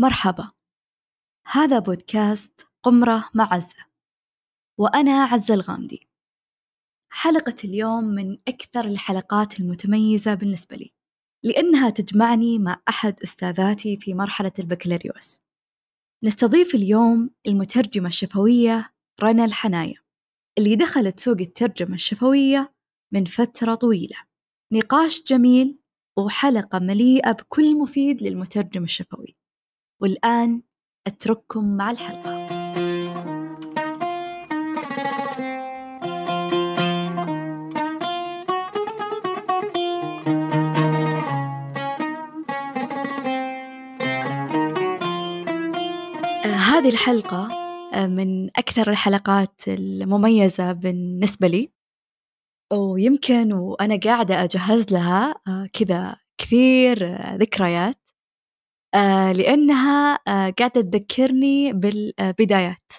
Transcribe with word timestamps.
مرحبا. 0.00 0.50
هذا 1.46 1.78
بودكاست 1.78 2.66
قمرة 2.82 3.30
مع 3.34 3.54
عزة 3.54 3.86
وأنا 4.80 5.24
عزة 5.24 5.54
الغامدي. 5.54 6.08
حلقة 7.12 7.54
اليوم 7.64 8.04
من 8.04 8.38
أكثر 8.48 8.84
الحلقات 8.84 9.60
المتميزة 9.60 10.34
بالنسبة 10.34 10.76
لي 10.76 10.90
لأنها 11.44 11.90
تجمعني 11.90 12.58
مع 12.58 12.82
أحد 12.88 13.20
أستاذاتي 13.22 13.96
في 13.96 14.14
مرحلة 14.14 14.52
البكالوريوس. 14.58 15.40
نستضيف 16.24 16.74
اليوم 16.74 17.30
المترجمة 17.46 18.08
الشفوية 18.08 18.94
رنا 19.22 19.44
الحناية 19.44 20.04
اللي 20.58 20.76
دخلت 20.76 21.20
سوق 21.20 21.36
الترجمة 21.40 21.94
الشفوية 21.94 22.74
من 23.12 23.24
فترة 23.24 23.74
طويلة. 23.74 24.16
نقاش 24.72 25.22
جميل 25.22 25.78
وحلقة 26.18 26.78
مليئة 26.78 27.32
بكل 27.32 27.78
مفيد 27.78 28.22
للمترجم 28.22 28.84
الشفوي. 28.84 29.36
والآن 30.04 30.62
أترككم 31.06 31.76
مع 31.76 31.90
الحلقة. 31.90 32.30
آه، 46.44 46.56
هذه 46.56 46.88
الحلقة 46.88 47.48
آه، 47.94 48.06
من 48.06 48.46
أكثر 48.46 48.90
الحلقات 48.90 49.60
المميزة 49.68 50.72
بالنسبة 50.72 51.46
لي. 51.48 51.72
ويمكن 52.72 53.52
وأنا 53.52 53.96
قاعدة 54.04 54.44
أجهز 54.44 54.92
لها 54.92 55.34
آه، 55.48 55.68
كذا 55.72 56.16
كثير 56.38 57.04
ذكريات. 57.36 58.03
آه 58.94 59.32
لأنها 59.32 60.14
آه 60.28 60.50
قاعدة 60.58 60.80
تذكرني 60.80 61.72
بالبدايات. 61.72 62.92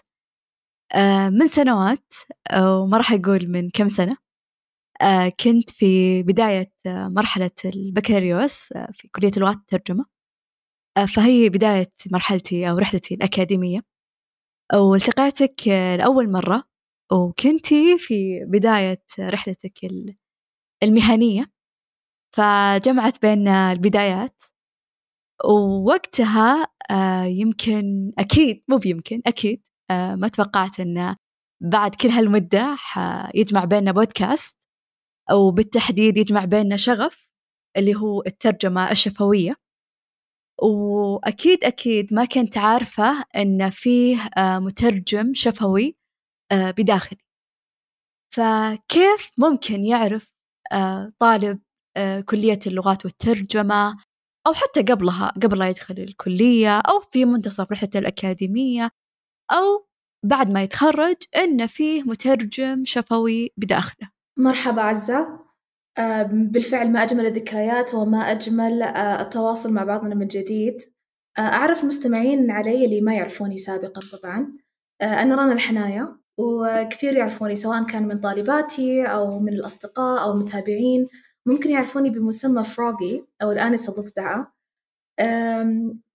آه 0.96 1.30
من 1.30 1.48
سنوات 1.48 2.14
وما 2.58 2.98
راح 2.98 3.14
أقول 3.14 3.48
من 3.50 3.70
كم 3.70 3.88
سنة. 3.88 4.18
كنت 5.42 5.72
في 5.72 6.24
بداية 6.24 6.72
مرحلة 6.88 7.52
البكالوريوس 7.66 8.54
في 8.94 9.10
كلية 9.16 9.32
اللغات 9.38 9.58
والترجمة 9.58 10.06
آه 10.98 11.06
فهي 11.06 11.50
بداية 11.50 11.94
مرحلتي 12.14 12.70
أو 12.70 12.78
رحلتي 12.80 13.16
الأكاديمية. 13.16 13.82
والتقيتك 14.76 15.68
لأول 16.00 16.32
مرة 16.32 16.64
وكنتي 17.14 17.98
في 18.00 18.46
بداية 18.46 19.04
رحلتك 19.22 19.80
المهنية. 20.84 21.52
فجمعت 22.36 23.22
بين 23.22 23.48
البدايات. 23.48 24.42
ووقتها 25.46 26.68
آه 26.92 27.24
يمكن 27.24 28.12
أكيد 28.20 28.64
مو 28.68 28.78
بيمكن 28.78 29.22
أكيد 29.26 29.62
آه 29.92 30.16
ما 30.16 30.28
توقعت 30.28 30.80
أنه 30.80 31.18
بعد 31.64 31.96
كل 31.96 32.10
هالمدة 32.10 32.78
يجمع 33.36 33.66
بيننا 33.66 33.92
بودكاست 33.92 34.56
أو 35.32 35.52
بالتحديد 35.52 36.18
يجمع 36.18 36.46
بيننا 36.46 36.78
شغف 36.78 37.28
اللي 37.78 37.96
هو 37.96 38.24
الترجمة 38.28 38.92
الشفوية. 38.92 39.56
وأكيد 40.62 41.64
أكيد 41.66 42.14
ما 42.14 42.26
كنت 42.26 42.58
عارفة 42.58 43.26
أن 43.36 43.70
فيه 43.70 44.18
آه 44.38 44.60
مترجم 44.60 45.34
شفوي 45.34 45.98
بداخلي. 46.54 47.20
فكيف 48.36 49.32
ممكن 49.38 49.84
يعرف 49.86 50.32
طالب 51.20 51.62
كلية 52.30 52.60
اللغات 52.68 53.06
والترجمة؟ 53.06 53.98
أو 54.48 54.54
حتى 54.54 54.82
قبلها 54.82 55.34
قبل 55.44 55.60
لا 55.60 55.70
يدخل 55.70 55.96
الكلية 55.98 56.80
أو 56.80 57.00
في 57.12 57.26
منتصف 57.26 57.72
رحلته 57.72 57.98
الأكاديمية 57.98 58.92
أو 59.52 59.88
بعد 60.26 60.52
ما 60.52 60.64
يتخرج 60.64 61.16
إن 61.36 61.68
فيه 61.68 62.04
مترجم 62.04 62.84
شفوي 62.86 63.52
بداخله. 63.58 64.10
مرحبا 64.38 64.82
عزة. 64.82 65.46
آه، 65.98 66.24
بالفعل 66.24 66.92
ما 66.92 67.04
أجمل 67.04 67.26
الذكريات 67.26 67.94
وما 67.94 68.18
أجمل 68.18 68.82
آه، 68.82 69.22
التواصل 69.22 69.74
مع 69.74 69.84
بعضنا 69.84 70.16
من 70.16 70.28
جديد. 70.28 70.78
آه، 71.38 71.42
أعرف 71.42 71.84
المستمعين 71.84 72.52
علي 72.52 72.86
اللي 72.86 73.02
ما 73.02 73.16
يعرفوني 73.16 73.58
سابقا 73.58 74.02
طبعا. 74.18 74.54
أنا 75.02 75.36
رنا 75.36 75.54
الحناية 75.54 76.18
وكثير 76.38 77.14
يعرفوني 77.14 77.56
سواء 77.56 77.84
كان 77.84 78.08
من 78.08 78.20
طالباتي 78.20 79.06
أو 79.06 79.40
من 79.40 79.54
الأصدقاء 79.54 80.24
أو 80.24 80.32
المتابعين. 80.32 81.08
ممكن 81.48 81.70
يعرفوني 81.70 82.10
بمسمى 82.10 82.64
فروغي 82.64 83.28
أو 83.42 83.52
الآنسة 83.52 83.94
الضفدعة 83.94 84.56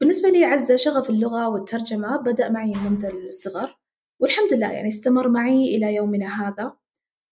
بالنسبة 0.01 0.29
لي 0.29 0.45
عزة 0.45 0.77
شغف 0.77 1.11
اللغة 1.11 1.49
والترجمة 1.49 2.17
بدأ 2.17 2.49
معي 2.49 2.73
منذ 2.75 3.07
الصغر 3.07 3.79
والحمد 4.21 4.53
لله 4.55 4.73
يعني 4.73 4.89
استمر 4.89 5.29
معي 5.29 5.77
إلى 5.77 5.95
يومنا 5.95 6.27
هذا. 6.27 6.77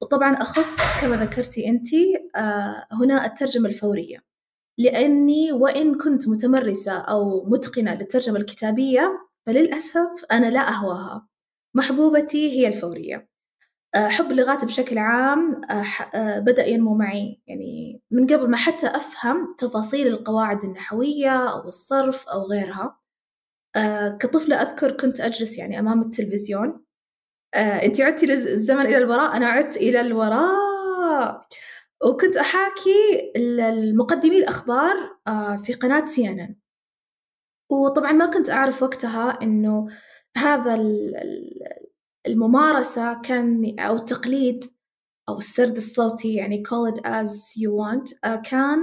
وطبعا 0.03 0.35
أخص 0.35 1.01
كما 1.03 1.17
ذكرتي 1.17 1.69
أنت 1.69 1.89
آه، 2.37 2.87
هنا 2.93 3.27
الترجمة 3.27 3.69
الفورية. 3.69 4.19
لأني 4.79 5.53
وإن 5.53 5.95
كنت 5.99 6.29
متمرسة 6.29 6.99
أو 7.01 7.45
متقنة 7.45 7.95
للترجمة 7.95 8.39
الكتابية 8.39 9.29
فللأسف 9.47 10.25
أنا 10.33 10.51
لا 10.51 10.69
أهواها. 10.69 11.29
محبوبتي 11.77 12.51
هي 12.51 12.69
الفورية. 12.69 13.29
حب 13.95 14.31
اللغات 14.31 14.65
بشكل 14.65 14.99
عام 14.99 15.61
آه، 15.71 15.85
آه، 16.15 16.39
بدأ 16.39 16.67
ينمو 16.67 16.95
معي. 16.95 17.43
يعني 17.47 18.03
من 18.11 18.27
قبل 18.27 18.51
ما 18.51 18.57
حتى 18.57 18.87
أفهم 18.87 19.49
تفاصيل 19.59 20.07
القواعد 20.07 20.65
النحوية 20.65 21.51
أو 21.53 21.69
الصرف 21.69 22.29
أو 22.29 22.43
غيرها 22.43 22.99
كطفلة 24.21 24.63
أذكر 24.63 24.91
كنت 24.97 25.21
أجلس 25.21 25.59
يعني 25.59 25.79
أمام 25.79 26.01
التلفزيون. 26.01 26.85
أنت 27.57 28.01
عدتي 28.01 28.33
الزمن 28.33 28.87
إلى 28.87 28.99
الوراء 28.99 29.37
أنا 29.37 29.47
عدت 29.47 29.77
إلى 29.77 30.01
الوراء. 30.01 31.47
وكنت 32.05 32.37
أحاكي 32.37 33.33
المقدمي 33.37 34.39
الأخبار 34.39 34.97
في 35.65 35.73
قناة 35.73 36.05
سي 36.05 36.29
ان 36.29 36.57
وطبعا 37.71 38.13
ما 38.13 38.27
كنت 38.27 38.51
أعرف 38.51 38.83
وقتها 38.83 39.39
إنه 39.43 39.89
هذا 40.37 40.75
الممارسة 42.29 43.23
كان 43.23 43.79
أو 43.79 43.97
التقليد 43.97 44.65
أو 45.29 45.39
السرد 45.39 45.77
الصوتي 45.77 46.35
يعني 46.35 46.63
call 46.67 46.95
it 46.95 47.01
as 47.01 47.31
you 47.61 47.71
want 47.71 48.13
uh, 48.27 48.43
كان 48.51 48.79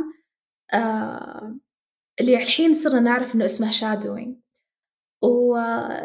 uh, 0.74 1.66
اللي 2.22 2.36
الحين 2.36 2.74
صرنا 2.74 3.00
نعرف 3.00 3.36
إنه 3.36 3.46
اسمه 3.46 3.72
shadowing. 3.72 4.46
و 5.24 5.56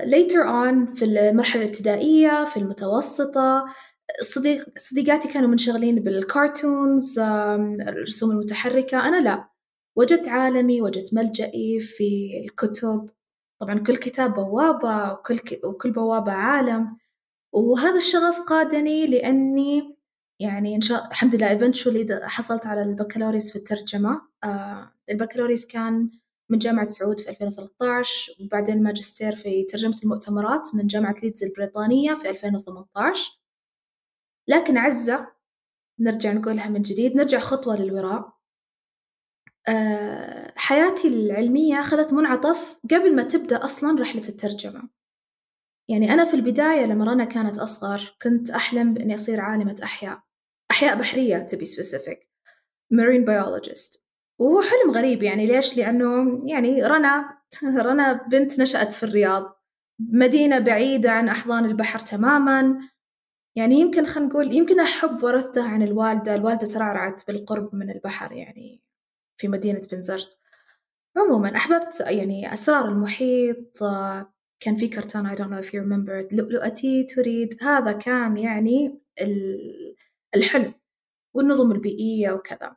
later 0.02 0.44
on 0.44 0.94
في 0.96 1.04
المرحلة 1.04 1.62
الابتدائية 1.62 2.44
في 2.44 2.56
المتوسطة 2.56 3.64
صديق 4.22 4.78
صديقاتي 4.78 5.28
كانوا 5.28 5.48
منشغلين 5.48 6.02
بالكارتونز 6.02 7.18
الرسوم 7.88 8.30
المتحركة 8.30 9.08
أنا 9.08 9.20
لا. 9.20 9.48
وجدت 9.96 10.28
عالمي 10.28 10.82
وجدت 10.82 11.14
ملجئي 11.14 11.80
في 11.80 12.30
الكتب. 12.44 13.10
طبعا 13.60 13.78
كل 13.78 13.96
كتاب 13.96 14.34
بوابة 14.34 15.12
وكل, 15.12 15.38
ك... 15.38 15.60
وكل 15.64 15.90
بوابة 15.90 16.32
عالم. 16.32 16.96
وهذا 17.52 17.96
الشغف 17.96 18.40
قادني 18.40 19.06
لأني 19.06 19.96
يعني 20.40 20.74
إن 20.76 20.80
شاء 20.80 21.06
الحمد 21.08 21.34
لله 21.34 21.58
eventually 21.58 22.22
حصلت 22.22 22.66
على 22.66 22.82
البكالوريوس 22.82 23.50
في 23.52 23.56
الترجمة 23.56 24.22
آه 24.44 24.92
البكالوريوس 25.10 25.66
كان 25.66 26.10
من 26.50 26.58
جامعة 26.58 26.88
سعود 26.88 27.20
في 27.20 27.30
2013 27.30 28.32
وبعدين 28.40 28.74
الماجستير 28.76 29.34
في 29.34 29.64
ترجمة 29.64 29.96
المؤتمرات 30.02 30.74
من 30.74 30.86
جامعة 30.86 31.14
ليدز 31.22 31.44
البريطانية 31.44 32.14
في 32.14 32.30
2018 32.30 33.40
لكن 34.48 34.78
عزة 34.78 35.32
نرجع 36.00 36.32
نقولها 36.32 36.68
من 36.68 36.82
جديد 36.82 37.16
نرجع 37.16 37.38
خطوة 37.38 37.76
للوراء. 37.76 38.32
آه 39.68 40.52
حياتي 40.56 41.08
العلمية 41.08 41.80
أخذت 41.80 42.12
منعطف 42.12 42.78
قبل 42.90 43.16
ما 43.16 43.22
تبدأ 43.22 43.64
أصلا 43.64 44.00
رحلة 44.03 44.28
الترجمة. 44.28 44.88
يعني 45.91 46.13
أنا 46.15 46.25
في 46.25 46.34
البداية 46.34 46.87
لما 46.87 47.04
رنا 47.04 47.25
كانت 47.25 47.59
أصغر 47.59 48.16
كنت 48.22 48.51
أحلم 48.51 48.95
بإني 48.95 49.15
أصير 49.15 49.41
عالمة 49.41 49.81
أحياء 49.83 50.22
أحياء 50.71 50.98
بحرية 50.98 51.47
to 51.51 51.57
be 51.57 51.65
specific 51.65 52.19
marine 52.95 53.25
biologist. 53.25 54.01
وهو 54.39 54.63
حلم 54.63 54.91
غريب 54.95 55.22
يعني 55.22 55.47
ليش؟ 55.47 55.77
لأنه 55.77 56.41
يعني 56.45 56.84
رنا 56.84 57.39
رنا 57.87 58.28
بنت 58.28 58.60
نشأت 58.60 58.92
في 58.92 59.03
الرياض 59.03 59.57
مدينة 60.01 60.59
بعيدة 60.59 61.10
عن 61.10 61.28
أحضان 61.28 61.65
البحر 61.65 61.98
تماما. 61.98 62.81
يعني 63.57 63.81
يمكن 63.81 64.07
خلينا 64.07 64.31
نقول 64.31 64.54
يمكن 64.54 64.81
أحب 64.81 65.22
ورثته 65.22 65.69
عن 65.69 65.83
الوالدة 65.83 66.34
الوالدة 66.34 66.66
ترعرعت 66.66 67.27
بالقرب 67.27 67.75
من 67.75 67.91
البحر 67.91 68.33
يعني 68.33 68.83
في 69.37 69.48
مدينة 69.48 69.83
بنزرت. 69.92 70.39
عموما 71.16 71.57
أحببت 71.57 72.01
يعني 72.01 72.53
أسرار 72.53 72.89
المحيط 72.89 73.83
كان 74.60 74.77
في 74.77 74.89
كرتون 74.89 75.30
I 75.30 75.39
don't 75.39 75.51
know 75.51 75.66
if 75.66 75.72
you 75.72 75.80
remember 75.80 76.34
لؤلؤتي 76.34 77.04
تريد 77.04 77.57
هذا 77.62 77.92
كان 77.92 78.36
يعني 78.36 79.01
الحلم 80.36 80.74
والنظم 81.34 81.72
البيئية 81.72 82.33
وكذا. 82.33 82.77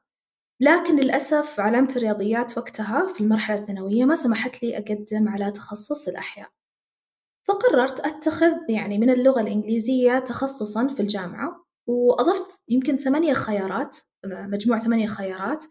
لكن 0.59 0.99
للأسف 0.99 1.59
علامة 1.59 1.93
الرياضيات 1.95 2.57
وقتها 2.57 3.07
في 3.07 3.21
المرحلة 3.21 3.59
الثانوية 3.59 4.05
ما 4.05 4.15
سمحت 4.15 4.63
لي 4.63 4.77
أقدم 4.77 5.29
على 5.29 5.51
تخصص 5.51 6.07
الأحياء. 6.07 6.49
فقررت 7.47 7.99
أتخذ 7.99 8.51
يعني 8.69 8.97
من 8.97 9.09
اللغة 9.09 9.41
الإنجليزية 9.41 10.19
تخصصا 10.19 10.87
في 10.87 10.99
الجامعة 10.99 11.65
وأضفت 11.87 12.61
يمكن 12.69 12.95
ثمانية 12.95 13.33
خيارات 13.33 13.97
مجموع 14.25 14.77
ثمانية 14.77 15.07
خيارات 15.07 15.65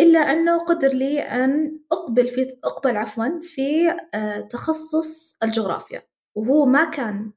إلا 0.00 0.18
أنه 0.18 0.58
قدر 0.58 0.88
لي 0.88 1.20
أن 1.20 1.80
أقبل 1.92 2.28
في 2.28 2.58
أقبل 2.64 2.96
عفوا 2.96 3.40
في 3.42 3.96
آه، 4.14 4.40
تخصص 4.40 5.38
الجغرافيا 5.42 6.02
وهو 6.36 6.66
ما 6.66 6.84
كان 6.84 7.32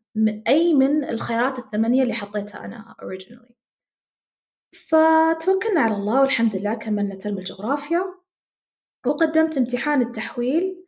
أي 0.47 0.73
من 0.73 1.03
الخيارات 1.03 1.59
الثمانية 1.59 2.03
اللي 2.03 2.13
حطيتها 2.13 2.65
أنا 2.65 2.95
originally. 3.01 3.53
فتوكلنا 4.73 5.81
على 5.81 5.95
الله 5.95 6.21
والحمد 6.21 6.55
لله 6.55 6.73
كملنا 6.73 7.15
ترم 7.15 7.37
الجغرافيا 7.37 8.03
وقدمت 9.05 9.57
امتحان 9.57 10.01
التحويل 10.01 10.85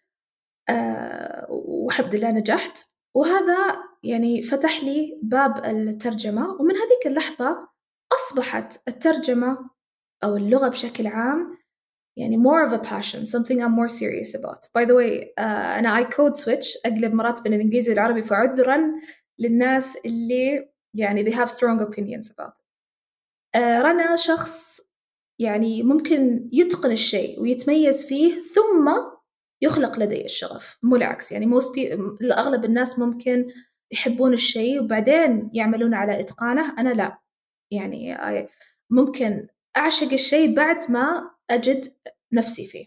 أه 0.69 1.47
والحمد 1.49 2.15
لله 2.15 2.31
نجحت. 2.31 2.87
وهذا 3.15 3.83
يعني 4.03 4.43
فتح 4.43 4.83
لي 4.83 5.19
باب 5.23 5.65
الترجمة 5.65 6.51
ومن 6.51 6.75
هذيك 6.75 7.07
اللحظة 7.07 7.69
أصبحت 8.13 8.87
الترجمة 8.87 9.69
أو 10.23 10.37
اللغة 10.37 10.67
بشكل 10.67 11.07
عام 11.07 11.60
يعني 12.17 12.37
more 12.37 12.67
of 12.67 12.73
a 12.73 12.83
passion 12.83 13.25
something 13.25 13.61
I'm 13.61 13.71
more 13.71 13.89
serious 13.89 14.35
about. 14.35 14.61
By 14.73 14.85
the 14.85 14.95
way 14.95 15.33
uh, 15.37 15.77
أنا 15.79 16.03
I 16.03 16.05
code 16.05 16.35
switch 16.35 16.81
أقلب 16.85 17.13
مرات 17.13 17.41
بين 17.43 17.53
الإنجليزي 17.53 17.91
والعربي 17.91 18.23
فعذرا 18.23 18.81
للناس 19.39 19.97
اللي 20.05 20.71
يعني 20.93 21.25
they 21.25 21.33
have 21.33 21.49
strong 21.49 21.79
opinions 21.79 22.31
about 22.31 22.53
uh, 23.57 23.85
رنا 23.85 24.15
شخص 24.15 24.81
يعني 25.39 25.83
ممكن 25.83 26.49
يتقن 26.53 26.91
الشيء 26.91 27.41
ويتميز 27.41 28.07
فيه 28.07 28.41
ثم 28.41 28.91
يخلق 29.61 29.99
لديه 29.99 30.25
الشغف 30.25 30.77
مو 30.83 30.95
العكس. 30.95 31.31
يعني 31.31 31.59
most 31.59 31.65
people 31.65 32.31
أغلب 32.31 32.65
الناس 32.65 32.99
ممكن 32.99 33.47
يحبون 33.91 34.33
الشيء 34.33 34.83
وبعدين 34.83 35.49
يعملون 35.53 35.93
على 35.93 36.19
إتقانه. 36.19 36.79
أنا 36.79 36.89
لا. 36.89 37.17
يعني 37.71 38.17
ممكن 38.89 39.47
أعشق 39.77 40.13
الشيء 40.13 40.55
بعد 40.55 40.91
ما 40.91 41.31
أجد 41.51 41.85
نفسي 42.33 42.65
فيه. 42.65 42.85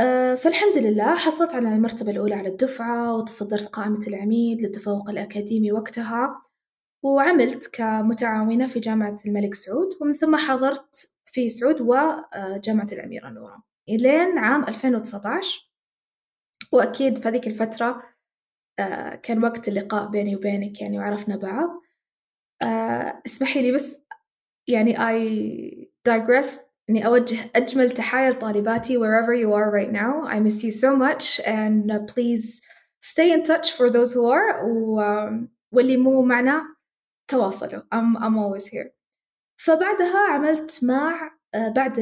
أه 0.00 0.34
فالحمد 0.34 0.78
لله 0.78 1.14
حصلت 1.14 1.54
على 1.54 1.68
المرتبة 1.68 2.10
الأولى 2.10 2.34
على 2.34 2.48
الدفعة 2.48 3.16
وتصدرت 3.16 3.68
قائمة 3.68 4.00
العميد 4.08 4.62
للتفوق 4.62 5.10
الأكاديمي 5.10 5.72
وقتها 5.72 6.40
وعملت 7.02 7.70
كمتعاونة 7.74 8.66
في 8.66 8.80
جامعة 8.80 9.16
الملك 9.26 9.54
سعود 9.54 9.88
ومن 10.00 10.12
ثم 10.12 10.36
حضرت 10.36 11.10
في 11.26 11.48
سعود 11.48 11.80
وجامعة 11.80 12.88
الأميرة 12.92 13.28
نورة 13.28 13.62
إلين 13.88 14.38
عام 14.38 14.64
2019 14.64 15.70
وأكيد 16.72 17.18
في 17.18 17.28
هذيك 17.28 17.46
الفترة 17.46 18.02
أه 18.78 19.14
كان 19.14 19.44
وقت 19.44 19.68
اللقاء 19.68 20.08
بيني 20.08 20.36
وبينك 20.36 20.80
يعني 20.80 20.98
وعرفنا 20.98 21.36
بعض. 21.36 21.82
اسمحي 23.26 23.62
لي 23.62 23.72
بس 23.72 24.06
يعني 24.68 24.96
I 24.96 25.14
digress 26.08 26.73
إني 26.90 27.06
أوجه 27.06 27.50
أجمل 27.56 27.90
تحايا 27.90 28.30
لطالباتي 28.30 28.98
wherever 28.98 29.34
you 29.34 29.52
are 29.52 29.70
right 29.70 29.92
now. 29.92 30.26
I 30.26 30.40
miss 30.40 30.64
you 30.64 30.70
so 30.70 30.96
much 30.96 31.40
and 31.46 31.90
uh, 31.90 31.98
please 32.00 32.62
stay 33.00 33.32
in 33.32 33.42
touch 33.42 33.72
for 33.72 33.90
those 33.90 34.12
who 34.14 34.26
are. 34.30 34.64
و, 34.64 35.00
واللي 35.72 35.96
مو 35.96 36.22
معنا 36.22 36.62
تواصلوا. 37.28 37.82
I'm, 37.94 38.16
I'm 38.16 38.38
always 38.38 38.66
here. 38.66 38.90
فبعدها 39.56 40.18
عملت 40.30 40.84
مع 40.84 41.30
بعد 41.54 42.00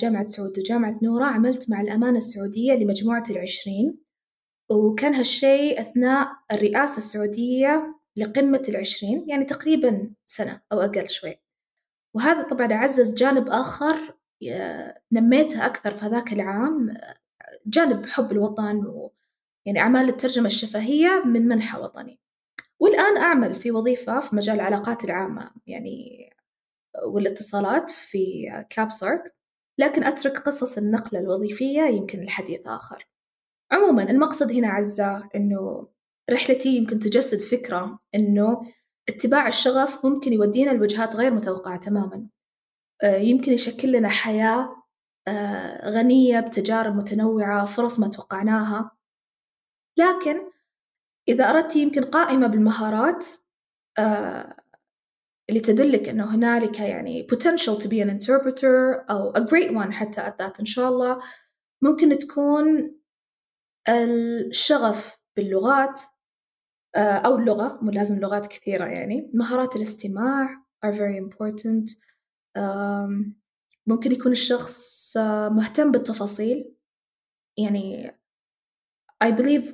جامعة 0.00 0.26
سعود 0.26 0.58
وجامعة 0.58 0.96
نورة 1.02 1.24
عملت 1.24 1.70
مع 1.70 1.80
الأمانة 1.80 2.16
السعودية 2.16 2.72
لمجموعة 2.72 3.24
العشرين. 3.30 3.98
وكان 4.70 5.14
هالشيء 5.14 5.80
أثناء 5.80 6.28
الرئاسة 6.52 6.96
السعودية 6.96 8.00
لقمة 8.16 8.62
العشرين 8.68 9.24
يعني 9.28 9.44
تقريبا 9.44 10.14
سنة 10.26 10.60
أو 10.72 10.80
أقل 10.80 11.10
شوي. 11.10 11.40
وهذا 12.14 12.42
طبعا 12.42 12.72
عزز 12.72 13.14
جانب 13.14 13.48
آخر 13.48 14.14
نميتها 15.12 15.66
أكثر 15.66 15.96
في 15.96 16.04
هذاك 16.04 16.32
العام 16.32 16.96
جانب 17.66 18.06
حب 18.06 18.32
الوطن 18.32 18.76
و 18.86 19.12
يعني 19.66 19.80
أعمال 19.80 20.08
الترجمة 20.08 20.46
الشفهية 20.46 21.22
من 21.26 21.48
منحى 21.48 21.78
وطني. 21.78 22.20
والآن 22.80 23.16
أعمل 23.16 23.54
في 23.54 23.70
وظيفة 23.70 24.20
في 24.20 24.36
مجال 24.36 24.54
العلاقات 24.56 25.04
العامة 25.04 25.50
يعني 25.66 26.30
والاتصالات 27.06 27.90
في 27.90 28.46
كابسارك 28.70 29.34
لكن 29.78 30.04
أترك 30.04 30.38
قصص 30.38 30.78
النقلة 30.78 31.20
الوظيفية 31.20 31.82
يمكن 31.82 32.20
لحديث 32.20 32.66
آخر. 32.66 33.08
عموما 33.72 34.02
المقصد 34.10 34.52
هنا 34.52 34.68
عزة 34.68 35.28
أنه 35.36 35.88
رحلتي 36.30 36.68
يمكن 36.68 36.98
تجسد 36.98 37.40
فكرة 37.40 37.98
أنه 38.14 38.62
اتباع 39.08 39.48
الشغف 39.48 40.06
ممكن 40.06 40.32
يودينا 40.32 40.70
لوجهات 40.70 41.16
غير 41.16 41.34
متوقعة 41.34 41.76
تماما. 41.76 42.16
آه، 42.16 42.33
يمكن 43.02 43.52
يشكل 43.52 43.92
لنا 43.92 44.08
حياة 44.08 44.84
آه، 45.28 45.90
غنية 45.90 46.40
بتجارب 46.40 46.96
متنوعة 46.96 47.64
فرص 47.64 48.00
ما 48.00 48.08
توقعناها. 48.08 48.90
لكن 49.98 50.50
إذا 51.28 51.50
أردت 51.50 51.76
يمكن 51.76 52.04
قائمة 52.04 52.46
بالمهارات 52.46 53.26
آه، 53.98 54.56
اللي 55.48 55.60
تدلك 55.60 56.08
أنه 56.08 56.34
هنالك 56.34 56.80
يعني 56.80 57.26
potential 57.32 57.82
to 57.82 57.86
be 57.86 58.02
an 58.02 58.10
interpreter 58.10 59.04
أو 59.10 59.32
a 59.32 59.40
great 59.40 59.70
one 59.70 59.90
حتى 59.90 60.20
at 60.20 60.42
that 60.42 60.60
إن 60.60 60.66
شاء 60.66 60.88
الله 60.88 61.20
ممكن 61.82 62.18
تكون 62.18 62.98
الشغف 63.88 65.18
باللغات 65.36 66.00
أو 66.96 67.38
اللغة 67.38 67.78
مو 67.82 67.90
لازم 67.90 68.20
لغات 68.20 68.46
كثيرة 68.46 68.84
يعني. 68.86 69.30
مهارات 69.34 69.76
الاستماع 69.76 70.64
are 70.86 70.92
very 70.92 71.16
important. 71.16 72.04
ممكن 73.86 74.12
يكون 74.12 74.32
الشخص 74.32 75.16
مهتم 75.50 75.92
بالتفاصيل. 75.92 76.74
يعني 77.58 78.10
I 79.24 79.28
believe 79.28 79.64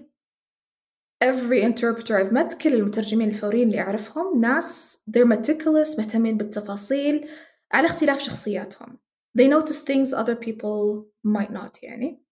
every 1.25 1.62
interpreter 1.62 2.15
I've 2.15 2.32
met 2.32 2.62
كل 2.62 2.75
المترجمين 2.75 3.29
الفوريين 3.29 3.69
اللي 3.69 3.81
أعرفهم 3.81 4.41
ناس 4.41 5.03
they're 5.11 5.37
meticulous 5.37 5.99
مهتمين 5.99 6.37
بالتفاصيل 6.37 7.29
على 7.73 7.87
اختلاف 7.87 8.21
شخصياتهم. 8.23 8.99
They 9.38 9.44
notice 9.44 9.85
things 9.85 10.15
other 10.15 10.35
people 10.35 11.05
might 11.26 11.50
not 11.53 11.83
يعني. 11.83 12.25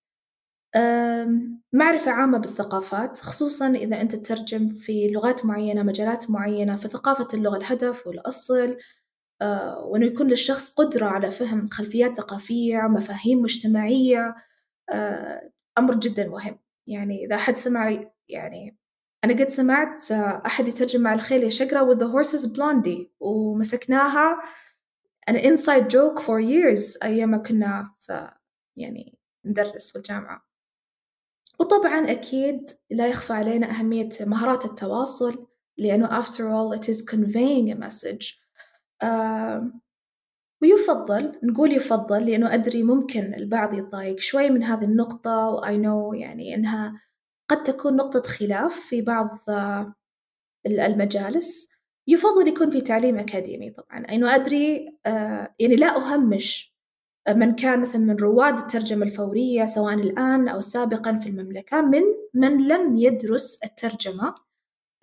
معرفة 1.73 2.11
عامة 2.11 2.39
بالثقافات 2.39 3.19
خصوصا 3.19 3.69
إذا 3.69 4.01
أنت 4.01 4.17
تترجم 4.17 4.69
في 4.69 5.09
لغات 5.09 5.47
معينة 5.47 5.83
مجالات 5.83 6.31
معينة 6.31 6.77
فثقافة 6.77 7.29
اللغة 7.35 7.57
الهدف 7.57 8.07
والأصل. 8.07 8.77
آه، 9.43 9.85
وإنه 9.85 10.07
يكون 10.07 10.29
للشخص 10.29 10.75
قدرة 10.75 11.07
على 11.07 11.31
فهم 11.31 11.69
خلفيات 11.69 12.17
ثقافية 12.17 12.79
مفاهيم 12.79 13.43
مجتمعية 13.43 14.35
آه، 14.91 15.51
أمر 15.79 15.95
جدا 15.95 16.29
مهم. 16.29 16.59
يعني 16.87 17.25
إذا 17.25 17.37
أحد 17.37 17.57
سمع 17.57 18.05
يعني 18.29 18.79
أنا 19.25 19.33
قد 19.33 19.49
سمعت 19.49 20.13
آه، 20.13 20.43
أحد 20.47 20.69
يترجم 20.69 21.01
مع 21.01 21.15
الخيل 21.15 21.45
يا 21.45 21.49
شقرة 21.49 21.95
with 21.95 21.99
the 21.99 22.13
horses 22.13 22.47
blondie 22.57 23.07
ومسكناها. 23.21 24.41
أنا 25.29 25.39
inside 25.43 25.85
joke 25.85 26.21
for 26.21 26.41
years 26.41 27.05
أيام 27.05 27.43
كنا 27.43 27.91
في 28.01 28.31
يعني 28.77 29.19
ندرس 29.45 29.93
في 29.93 29.99
الجامعة. 29.99 30.49
وطبعا 31.61 32.11
أكيد 32.11 32.71
لا 32.91 33.07
يخفى 33.07 33.33
علينا 33.33 33.71
أهمية 33.71 34.09
مهارات 34.21 34.65
التواصل 34.65 35.47
لأنه 35.79 36.23
after 36.23 36.41
all 36.41 36.79
it 36.79 36.89
is 36.89 37.05
conveying 37.11 37.73
a 37.73 37.77
message. 37.77 38.48
ويفضل 40.63 41.39
نقول 41.43 41.73
يفضل 41.73 42.27
لأنه 42.27 42.55
أدري 42.55 42.83
ممكن 42.83 43.35
البعض 43.35 43.75
يتضايق 43.75 44.21
شوي 44.21 44.51
من 44.51 44.63
هذه 44.63 44.85
النقطة 44.85 45.49
وآي 45.49 45.79
نو 45.79 46.13
يعني 46.15 46.55
إنها 46.55 47.01
قد 47.51 47.63
تكون 47.63 47.97
نقطة 47.97 48.23
خلاف 48.23 48.81
في 48.81 49.03
بعض 49.03 49.29
آه، 49.49 49.95
المجالس. 50.67 51.73
يفضل 52.09 52.49
يكون 52.49 52.71
في 52.71 52.81
تعليم 52.81 53.19
أكاديمي 53.19 53.71
طبعا. 53.71 53.99
إنه 53.99 54.35
أدري 54.35 54.99
آه، 55.07 55.55
يعني 55.59 55.77
لا 55.77 55.97
أهمش 55.97 56.75
من 57.29 57.53
كان 57.53 57.81
مثلا 57.81 58.01
من 58.01 58.17
رواد 58.17 58.59
الترجمة 58.59 59.07
الفورية 59.07 59.65
سواء 59.67 59.95
الآن 59.95 60.49
أو 60.49 60.61
سابقا 60.61 61.19
في 61.19 61.29
المملكة 61.29 61.83
من 61.83 62.03
من 62.35 62.69
لم 62.69 62.97
يدرس 62.97 63.61
الترجمة. 63.65 64.35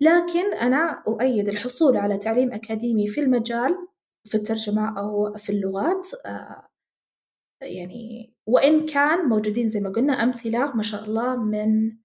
لكن 0.00 0.54
أنا 0.54 1.02
أؤيد 1.08 1.48
الحصول 1.48 1.96
على 1.96 2.18
تعليم 2.18 2.52
أكاديمي 2.52 3.08
في 3.08 3.20
المجال 3.20 3.88
في 4.26 4.34
الترجمة 4.34 4.98
أو 4.98 5.34
في 5.34 5.50
اللغات 5.50 6.08
آه، 6.26 6.68
يعني 7.62 8.34
وإن 8.46 8.86
كان 8.86 9.28
موجودين 9.28 9.68
زي 9.68 9.80
ما 9.80 9.90
قلنا 9.90 10.12
أمثلة 10.12 10.76
ما 10.76 10.82
شاء 10.82 11.04
الله 11.04 11.36
من 11.36 11.96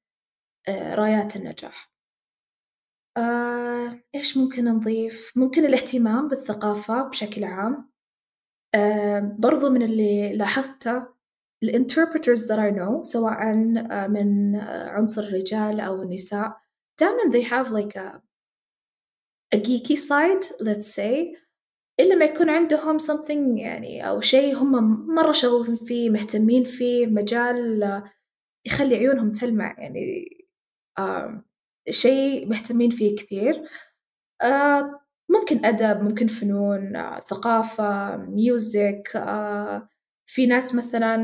آه، 0.67 0.95
رايات 0.95 1.35
النجاح 1.35 1.91
آه، 3.17 4.01
إيش 4.15 4.37
ممكن 4.37 4.65
نضيف؟ 4.65 5.33
ممكن 5.35 5.65
الاهتمام 5.65 6.27
بالثقافة 6.27 7.03
بشكل 7.03 7.43
عام 7.43 7.91
برضو 9.39 9.69
من 9.69 9.81
اللي 9.81 10.33
لاحظته 10.33 11.07
ال 11.63 11.70
interpreters 11.70 12.51
that 12.51 12.55
I 12.55 12.71
know 12.77 13.01
سواء 13.01 13.55
من 14.07 14.55
عنصر 14.65 15.21
الرجال 15.21 15.79
أو 15.79 16.01
النساء 16.01 16.61
دائما 16.99 17.31
they 17.33 17.41
have 17.43 17.71
like 17.71 17.95
a, 17.95 18.21
a 19.55 19.57
geeky 19.57 19.97
side 19.97 20.45
let's 20.59 20.93
say. 20.95 21.41
إلا 21.99 22.15
ما 22.15 22.25
يكون 22.25 22.49
عندهم 22.49 22.99
something 22.99 23.59
يعني 23.59 24.07
أو 24.09 24.21
شيء 24.21 24.55
هم 24.57 25.05
مرة 25.15 25.31
شغوفين 25.31 25.75
فيه 25.75 26.09
مهتمين 26.09 26.63
فيه 26.63 27.07
مجال 27.07 27.83
يخلي 28.65 28.95
عيونهم 28.95 29.31
تلمع 29.31 29.75
يعني 29.79 30.29
آه 30.99 31.43
شيء 31.89 32.49
مهتمين 32.49 32.91
فيه 32.91 33.15
كثير. 33.15 33.63
آه 34.41 35.01
ممكن 35.29 35.65
أدب 35.65 36.03
ممكن 36.03 36.27
فنون 36.27 36.95
آه 36.95 37.19
ثقافة 37.19 38.17
music 38.17 39.11
آه 39.15 39.89
في 40.25 40.45
ناس 40.47 40.75
مثلا 40.75 41.17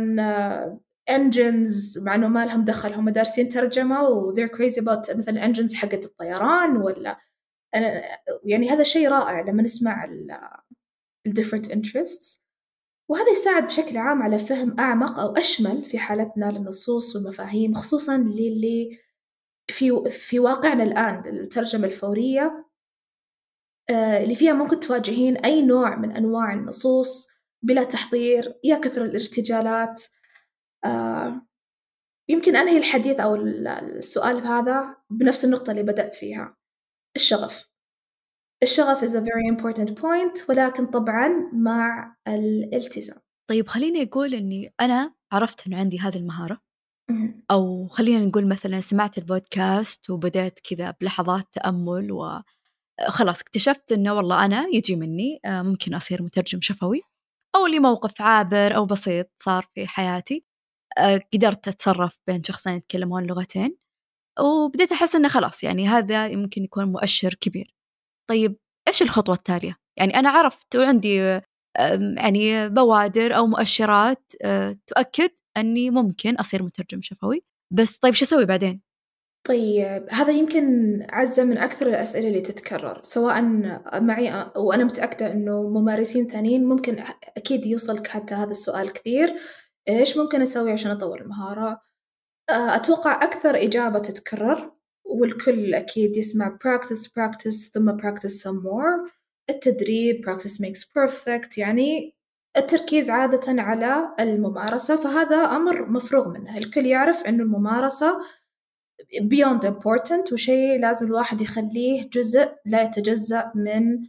engines 1.10 2.00
مع 2.06 2.16
إنه 2.16 2.28
ما 2.28 2.46
لهم 2.46 2.64
دخل 2.64 2.94
هم 2.94 3.10
دارسين 3.10 3.50
ترجمة 3.50 4.02
و 4.02 4.34
they're 4.34 4.50
crazy 4.50 4.82
about 4.82 5.18
مثلا 5.18 5.46
engines 5.46 5.76
حقت 5.76 6.06
الطيران 6.06 6.78
ولا 6.78 7.18
أنا 7.76 8.04
يعني 8.44 8.70
هذا 8.70 8.84
شيء 8.84 9.10
رائع 9.10 9.42
لما 9.42 9.64
نسمع 9.64 10.06
ال 10.06 10.38
different 11.28 11.72
interests. 11.72 12.48
وهذا 13.10 13.32
يساعد 13.32 13.66
بشكل 13.66 13.98
عام 13.98 14.22
على 14.22 14.40
فهم 14.40 14.80
أعمق 14.80 15.20
أو 15.20 15.36
أشمل 15.36 15.86
في 15.86 16.00
حالتنا 16.00 16.52
للنصوص 16.52 17.16
والمفاهيم 17.16 17.74
خصوصا 17.74 18.18
للي 18.18 19.00
في 19.68 20.10
في 20.10 20.40
واقعنا 20.40 20.84
الآن 20.84 21.24
الترجمة 21.26 21.86
الفورية 21.86 22.66
اللي 23.90 24.36
فيها 24.36 24.54
ممكن 24.54 24.80
تواجهين 24.80 25.38
أي 25.38 25.62
نوع 25.62 25.96
من 25.96 26.16
أنواع 26.16 26.54
النصوص 26.54 27.30
بلا 27.62 27.84
تحضير 27.84 28.60
يا 28.64 28.78
كثر 28.78 29.06
الارتجالات 29.06 30.04
آه 30.04 30.17
يمكن 32.30 32.56
أنهي 32.56 32.78
الحديث 32.78 33.20
أو 33.20 33.36
السؤال 33.36 34.48
هذا 34.48 34.96
بنفس 35.10 35.46
النقطة 35.46 35.72
اللي 35.72 35.84
بدأت 35.84 36.14
فيها. 36.14 36.58
الشغف. 37.16 37.70
الشغف 38.64 39.06
is 39.06 39.14
a 39.16 39.22
very 39.22 39.56
important 39.56 40.00
point 40.00 40.50
ولكن 40.50 40.86
طبعا 40.86 41.50
مع 41.54 42.16
الالتزام. 42.28 43.18
طيب 43.50 43.68
خليني 43.68 44.04
أقول 44.04 44.34
أني 44.34 44.74
أنا 44.82 45.14
عرفت 45.32 45.68
أنه 45.68 45.78
عندي 45.78 46.00
هذه 46.00 46.18
المهارة. 46.18 46.62
أو 47.52 47.88
خلينا 47.88 48.26
نقول 48.26 48.48
مثلا 48.48 48.82
سمعت 48.82 49.18
البودكاست 49.18 50.10
وبدأت 50.10 50.60
كذا 50.60 50.96
بلحظات 51.02 51.46
تأمل 51.54 52.12
وخلاص 52.12 53.42
اكتشفت 53.42 53.92
أنه 53.92 54.14
والله 54.14 54.46
أنا 54.46 54.68
يجي 54.74 54.96
مني 54.96 55.40
آه، 55.46 55.62
ممكن 55.62 55.94
أصير 55.94 56.24
مترجم 56.24 56.62
شفوي 56.62 57.02
أو 57.56 57.68
لي 57.68 57.80
موقف 57.80 58.22
عابر 58.22 58.76
أو 58.76 58.86
بسيط 58.86 59.32
صار 59.40 59.68
في 59.74 59.88
حياتي. 59.88 60.36
آه، 60.36 60.47
قدرت 61.34 61.68
أتصرف 61.68 62.18
بين 62.28 62.44
شخصين 62.44 62.74
يتكلمون 62.74 63.24
لغتين 63.24 63.78
وبديت 64.40 64.92
أحس 64.92 65.16
إنه 65.16 65.28
خلاص 65.28 65.64
يعني 65.64 65.88
هذا 65.88 66.28
يمكن 66.28 66.64
يكون 66.64 66.86
مؤشر 66.86 67.34
كبير 67.34 67.76
طيب 68.30 68.58
إيش 68.88 69.02
الخطوة 69.02 69.36
التالية؟ 69.36 69.78
يعني 70.00 70.16
أنا 70.16 70.30
عرفت 70.30 70.76
وعندي 70.76 71.42
يعني 72.18 72.70
بوادر 72.70 73.36
أو 73.36 73.48
مؤشرات 73.48 74.34
آه، 74.44 74.76
تؤكد 74.88 75.30
أني 75.58 75.90
ممكن 75.90 76.36
أصير 76.36 76.64
مترجم 76.64 77.02
شفوي 77.02 77.44
بس 77.74 77.98
طيب 77.98 78.14
شو 78.14 78.26
أسوي 78.26 78.46
بعدين؟ 78.46 78.82
طيب 79.48 80.06
هذا 80.10 80.32
يمكن 80.32 80.98
عزة 81.10 81.44
من 81.44 81.58
أكثر 81.58 81.88
الأسئلة 81.88 82.28
اللي 82.28 82.42
تتكرر 82.42 83.00
سواء 83.04 83.42
معي 84.02 84.52
وأنا 84.56 84.84
متأكدة 84.84 85.32
إنه 85.32 85.62
ممارسين 85.62 86.28
ثانيين 86.28 86.66
ممكن 86.66 87.04
أكيد 87.38 87.66
يوصلك 87.66 88.08
حتى 88.08 88.36
هذا 88.36 88.52
السؤال 88.52 88.94
كثير 88.94 89.36
إيش 89.90 90.18
ممكن 90.18 90.42
أسوي 90.42 90.72
عشان 90.72 90.92
أطور 90.92 91.22
المهارة؟ 91.22 91.82
أتوقع 92.50 93.24
أكثر 93.24 93.56
إجابة 93.56 94.00
تتكرر 94.00 94.72
والكل 95.06 95.74
أكيد 95.74 96.18
يسمع 96.18 96.58
practice 96.58 97.08
practice 97.08 97.72
ثم 97.74 97.98
practice 97.98 98.44
some 98.44 98.64
more. 98.64 99.12
التدريب 99.50 100.26
practice 100.30 100.62
makes 100.62 100.84
perfect 100.84 101.58
يعني 101.58 102.18
التركيز 102.58 103.10
عادة 103.10 103.62
على 103.62 104.16
الممارسة 104.20 104.96
فهذا 104.96 105.36
أمر 105.36 105.90
مفروغ 105.90 106.28
منه. 106.28 106.58
الكل 106.58 106.86
يعرف 106.86 107.24
أنه 107.24 107.44
الممارسة 107.44 108.22
beyond 109.04 109.62
important 109.64 110.34
وشيء 110.34 110.80
لازم 110.80 111.08
الواحد 111.08 111.42
يخليه 111.42 112.10
جزء 112.10 112.56
لا 112.66 112.82
يتجزأ 112.82 113.52
من 113.56 114.08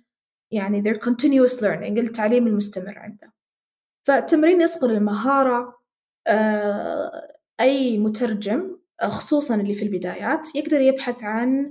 يعني 0.50 0.82
their 0.82 0.96
continuous 0.96 1.60
learning 1.60 1.98
التعليم 1.98 2.46
المستمر 2.46 2.98
عنده. 2.98 3.37
فالتمرين 4.08 4.60
يصقل 4.60 4.90
المهارة 4.90 5.78
آه، 6.26 7.38
أي 7.60 7.98
مترجم 7.98 8.78
خصوصا 9.02 9.54
اللي 9.54 9.74
في 9.74 9.82
البدايات 9.82 10.54
يقدر 10.54 10.80
يبحث 10.80 11.22
عن 11.22 11.70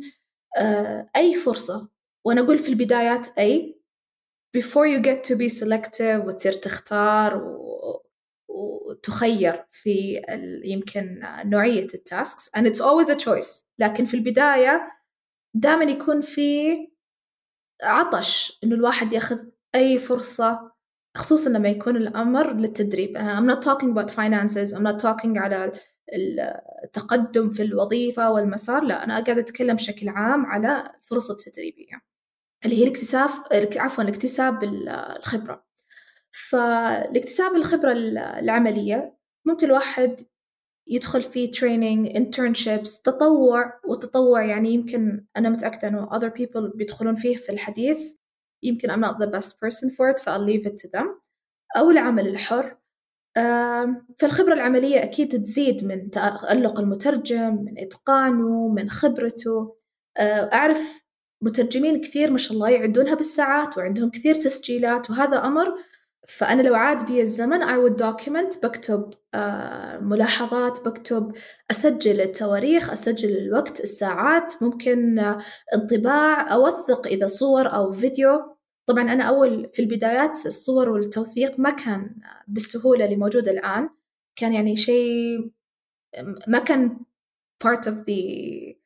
آه، 0.57 1.09
أي 1.15 1.35
فرصة. 1.35 1.89
وأنا 2.25 2.41
أقول 2.41 2.59
في 2.59 2.69
البدايات 2.69 3.37
أي 3.37 3.81
before 4.57 4.87
you 4.87 5.01
get 5.01 5.29
to 5.29 5.35
be 5.35 5.49
selective 5.63 6.25
وتصير 6.25 6.53
تختار 6.53 7.43
و... 7.43 7.67
وتخير 8.49 9.65
في 9.71 10.21
يمكن 10.65 11.19
نوعية 11.45 11.87
التاسكس 11.93 12.49
and 12.49 12.61
it's 12.61 12.81
always 12.81 13.09
a 13.09 13.25
choice. 13.25 13.65
لكن 13.79 14.05
في 14.05 14.13
البداية 14.13 14.91
دائما 15.53 15.83
يكون 15.83 16.21
في 16.21 16.77
عطش 17.83 18.59
إنه 18.63 18.75
الواحد 18.75 19.13
ياخذ 19.13 19.39
أي 19.75 19.99
فرصة 19.99 20.76
خصوصا 21.17 21.49
لما 21.49 21.69
يكون 21.69 21.97
الأمر 21.97 22.53
للتدريب. 22.53 23.17
I'm 23.17 23.55
not 23.55 23.61
talking 23.63 23.91
about 23.91 24.11
finances. 24.11 24.73
I'm 24.73 24.83
not 24.83 24.99
talking 25.01 25.37
على 25.37 25.71
التقدم 26.83 27.49
في 27.49 27.63
الوظيفة 27.63 28.31
والمسار. 28.31 28.83
لا 28.83 29.03
أنا 29.03 29.13
قاعدة 29.23 29.41
أتكلم 29.41 29.75
بشكل 29.75 30.09
عام 30.09 30.45
على 30.45 30.91
الفرص 31.03 31.31
التدريبية 31.31 32.01
اللي 32.65 32.77
هي 32.77 32.83
الاكتساب 32.83 33.29
عفوا 33.77 34.03
اكتساب 34.03 34.63
الخبرة. 34.63 35.65
فالاكتساب 36.31 37.55
الخبرة 37.55 37.91
العملية 38.39 39.17
ممكن 39.45 39.65
الواحد 39.65 40.21
يدخل 40.87 41.23
في 41.23 41.51
training 41.51 42.13
internships 42.17 43.01
تطوع. 43.01 43.79
والتطوع 43.85 44.45
يعني 44.45 44.69
يمكن 44.69 45.25
أنا 45.37 45.49
متأكدة 45.49 45.87
إنه 45.87 46.09
other 46.09 46.31
people 46.31 46.75
بيدخلون 46.75 47.15
فيه 47.15 47.35
في 47.35 47.51
الحديث. 47.51 48.13
يمكن 48.63 48.91
I'm 48.91 49.01
not 49.01 49.19
the 49.19 49.27
best 49.27 49.59
person 49.59 49.89
for 49.89 50.09
it 50.09 50.19
فأi'll 50.19 50.45
leave 50.45 50.65
it 50.65 50.77
to 50.77 50.89
them. 50.89 51.07
أو 51.77 51.91
العمل 51.91 52.27
الحر. 52.27 52.77
فالخبرة 54.19 54.53
العملية 54.53 55.03
أكيد 55.03 55.43
تزيد 55.43 55.83
من 55.83 56.11
تألق 56.11 56.79
المترجم 56.79 57.55
من 57.65 57.79
إتقانه 57.79 58.67
من 58.67 58.89
خبرته. 58.89 59.77
أعرف 60.19 61.07
مترجمين 61.41 62.01
كثير 62.01 62.31
ما 62.31 62.37
شاء 62.37 62.53
الله 62.53 62.69
يعدونها 62.69 63.15
بالساعات 63.15 63.77
وعندهم 63.77 64.09
كثير 64.09 64.35
تسجيلات 64.35 65.09
وهذا 65.09 65.37
أمر 65.37 65.67
فأنا 66.29 66.61
لو 66.61 66.75
عاد 66.75 67.05
بي 67.05 67.21
الزمن 67.21 67.63
I 67.63 67.89
would 67.89 67.97
document 68.01 68.61
بكتب 68.63 69.13
ملاحظات 70.01 70.87
بكتب 70.87 71.33
أسجل 71.71 72.21
التواريخ 72.21 72.91
أسجل 72.91 73.37
الوقت 73.37 73.79
الساعات 73.79 74.53
ممكن 74.61 75.19
انطباع 75.73 76.53
أوثق 76.53 77.07
إذا 77.07 77.27
صور 77.27 77.67
أو 77.75 77.91
فيديو. 77.91 78.57
طبعا 78.85 79.03
أنا 79.03 79.23
أول 79.23 79.69
في 79.73 79.81
البدايات 79.81 80.45
الصور 80.45 80.89
والتوثيق 80.89 81.59
ما 81.59 81.69
كان 81.69 82.15
بالسهولة 82.47 83.05
اللي 83.05 83.15
موجودة 83.15 83.51
الآن. 83.51 83.89
كان 84.35 84.53
يعني 84.53 84.75
شيء 84.75 85.51
ما 86.47 86.59
كان 86.59 86.99
part 87.63 87.81
of 87.87 87.93
the 87.93 88.76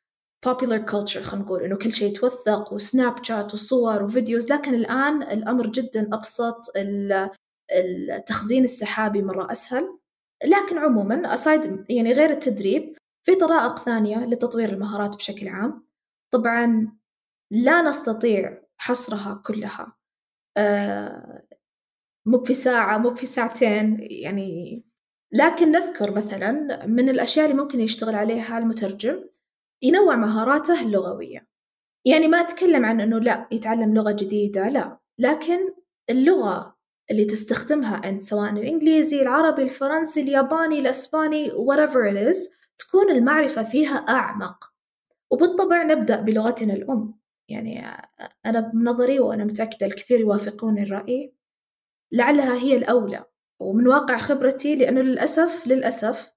popular 0.46 0.92
culture 0.92 1.20
خلينا 1.20 1.46
نقول 1.46 1.64
إنه 1.64 1.76
كل 1.76 1.92
شيء 1.92 2.10
يتوثق 2.10 2.74
وسناب 2.74 3.24
شات 3.24 3.54
وصور 3.54 4.04
وفيديوز. 4.04 4.52
لكن 4.52 4.74
الآن 4.74 5.24
الأمر 5.24 5.68
جدا 5.68 6.10
أبسط 6.14 6.62
التخزين 7.72 8.64
السحابي 8.64 9.22
مرة 9.22 9.52
أسهل. 9.52 9.98
لكن 10.46 10.78
عموما 10.78 11.34
أسايد 11.34 11.86
يعني 11.90 12.14
غير 12.14 12.30
التدريب 12.30 12.96
في 13.24 13.36
طرائق 13.36 13.80
ثانية 13.80 14.18
لتطوير 14.18 14.70
المهارات 14.70 15.16
بشكل 15.16 15.48
عام. 15.48 15.84
طبعا 16.32 16.92
لا 17.52 17.82
نستطيع 17.82 18.62
حصرها 18.78 19.42
كلها. 19.46 19.96
آه 20.58 21.44
مو 22.26 22.44
في 22.44 22.54
ساعة 22.54 22.98
مو 22.98 23.16
في 23.16 23.26
ساعتين 23.26 23.98
يعني. 24.00 24.84
لكن 25.34 25.72
نذكر 25.72 26.12
مثلا 26.12 26.86
من 26.86 27.10
الأشياء 27.10 27.46
اللي 27.46 27.62
ممكن 27.62 27.80
يشتغل 27.80 28.16
عليها 28.16 28.58
المترجم 28.58 29.24
ينوع 29.82 30.16
مهاراته 30.16 30.82
اللغوية. 30.82 31.48
يعني 32.06 32.28
ما 32.28 32.42
أتكلم 32.42 32.86
عن 32.86 33.02
أنه 33.02 33.20
لا 33.20 33.48
يتعلم 33.52 33.94
لغة 33.94 34.12
جديدة 34.12 34.70
لا. 34.70 35.00
لكن 35.20 35.60
اللغة 36.10 36.78
اللي 37.12 37.26
تستخدمها 37.26 38.10
أنت 38.10 38.24
سواء 38.24 38.52
الإنجليزي 38.52 39.22
العربي 39.22 39.64
الفرنسي 39.64 40.22
الياباني 40.22 40.80
الأسباني 40.80 41.52
whatever 41.52 42.14
it 42.14 42.34
is 42.34 42.56
تكون 42.78 43.12
المعرفة 43.12 43.64
فيها 43.64 43.96
أعمق. 43.96 44.74
وبالطبع 45.32 45.84
نبدأ 45.84 46.22
بلغتنا 46.22 46.74
الأم. 46.74 47.20
يعني 47.50 47.86
أنا 48.46 48.60
بنظري 48.60 49.20
وأنا 49.20 49.44
متأكدة 49.46 49.86
الكثير 49.88 50.20
يوافقون 50.20 50.80
الرأي 50.80 51.34
لعلها 52.12 52.56
هي 52.56 52.78
الأولى. 52.78 53.26
ومن 53.60 53.88
واقع 53.88 54.18
خبرتي 54.18 54.76
لأنه 54.76 55.02
للأسف 55.02 55.68
للأسف 55.68 56.32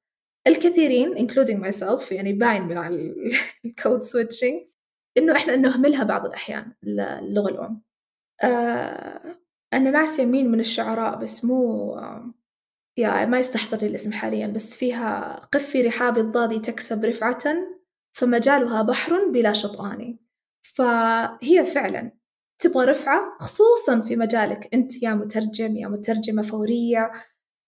الكثيرين 0.47 1.29
including 1.29 1.65
myself 1.65 2.13
يعني 2.13 2.33
باين 2.33 2.63
من 2.63 2.79
ال 3.65 3.72
code 3.72 4.01
switching 4.01 4.61
إنه 5.19 5.37
إحنا 5.37 5.57
نهملها 5.57 6.05
بعض 6.05 6.27
الأحيان 6.27 6.73
اللغة 6.85 7.51
الأم. 7.51 7.83
آه 8.45 9.37
أنا 9.73 9.91
ناسية 9.91 10.25
مين 10.25 10.51
من 10.51 10.61
الشعراء 10.61 11.19
بس 11.19 11.45
مو 11.45 11.95
يا 12.99 13.27
ما 13.27 13.39
يستحضر 13.39 13.79
لي 13.79 13.87
الاسم 13.87 14.13
حاليا 14.13 14.47
بس 14.47 14.77
فيها 14.77 15.37
قف 15.53 15.68
في 15.68 15.83
رحاب 15.83 16.19
الضاد 16.19 16.63
تكسب 16.63 17.05
رفعة 17.05 17.45
فمجالها 18.17 18.83
بحر 18.83 19.29
بلا 19.31 19.53
شطآن. 19.53 20.19
فهي 20.63 21.65
فعلا 21.75 22.13
تبغى 22.59 22.85
رفعة 22.85 23.37
خصوصا 23.41 24.01
في 24.01 24.17
مجالك 24.17 24.75
أنت 24.75 25.03
يا 25.03 25.15
مترجم 25.15 25.77
يا 25.77 25.89
مترجمة 25.89 26.43
فورية. 26.43 27.13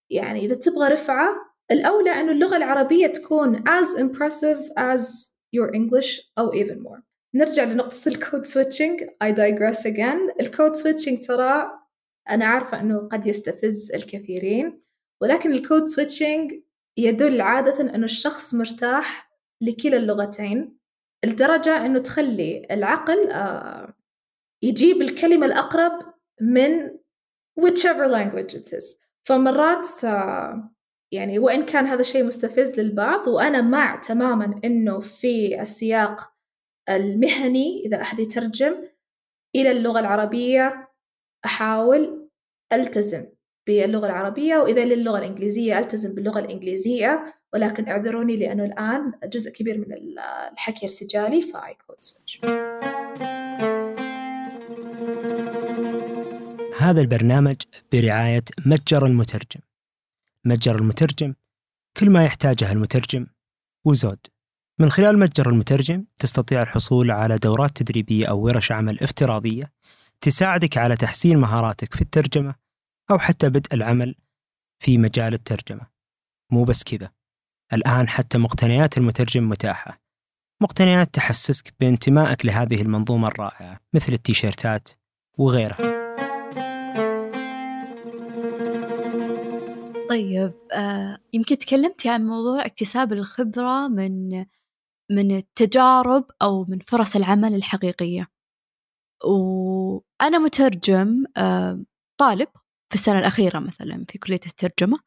يعني 0.09 0.39
إذا 0.39 0.55
تبغى 0.55 0.93
رفعة 0.93 1.46
الأولى 1.71 2.11
أنه 2.11 2.31
اللغة 2.31 2.57
العربية 2.57 3.07
تكون 3.07 3.57
as 3.57 3.99
impressive 3.99 4.71
as 4.77 5.33
your 5.55 5.71
English 5.73 6.31
أو 6.37 6.51
even 6.51 6.77
more. 6.77 7.01
نرجع 7.35 7.63
لنقطة 7.63 8.07
ال 8.11 8.18
code 8.18 8.45
switching 8.45 9.03
I 9.23 9.31
digress 9.31 9.79
again. 9.85 10.41
ال 10.41 10.47
code 10.47 10.73
switching 10.73 11.25
ترى 11.25 11.71
أنا 12.29 12.45
عارفة 12.45 12.79
أنه 12.79 12.97
قد 12.97 13.27
يستفز 13.27 13.91
الكثيرين 13.91 14.79
ولكن 15.21 15.51
ال 15.51 15.57
code 15.57 15.83
switching 15.83 16.53
يدل 16.97 17.41
عادة 17.41 17.95
أنه 17.95 18.05
الشخص 18.05 18.53
مرتاح 18.53 19.31
لكلا 19.61 19.97
اللغتين 19.97 20.77
لدرجة 21.25 21.85
أنه 21.85 21.99
تخلي 21.99 22.67
العقل 22.71 23.31
آه، 23.31 23.93
يجيب 24.63 25.01
الكلمة 25.01 25.45
الأقرب 25.45 26.13
من 26.41 26.89
whichever 27.59 28.07
language 28.07 28.53
it 28.55 28.73
is. 28.73 28.99
فمرات 29.23 30.05
آه، 30.05 30.71
يعني 31.11 31.39
وإن 31.39 31.65
كان 31.65 31.85
هذا 31.85 32.01
الشيء 32.01 32.23
مستفز 32.23 32.79
للبعض 32.79 33.27
وأنا 33.27 33.61
مع 33.61 33.95
تماما 33.95 34.59
إنه 34.65 34.99
في 34.99 35.61
السياق 35.61 36.33
المهني 36.89 37.83
إذا 37.85 38.01
أحد 38.01 38.19
يترجم 38.19 38.75
إلى 39.55 39.71
اللغة 39.71 39.99
العربية 39.99 40.89
أحاول 41.45 42.29
ألتزم 42.73 43.25
باللغة 43.67 44.05
العربية 44.05 44.57
وإذا 44.57 44.85
للغة 44.85 45.17
الإنجليزية 45.17 45.79
ألتزم 45.79 46.15
باللغة 46.15 46.39
الإنجليزية 46.39 47.33
ولكن 47.53 47.87
اعذروني 47.87 48.37
لأنه 48.37 48.65
الآن 48.65 49.13
جزء 49.23 49.51
كبير 49.51 49.77
من 49.77 49.93
الحكي 50.51 50.85
ارتجالي 50.85 51.41
ف 51.41 51.77
I 51.87 51.89
code 51.89 51.97
switch 51.99 52.39
هذا 56.79 57.01
البرنامج 57.01 57.55
برعاية 57.93 58.43
متجر 58.65 59.05
المترجم. 59.05 59.61
متجر 60.47 60.75
المترجم 60.75 61.33
كل 61.97 62.09
ما 62.09 62.25
يحتاجه 62.25 62.71
المترجم 62.71 63.27
وزود. 63.85 64.19
من 64.79 64.89
خلال 64.89 65.19
متجر 65.19 65.49
المترجم 65.49 66.05
تستطيع 66.17 66.61
الحصول 66.61 67.11
على 67.11 67.37
دورات 67.37 67.77
تدريبية 67.77 68.25
أو 68.25 68.39
ورش 68.39 68.71
عمل 68.71 68.99
افتراضية 68.99 69.71
تساعدك 70.21 70.77
على 70.77 70.95
تحسين 70.95 71.37
مهاراتك 71.37 71.95
في 71.95 72.01
الترجمة 72.01 72.55
أو 73.11 73.19
حتى 73.19 73.49
بدء 73.49 73.73
العمل 73.73 74.15
في 74.83 74.97
مجال 74.97 75.33
الترجمة. 75.33 75.87
مو 76.51 76.63
بس 76.63 76.83
كذا 76.83 77.11
الآن 77.73 78.07
حتى 78.07 78.37
مقتنيات 78.37 78.97
المترجم 78.97 79.49
متاحة. 79.49 80.01
مقتنيات 80.61 81.13
تحسسك 81.13 81.73
بانتمائك 81.79 82.45
لهذه 82.45 82.81
المنظومة 82.81 83.27
الرائعة 83.27 83.79
مثل 83.93 84.13
التيشيرتات 84.13 84.89
وغيرها. 85.37 86.06
طيب 90.09 90.53
آه، 90.73 91.17
يمكن 91.33 91.57
تكلمتي 91.57 92.09
عن 92.09 92.25
موضوع 92.27 92.65
اكتساب 92.65 93.13
الخبرة 93.13 93.87
من 93.87 94.29
من 95.11 95.31
التجارب 95.31 96.25
أو 96.41 96.65
من 96.65 96.79
فرص 96.79 97.15
العمل 97.15 97.55
الحقيقية. 97.55 98.27
وأنا 99.25 100.37
مترجم 100.39 101.25
آه، 101.37 101.83
طالب 102.19 102.47
في 102.89 102.95
السنة 102.95 103.19
الأخيرة 103.19 103.59
مثلا 103.59 104.05
في 104.09 104.17
كلية 104.17 104.39
الترجمة 104.47 104.99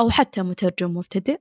أو 0.00 0.10
حتى 0.10 0.42
مترجم 0.42 0.96
مبتدئ 0.96 1.40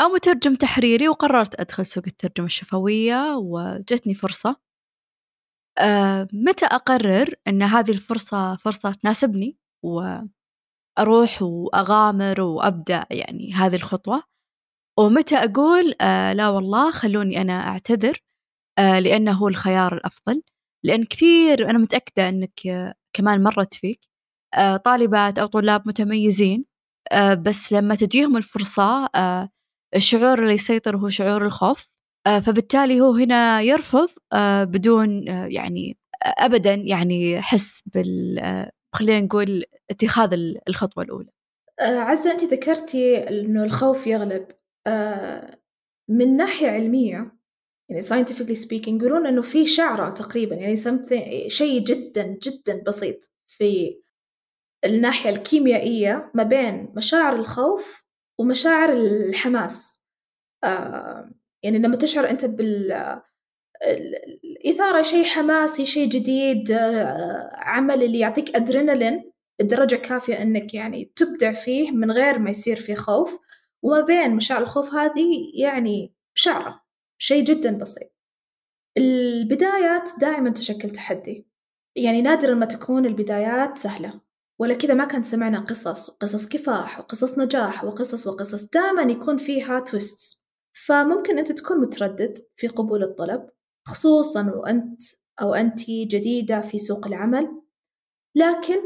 أو 0.00 0.08
مترجم 0.08 0.54
تحريري 0.56 1.08
وقررت 1.08 1.60
أدخل 1.60 1.86
سوق 1.86 2.04
الترجمة 2.06 2.46
الشفوية 2.46 3.36
وجتني 3.36 4.14
فرصة. 4.14 4.56
أه 5.78 6.28
متى 6.32 6.66
أقرر 6.66 7.34
أن 7.48 7.62
هذه 7.62 7.90
الفرصة 7.90 8.56
فرصة 8.56 8.92
تناسبني؟ 8.92 9.58
وأروح 10.98 11.42
وأغامر 11.42 12.40
وأبدأ 12.40 13.06
يعني 13.10 13.52
هذه 13.52 13.76
الخطوة. 13.76 14.22
ومتى 14.98 15.36
أقول؟ 15.36 15.94
أه 16.00 16.32
لا 16.32 16.48
والله 16.48 16.90
خلوني 16.90 17.40
أنا 17.40 17.68
أعتذر 17.68 18.18
أه 18.78 18.98
لأنه 18.98 19.32
هو 19.32 19.48
الخيار 19.48 19.94
الأفضل. 19.94 20.42
لأن 20.84 21.04
كثير 21.04 21.70
أنا 21.70 21.78
متأكدة 21.78 22.28
أنك 22.28 22.60
كمان 23.12 23.42
مرت 23.42 23.74
فيك. 23.74 24.00
أه 24.54 24.76
طالبات 24.76 25.38
أو 25.38 25.46
طلاب 25.46 25.88
متميزين 25.88 26.64
أه 27.12 27.34
بس 27.34 27.72
لما 27.72 27.94
تجيهم 27.94 28.36
الفرصة 28.36 29.06
أه 29.14 29.50
الشعور 29.96 30.38
اللي 30.42 30.54
يسيطر 30.54 30.96
هو 30.96 31.08
شعور 31.08 31.46
الخوف. 31.46 31.88
آه، 32.26 32.38
فبالتالي 32.40 33.00
هو 33.00 33.12
هنا 33.14 33.60
يرفض 33.60 34.08
آه، 34.32 34.64
بدون 34.64 35.28
آه، 35.28 35.46
يعني 35.46 35.98
ابدا 36.24 36.74
يعني 36.74 37.42
حس 37.42 37.82
بال 37.86 38.38
خلينا 38.92 39.20
نقول 39.20 39.64
اتخاذ 39.90 40.34
الخطوة 40.68 41.04
الأولى. 41.04 41.30
عزة 41.80 42.32
أنت 42.32 42.44
ذكرتي 42.44 43.28
أنه 43.28 43.64
الخوف 43.64 44.06
يغلب. 44.06 44.46
من 46.08 46.36
ناحية 46.36 46.70
علمية 46.70 47.36
يعني 47.88 48.02
scientifically 48.02 48.56
speaking 48.66 48.88
يقولون 48.88 49.26
أنه 49.26 49.42
في 49.42 49.66
شعرة 49.66 50.10
تقريبا 50.10 50.54
يعني 50.54 50.76
شيء 51.48 51.84
جدا 51.84 52.38
جدا 52.42 52.82
بسيط 52.86 53.30
في 53.48 54.00
الناحية 54.84 55.30
الكيميائية 55.30 56.30
ما 56.34 56.42
بين 56.42 56.92
مشاعر 56.96 57.36
الخوف 57.36 58.04
ومشاعر 58.38 58.92
الحماس. 58.92 60.04
آه 60.64 61.30
يعني 61.62 61.78
لما 61.78 61.96
تشعر 61.96 62.30
أنت 62.30 62.44
بال 62.44 62.92
الإثارة 63.84 65.02
شيء 65.02 65.24
حماسي 65.24 65.86
شيء 65.86 66.08
جديد 66.08 66.70
آه 66.70 67.50
عمل 67.54 68.02
اللي 68.02 68.18
يعطيك 68.18 68.56
أدرينالين 68.56 69.30
بدرجة 69.60 69.96
كافية 69.96 70.42
أنك 70.42 70.74
يعني 70.74 71.12
تبدع 71.16 71.52
فيه 71.52 71.90
من 71.90 72.10
غير 72.10 72.38
ما 72.38 72.50
يصير 72.50 72.76
فيه 72.76 72.94
خوف. 72.94 73.38
وما 73.82 74.00
بين 74.00 74.36
مشاعر 74.36 74.62
الخوف 74.62 74.94
هذه 74.94 75.52
يعني 75.54 76.14
شعرة 76.34 76.82
شيء 77.18 77.44
جدا 77.44 77.78
بسيط. 77.78 78.12
البدايات 78.98 80.10
دائما 80.20 80.50
تشكل 80.50 80.90
تحدي. 80.90 81.46
يعني 81.96 82.22
نادرا 82.22 82.54
ما 82.54 82.66
تكون 82.66 83.06
البدايات 83.06 83.78
سهلة. 83.78 84.20
ولا 84.58 84.74
كذا 84.74 84.94
ما 84.94 85.04
كان 85.04 85.22
سمعنا 85.22 85.60
قصص 85.60 86.10
قصص 86.10 86.48
كفاح 86.48 86.98
وقصص 87.00 87.38
نجاح 87.38 87.84
وقصص 87.84 88.26
وقصص. 88.26 88.70
دائما 88.70 89.02
يكون 89.02 89.36
فيها 89.36 89.80
تويستس 89.80 90.46
فممكن 90.72 91.38
أنت 91.38 91.52
تكون 91.52 91.80
متردد 91.80 92.38
في 92.56 92.68
قبول 92.68 93.02
الطلب. 93.02 93.48
خصوصا 93.86 94.52
وأنت 94.56 95.02
أو 95.42 95.54
أنت 95.54 95.90
جديدة 95.90 96.60
في 96.60 96.78
سوق 96.78 97.06
العمل. 97.06 97.62
لكن 98.34 98.80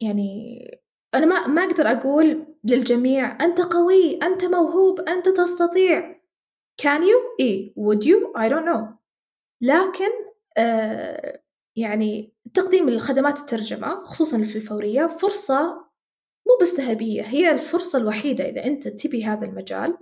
يعني 0.00 0.60
أنا 1.14 1.26
ما 1.26 1.46
ما 1.46 1.64
أقدر 1.64 1.86
أقول 1.86 2.46
للجميع 2.64 3.44
أنت 3.44 3.60
قوي 3.60 4.16
أنت 4.22 4.44
موهوب 4.44 5.00
أنت 5.00 5.28
تستطيع. 5.28 6.16
Can 6.82 7.00
you؟ 7.00 7.40
إيه. 7.40 7.74
Would 7.74 8.04
you؟ 8.04 8.32
I 8.36 8.48
don't 8.48 8.66
know. 8.66 8.96
لكن 9.60 10.10
آه 10.58 11.42
يعني 11.76 12.32
تقديم 12.54 12.88
الخدمات 12.88 13.38
الترجمة 13.38 14.02
خصوصا 14.02 14.42
في 14.42 14.56
الفورية 14.56 15.06
فرصة 15.06 15.86
مو 16.46 16.58
بس 16.60 16.74
ذهبية 16.74 17.22
هي 17.22 17.50
الفرصة 17.50 17.98
الوحيدة 17.98 18.48
إذا 18.48 18.64
أنت 18.64 18.88
تبي 18.88 19.24
هذا 19.24 19.46
المجال. 19.46 19.98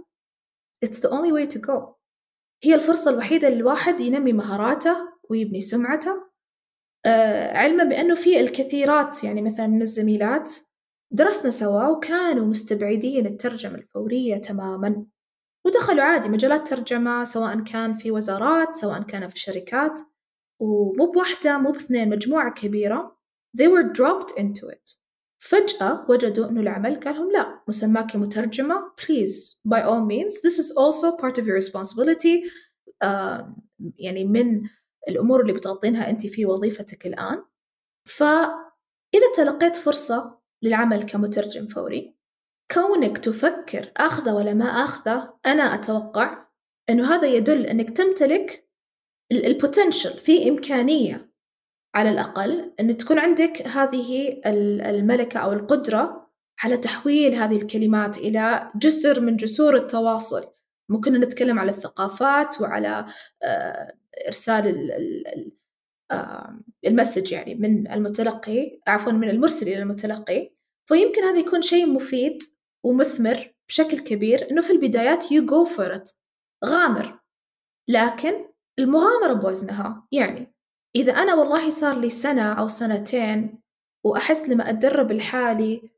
It's 0.87 0.99
the 0.99 1.11
only 1.11 1.33
way 1.33 1.47
to 1.55 1.61
go. 1.61 2.04
هي 2.63 2.75
الفرصة 2.75 3.11
الوحيدة 3.11 3.49
اللي 3.49 3.59
الواحد 3.59 4.01
ينمي 4.01 4.33
مهاراته 4.33 4.97
ويبني 5.31 5.61
سمعته. 5.61 6.31
آه 7.07 7.57
علما 7.57 7.85
بأنه 7.85 8.15
في 8.15 8.41
الكثيرات 8.41 9.25
يعني 9.25 9.43
مثلا 9.43 9.67
من 9.67 9.83
الزميلات 9.83 10.53
درسنا 11.11 11.51
سوا 11.51 11.89
وكانوا 11.89 12.47
مستبعدين 12.47 13.27
الترجمة 13.27 13.75
الفورية 13.75 14.37
تماما. 14.37 15.07
ودخلوا 15.67 16.03
عادي 16.03 16.29
مجالات 16.29 16.69
ترجمة 16.69 17.25
سواء 17.25 17.61
كان 17.61 17.93
في 17.93 18.11
وزارات 18.11 18.77
سواء 18.77 19.03
كان 19.03 19.29
في 19.29 19.39
شركات. 19.39 20.01
ومو 20.61 21.13
بواحدة 21.13 21.59
مو 21.59 21.73
باثنين 21.73 22.09
مجموعة 22.09 22.53
كبيرة. 22.53 23.19
They 23.57 23.69
were 23.69 23.93
dropped 23.93 24.39
into 24.39 24.69
it. 24.69 25.04
فجأة 25.49 26.07
وجدوا 26.09 26.49
إنه 26.49 26.61
العمل 26.61 27.01
قال 27.01 27.15
لهم 27.15 27.33
لا 27.33 27.63
مسماك 27.69 28.17
مترجمة 28.17 28.93
please 28.97 29.59
by 29.69 29.83
all 29.83 30.05
means. 30.05 30.41
This 30.43 30.59
is 30.59 30.71
also 30.77 31.17
part 31.17 31.39
of 31.39 31.47
your 31.47 31.57
responsibility. 31.57 32.45
آه، 33.05 33.43
يعني 33.99 34.25
من 34.25 34.69
الأمور 35.09 35.41
اللي 35.41 35.53
بتغطينها 35.53 36.11
أنت 36.11 36.27
في 36.27 36.47
وظيفتك 36.47 37.07
الآن. 37.07 37.45
فإذا 38.09 39.33
تلقيت 39.37 39.77
فرصة 39.77 40.39
للعمل 40.63 41.03
كمترجم 41.03 41.67
فوري 41.67 42.17
كونك 42.73 43.19
تفكر 43.19 43.93
أخذه 43.97 44.35
ولا 44.35 44.55
ما 44.55 44.65
أخذه 44.65 45.39
أنا 45.47 45.63
أتوقع 45.63 46.47
أنه 46.91 47.15
هذا 47.15 47.27
يدل 47.27 47.67
أنك 47.67 47.91
تمتلك 47.91 48.69
ال 49.33 49.40
potential 49.40 50.11
في 50.11 50.49
إمكانية 50.49 51.34
على 51.95 52.11
الأقل 52.11 52.73
أن 52.81 52.97
تكون 52.97 53.19
عندك 53.19 53.63
هذه 53.67 54.41
الملكة 54.47 55.41
أو 55.41 55.53
القدرة 55.53 56.31
على 56.63 56.77
تحويل 56.77 57.35
هذه 57.35 57.57
الكلمات 57.57 58.19
إلى 58.19 58.71
جسر 58.77 59.21
من 59.21 59.37
جسور 59.37 59.77
التواصل. 59.77 60.47
ممكن 60.89 61.21
نتكلم 61.21 61.59
على 61.59 61.71
الثقافات 61.71 62.61
وعلى 62.61 63.07
آه، 63.43 63.95
إرسال 64.27 64.91
آه، 66.11 66.61
المسج 66.87 67.33
يعني 67.33 67.55
من 67.55 67.93
المتلقي 67.93 68.81
عفوا 68.87 69.13
من 69.13 69.29
المرسل 69.31 69.69
إلى 69.69 69.83
المتلقي. 69.83 70.55
فيمكن 70.89 71.23
هذا 71.23 71.39
يكون 71.39 71.63
شيء 71.63 71.87
مفيد 71.87 72.39
ومثمر 72.85 73.55
بشكل 73.69 73.99
كبير 73.99 74.51
إنه 74.51 74.61
في 74.61 74.73
البدايات 74.73 75.25
you 75.25 75.43
go 75.47 75.77
for 75.77 75.97
it 75.99 76.15
غامر. 76.65 77.19
لكن 77.89 78.45
المغامرة 78.79 79.33
بوزنها. 79.33 80.09
يعني 80.13 80.54
إذا 80.97 81.13
أنا 81.13 81.35
والله 81.35 81.71
صار 81.71 82.01
لي 82.01 82.11
سنة 82.11 82.53
أو 82.53 82.69
سنتين 82.69 83.59
وأحس 84.05 84.49
لما 84.49 84.71
أتدرب 84.71 85.13
لحالي 85.13 85.91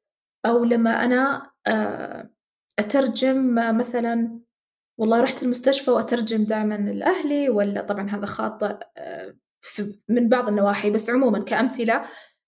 أو 0.47 0.65
لما 0.65 1.05
أنا 1.05 1.51
آه، 1.69 2.31
أترجم 2.79 3.55
مثلا 3.55 4.41
والله 4.99 5.21
رحت 5.21 5.43
المستشفى 5.43 5.91
وأترجم 5.91 6.45
دائما 6.45 6.75
لأهلي 6.75 7.49
ولا 7.49 7.83
طبعا 7.83 8.11
هذا 8.11 8.27
خاطئ 8.27 8.77
آه، 8.99 9.35
من 10.09 10.29
بعض 10.29 10.49
النواحي 10.49 10.91
بس 10.91 11.11
عموما 11.11 11.45
كأمثلة 11.45 12.05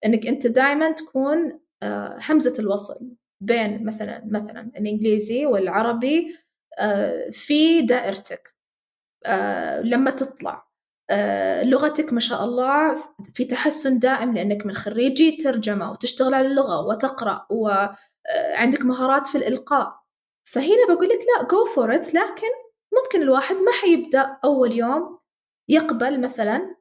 إنك 0.07 0.27
أنت 0.27 0.47
دائما 0.47 0.91
تكون 0.91 1.61
آه، 1.83 2.19
همزة 2.29 2.59
الوصل 2.59 3.17
بين 3.41 3.85
مثلا 3.85 4.25
مثلا 4.27 4.61
الإنجليزي 4.77 5.47
والعربي 5.47 6.37
في 7.31 7.83
دائرتك 7.83 8.55
لما 9.85 10.11
تطلع. 10.11 10.53
آه، 10.53 10.68
لغتك 11.63 12.13
ما 12.13 12.21
شاء 12.21 12.45
الله 12.45 12.97
في 13.35 13.45
تحسن 13.45 13.99
دائم 13.99 14.35
لأنك 14.35 14.67
من 14.67 14.75
خريجي 14.75 15.37
ترجمة 15.37 15.93
وتشتغل 15.93 16.35
على 16.35 16.47
اللغة 16.47 16.87
وتقرأ 16.87 17.47
وعندك 17.51 18.85
مهارات 18.85 19.27
في 19.27 19.39
الإلقاء. 19.39 20.01
فهنا 20.45 20.87
بقول 20.89 21.09
لك 21.09 21.19
لا 21.19 21.49
go 21.49 21.65
for 21.65 21.95
it 21.95 22.15
لكن 22.15 22.49
ممكن 23.03 23.23
الواحد 23.23 23.57
ما 23.57 23.73
حيبدأ 23.83 24.39
أول 24.45 24.73
يوم 24.73 25.19
يقبل 25.69 26.21
مثلا 26.21 26.77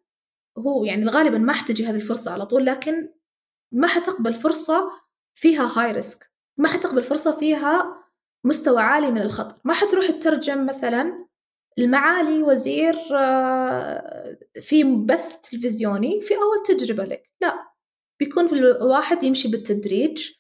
هو 0.58 0.84
يعني 0.84 1.10
غالبا 1.10 1.38
ما 1.38 1.54
حتجي 1.54 1.86
هذه 1.86 1.96
الفرصة 1.96 2.34
على 2.34 2.46
طول 2.46 2.66
لكن 2.66 3.14
ما 3.72 3.88
حتقبل 3.88 4.34
فرصة 4.34 4.92
فيها 5.36 5.72
high 5.76 5.92
risk 5.92 6.32
ما 6.58 6.68
حتقبل 6.68 7.04
فرصة 7.04 7.40
فيها 7.40 8.04
مستوى 8.44 8.82
عالي 8.82 9.12
من 9.12 9.22
الخطر. 9.22 9.56
ما 9.64 9.74
حتروح 9.74 10.06
تترجم 10.06 10.66
مثلا 10.66 11.28
المعالي 11.80 12.44
وزير 12.44 12.96
آه، 13.18 14.38
في 14.62 14.84
بث 14.84 15.38
تلفزيوني 15.38 16.22
في 16.22 16.34
أول 16.34 16.78
تجربة 16.78 17.04
لك. 17.04 17.24
لا 17.42 17.54
بيكون 18.20 18.46
الواحد 18.46 19.24
يمشي 19.24 19.48
بالتدريج 19.48 20.32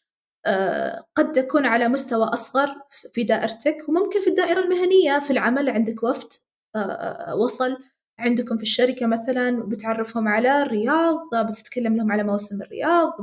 آه، 0.46 1.06
قد 1.16 1.32
تكون 1.32 1.66
على 1.66 1.88
مستوى 1.88 2.24
أصغر 2.24 2.76
في 3.14 3.24
دائرتك 3.24 3.78
وممكن 3.90 4.22
في 4.22 4.30
الدائرة 4.30 4.60
المهنية 4.60 5.20
في 5.20 5.32
العمل 5.32 5.70
عندك 5.70 6.04
وفد 6.04 6.30
آه، 6.76 7.36
وصل 7.36 7.78
عندكم 8.20 8.58
في 8.58 8.64
الشركة 8.64 9.06
مثلا 9.06 9.64
بتعرفهم 9.70 10.28
على 10.28 10.64
الرياض 10.64 11.20
بتتكلم 11.50 11.98
لهم 11.98 12.12
على 12.12 12.24
موسم 12.24 12.62
الرياض 12.62 13.14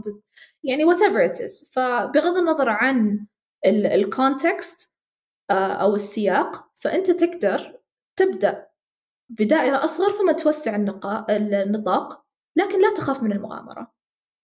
يعني 0.64 0.84
whatever 0.84 1.30
it 1.30 1.36
is. 1.36 1.72
فبغض 1.72 2.36
النظر 2.36 2.68
عن 2.68 3.26
الكونتكست 3.66 4.94
أو 5.50 5.94
السياق 5.94 6.70
فأنت 6.76 7.10
تقدر 7.10 7.83
تبدأ 8.16 8.66
بدائرة 9.28 9.84
أصغر 9.84 10.10
ثم 10.10 10.32
توسع 10.32 10.76
النطاق 11.30 12.24
لكن 12.56 12.82
لا 12.82 12.94
تخاف 12.94 13.22
من 13.22 13.32
المغامرة. 13.32 13.94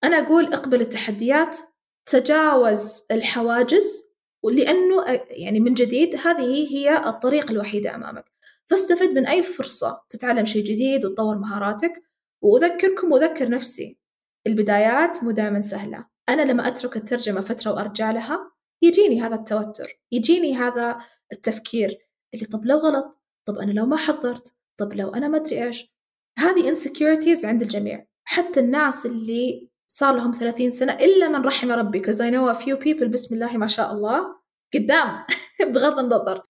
أنا 0.05 0.19
أقول 0.19 0.45
اقبل 0.55 0.81
التحديات 0.81 1.59
تجاوز 2.07 3.05
الحواجز 3.11 4.11
لأنه 4.45 5.05
يعني 5.31 5.61
من 5.61 5.75
جديد 5.75 6.17
هذه 6.17 6.77
هي 6.77 7.09
الطريق 7.09 7.51
الوحيدة 7.51 7.95
أمامك. 7.95 8.25
فاستفد 8.71 9.11
من 9.11 9.27
أي 9.27 9.43
فرصة 9.43 10.03
تتعلم 10.11 10.45
شيء 10.45 10.65
جديد 10.65 11.05
وتطور 11.05 11.39
مهاراتك. 11.39 12.03
وأذكركم 12.43 13.13
وأذكر 13.13 13.49
نفسي. 13.49 13.99
البدايات 14.47 15.25
مو 15.25 15.31
دائما 15.31 15.61
سهلة. 15.61 16.07
أنا 16.29 16.43
لما 16.43 16.69
أترك 16.69 16.97
الترجمة 16.97 17.41
فترة 17.41 17.73
وأرجع 17.73 18.11
لها 18.11 18.53
يجيني 18.83 19.23
هذا 19.23 19.35
التوتر 19.35 20.01
يجيني 20.13 20.55
هذا 20.57 20.99
التفكير 21.33 21.99
اللي 22.35 22.47
طب 22.47 22.65
لو 22.65 22.79
غلط؟ 22.79 23.20
طب 23.49 23.55
أنا 23.55 23.73
لو 23.73 23.87
ما 23.87 23.97
حضرت 23.97 24.55
طب 24.81 24.93
لو 24.93 25.09
أنا 25.09 25.29
ما 25.29 25.37
أدري 25.37 25.65
إيش؟ 25.65 25.95
هذه 26.39 26.75
insecurities 26.75 27.45
عند 27.45 27.63
الجميع. 27.63 28.07
حتى 28.25 28.61
الناس 28.61 29.07
اللي 29.07 29.71
صار 29.91 30.17
لهم 30.17 30.33
30 30.33 30.71
سنة 30.71 30.93
إلا 30.93 31.29
من 31.29 31.45
رحم 31.45 31.71
ربي 31.71 32.03
because 32.03 32.17
I 32.17 32.31
know 32.31 32.57
a 32.57 32.61
few 32.63 32.77
people 32.77 33.05
بسم 33.05 33.35
الله 33.35 33.57
ما 33.57 33.67
شاء 33.67 33.93
الله 33.93 34.41
قدام 34.75 35.25
بغض 35.75 35.99
النظر 35.99 36.43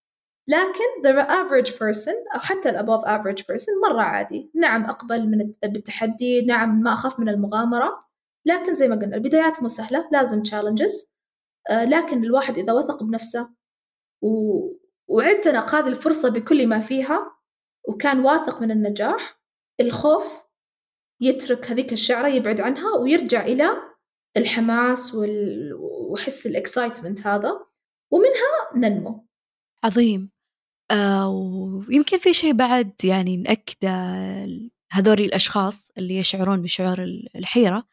لكن 0.49 1.03
the 1.05 1.27
average 1.27 1.71
person 1.71 2.35
أو 2.35 2.41
حتى 2.41 2.73
above 2.73 3.05
average 3.05 3.43
person 3.43 3.91
مرة 3.91 4.03
عادي. 4.03 4.51
نعم 4.55 4.85
أقبل 4.85 5.29
من 5.29 5.55
بالتحدي 5.63 6.47
نعم 6.47 6.81
ما 6.81 6.93
أخاف 6.93 7.21
من 7.21 7.29
المغامرة. 7.29 8.05
لكن 8.47 8.75
زي 8.75 8.89
ما 8.89 8.97
قلنا 8.97 9.17
البدايات 9.17 9.63
مو 9.63 9.69
سهلة 9.69 10.09
لازم 10.13 10.43
challenges. 10.43 11.11
آه، 11.71 11.85
لكن 11.85 12.25
الواحد 12.25 12.59
إذا 12.59 12.73
وثق 12.73 13.03
بنفسه 13.03 13.51
و... 14.23 14.29
واعتنق 15.11 15.75
هذه 15.75 15.89
الفرصة 15.89 16.31
بكل 16.31 16.67
ما 16.67 16.81
فيها 16.81 17.37
وكان 17.89 18.21
واثق 18.21 18.63
من 18.63 18.71
النجاح 18.71 19.41
الخوف 19.81 20.43
يترك 21.21 21.71
هذيك 21.71 21.93
الشعرة 21.93 22.29
يبعد 22.29 22.61
عنها 22.61 22.97
ويرجع 22.97 23.45
إلى 23.45 23.71
الحماس 24.37 25.15
وال... 25.15 25.71
وحس 26.11 26.47
الإكسايتمنت 26.47 27.27
هذا 27.27 27.67
ومنها 28.13 28.77
ننمو. 28.77 29.27
عظيم. 29.85 30.31
آه 30.91 31.31
ويمكن 31.31 32.19
في 32.19 32.33
شيء 32.33 32.53
بعد 32.53 32.93
يعني 33.05 33.37
نأكد 33.37 33.85
هذول 34.93 35.21
الأشخاص 35.21 35.91
اللي 35.99 36.19
يشعرون 36.19 36.63
بشعور 36.63 37.03
الحيرة. 37.37 37.87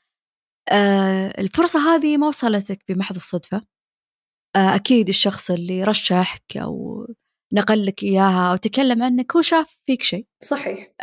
آه 0.70 1.42
الفرصة 1.42 1.96
هذه 1.96 2.18
ما 2.18 2.28
وصلتك 2.28 2.80
بمحض 2.90 3.16
الصدفة؟ 3.16 3.77
أكيد 4.58 5.10
الشخص 5.10 5.52
اللي 5.52 5.84
رشحك 5.84 6.58
أو 6.58 7.08
نقل 7.54 7.86
لك 7.86 8.04
إياها 8.04 8.52
أو 8.52 8.56
تكلم 8.56 9.04
عنك 9.04 9.36
هو 9.36 9.41
شاف 9.41 9.78
فيك 9.86 10.04
شيء. 10.04 10.28
صحيح. 10.43 10.93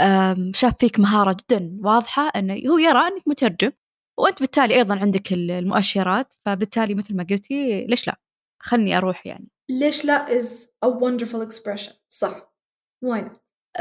شاف 0.55 0.75
فيك 0.81 1.01
مهارة 1.01 1.37
جدا 1.41 1.79
واضحة 1.83 2.29
أنه 2.37 2.55
هو 2.55 2.79
يرى 2.79 2.99
أنك 2.99 3.23
مترجم 3.27 3.71
وأنت 4.19 4.41
بالتالي 4.41 4.75
أيضا 4.75 4.95
عندك 4.99 5.33
المؤشرات 5.33 6.35
فبالتالي 6.47 6.95
مثل 6.95 7.17
ما 7.17 7.27
قلتي 7.31 7.87
ليش 7.87 8.07
لا؟ 8.07 8.21
خلني 8.63 8.97
أروح 8.97 9.27
يعني. 9.27 9.49
ليش 9.71 10.05
لا 10.05 10.41
is 10.41 10.69
a 10.87 10.89
wonderful 10.89 11.49
expression. 11.49 11.93
صح. 12.11 12.55
وين 13.05 13.31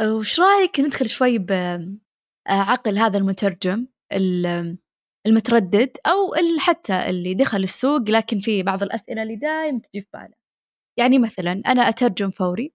وش 0.02 0.40
رأيك 0.40 0.80
ندخل 0.80 1.08
شوي 1.08 1.38
بعقل 1.38 2.98
هذا 2.98 3.18
المترجم 3.18 3.88
المتردد 5.28 5.98
أو 6.08 6.34
حتى 6.60 7.10
اللي 7.10 7.34
دخل 7.34 7.64
السوق 7.64 8.10
لكن 8.10 8.40
في 8.40 8.64
بعض 8.64 8.84
الأسئلة 8.84 9.24
اللي 9.24 9.36
دايم 9.36 9.80
تجي 9.80 10.02
في 10.02 10.08
باله. 10.14 10.34
يعني 10.98 11.20
مثلا 11.20 11.62
أنا 11.68 11.90
أترجم 11.90 12.32
فوري. 12.32 12.74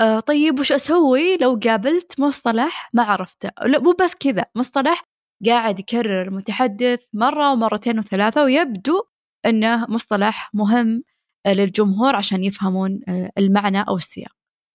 آه 0.00 0.20
طيب 0.20 0.60
وش 0.60 0.72
أسوي 0.72 1.36
لو 1.36 1.60
قابلت 1.64 2.20
مصطلح 2.20 2.90
ما 2.94 3.02
عرفته؟ 3.02 3.50
لا 3.66 3.78
مو 3.80 3.92
بس 3.92 4.14
كذا 4.14 4.44
مصطلح 4.56 5.04
قاعد 5.46 5.80
يكرر 5.80 6.22
المتحدث 6.28 7.04
مرة 7.14 7.52
ومرتين 7.52 7.98
وثلاثة 7.98 8.44
ويبدو 8.44 9.02
أنه 9.46 9.86
مصطلح 9.88 10.50
مهم 10.54 11.02
للجمهور 11.46 12.16
عشان 12.16 12.44
يفهمون 12.44 13.00
آه، 13.08 13.30
المعنى 13.38 13.82
أو 13.88 13.96
السياق. 13.96 14.32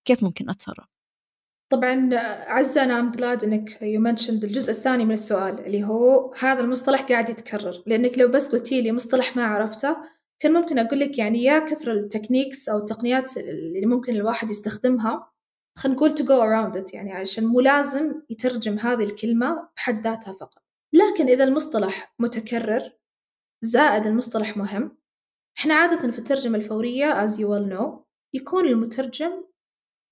كيف 0.07 0.23
ممكن 0.23 0.49
أتصرف؟ 0.49 0.94
طبعا 1.71 2.09
عزة 2.47 2.83
أنا 2.83 2.99
I'm 2.99 3.11
glad 3.11 3.43
إنك 3.43 3.81
you 3.81 4.01
mentioned 4.01 4.43
الجزء 4.43 4.71
الثاني 4.71 5.05
من 5.05 5.11
السؤال 5.11 5.65
اللي 5.65 5.83
هو 5.83 6.33
هذا 6.39 6.59
المصطلح 6.59 7.01
قاعد 7.01 7.29
يتكرر. 7.29 7.83
لأنك 7.85 8.17
لو 8.17 8.27
بس 8.27 8.55
قلتي 8.55 8.81
لي 8.81 8.91
مصطلح 8.91 9.35
ما 9.35 9.45
عرفته 9.45 9.97
كان 10.39 10.53
ممكن 10.53 10.79
أقول 10.79 10.99
لك 10.99 11.17
يعني 11.17 11.43
يا 11.43 11.59
كثر 11.59 11.91
ال 11.91 11.98
techniques 11.98 12.69
أو 12.69 12.77
التقنيات 12.77 13.37
اللي 13.37 13.85
ممكن 13.85 14.15
الواحد 14.15 14.49
يستخدمها 14.49 15.31
خلينا 15.77 15.97
نقول 15.97 16.11
to 16.11 16.21
go 16.21 16.27
around 16.41 16.81
it 16.83 16.93
يعني 16.93 17.13
عشان 17.13 17.45
مو 17.45 17.59
لازم 17.59 18.21
يترجم 18.29 18.79
هذه 18.79 19.03
الكلمة 19.03 19.69
بحد 19.77 20.03
ذاتها 20.07 20.33
فقط. 20.33 20.63
لكن 20.93 21.27
إذا 21.27 21.43
المصطلح 21.43 22.13
متكرر 22.19 22.91
زائد 23.61 24.05
المصطلح 24.07 24.57
مهم 24.57 24.97
إحنا 25.57 25.73
عادة 25.73 26.11
في 26.11 26.19
الترجمة 26.19 26.57
الفورية 26.57 27.25
as 27.25 27.29
you 27.29 27.43
well 27.43 27.71
know 27.73 27.99
يكون 28.33 28.67
المترجم 28.67 29.43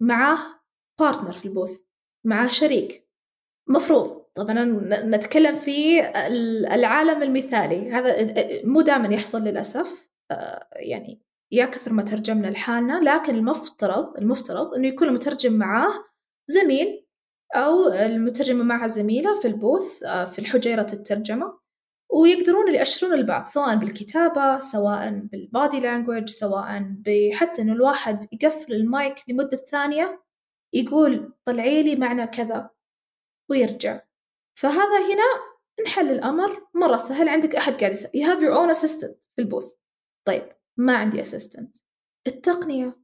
معاه 0.02 0.62
بارتنر 0.99 1.32
في 1.32 1.45
البوث 1.45 1.79
معاه 2.25 2.47
شريك. 2.47 3.10
مفروض. 3.67 4.23
طبعا 4.36 4.53
نتكلم 5.06 5.56
في 5.56 5.99
العالم 6.73 7.23
المثالي. 7.23 7.91
هذا 7.91 8.15
مو 8.65 8.82
دائما 8.82 9.13
يحصل 9.13 9.43
للأسف. 9.43 10.10
آه، 10.32 10.67
يعني 10.75 11.21
يا 11.51 11.65
كثر 11.65 11.93
ما 11.93 12.03
ترجمنا 12.03 12.47
لحالنا 12.47 12.99
لكن 12.99 13.36
المفترض 13.36 14.17
المفترض 14.17 14.73
إنه 14.73 14.88
يكون 14.88 15.08
المترجم 15.08 15.53
معاه 15.53 15.93
زميل 16.47 17.06
أو 17.56 17.88
المترجمة 17.88 18.63
معها 18.63 18.88
زميلة 18.88 19.39
في 19.39 19.47
البوث 19.47 20.03
آه، 20.03 20.25
في 20.25 20.45
حجيرة 20.45 20.88
الترجمة. 20.93 21.63
ويقدرون 22.13 22.75
يأشرون 22.75 23.13
البعض 23.13 23.45
سواء 23.45 23.75
بالكتابة 23.75 24.60
سواء 24.60 25.10
بالبادي 25.10 25.79
لانجوج 25.79 26.29
سواء 26.29 26.95
بحتى 27.06 27.62
إنه 27.62 27.73
الواحد 27.73 28.25
يقفل 28.32 28.73
المايك 28.73 29.15
لمدة 29.27 29.58
ثانية 29.58 30.23
يقول 30.73 31.33
طلعي 31.45 31.83
لي 31.83 31.95
معنى 31.95 32.27
كذا 32.27 32.69
ويرجع. 33.49 34.01
فهذا 34.59 35.13
هنا 35.13 35.53
نحل 35.86 36.12
الأمر 36.12 36.67
مرة 36.75 36.97
سهل. 36.97 37.29
عندك 37.29 37.55
أحد 37.55 37.73
قاعد 37.73 37.91
يسأل 37.91 38.12
you 38.12 38.27
have 38.27 38.41
your 38.41 38.53
own 38.53 38.77
assistant 38.77 39.29
في 39.36 39.41
البوث. 39.41 39.71
طيب 40.27 40.43
ما 40.77 40.95
عندي 40.95 41.23
assistant. 41.23 41.81
التقنية. 42.27 43.03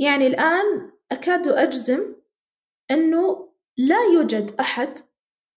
يعني 0.00 0.26
الآن 0.26 0.92
أكاد 1.12 1.48
أجزم 1.48 2.16
أنه 2.90 3.52
لا 3.78 4.04
يوجد 4.14 4.50
أحد 4.60 4.98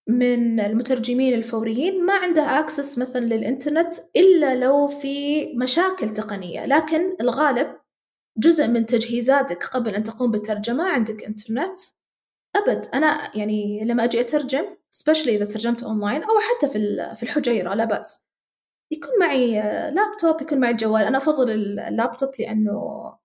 من 0.10 0.60
المترجمين 0.60 1.34
الفوريين 1.34 2.06
ما 2.06 2.14
عنده 2.14 2.60
access 2.60 3.00
مثلا 3.00 3.26
للإنترنت 3.26 3.94
إلا 4.16 4.56
لو 4.56 4.88
في 4.88 5.46
مشاكل 5.58 6.14
تقنية. 6.14 6.66
لكن 6.66 7.18
الغالب 7.22 7.79
جزء 8.40 8.68
من 8.68 8.86
تجهيزاتك 8.86 9.64
قبل 9.66 9.96
أن 9.96 10.04
تقوم 10.04 10.32
بالترجمة 10.32 10.90
عندك 10.90 11.24
إنترنت. 11.24 11.80
أبد 12.56 12.88
أنا 12.94 13.38
يعني 13.38 13.84
لما 13.86 14.04
أجي 14.04 14.22
أترجم 14.22 14.66
especially 14.96 15.28
إذا 15.28 15.46
ترجمت 15.46 15.84
أونلاين 15.84 16.24
أو 16.24 16.30
حتى 16.40 16.68
في 16.68 16.80
في 17.16 17.24
الحجيرة 17.24 17.74
لا 17.74 17.86
بأس. 17.86 18.28
يكون 18.92 19.20
معي 19.20 19.54
لابتوب 19.92 20.42
يكون 20.42 20.60
معي 20.60 20.72
الجوال 20.72 21.04
أنا 21.04 21.18
أفضل 21.18 21.52
اللابتوب 21.52 22.30
لأنه 22.40 23.18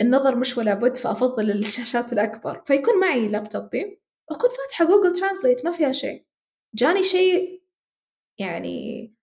النظر 0.00 0.36
مش 0.36 0.58
ولا 0.58 0.74
بد 0.74 0.96
فأفضل 0.96 1.50
الشاشات 1.50 2.12
الأكبر. 2.12 2.62
فيكون 2.66 3.00
معي 3.00 3.28
لابتوبي 3.28 4.00
أكون 4.30 4.50
فاتحة 4.50 4.84
Google 4.84 5.12
Translate 5.12 5.64
ما 5.64 5.70
فيها 5.72 5.92
شيء. 5.92 6.26
جاني 6.74 7.02
شيء 7.02 7.62
يعني 8.38 9.14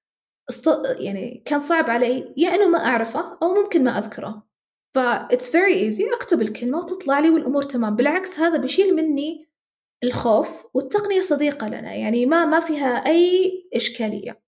است... 0.49 0.69
يعني 0.99 1.43
كان 1.45 1.59
صعب 1.59 1.89
علي 1.89 2.33
يا 2.38 2.55
إنه 2.55 2.67
ما 2.67 2.79
أعرفه 2.79 3.38
أو 3.43 3.53
ممكن 3.53 3.83
ما 3.83 3.97
أذكره. 3.97 4.52
ف 4.95 4.99
it's 5.34 5.49
very 5.49 5.75
easy. 5.75 6.13
أكتب 6.13 6.41
الكلمة 6.41 6.77
وتطلع 6.77 7.19
لي 7.19 7.29
والأمور 7.29 7.63
تمام. 7.63 7.95
بالعكس 7.95 8.39
هذا 8.39 8.58
بيشيل 8.58 8.95
مني 8.95 9.49
الخوف 10.03 10.65
والتقنية 10.73 11.21
صديقة 11.21 11.67
لنا. 11.67 11.93
يعني 11.93 12.25
ما 12.25 12.45
ما 12.45 12.60
فيها 12.60 13.06
أي 13.08 13.51
إشكالية. 13.75 14.43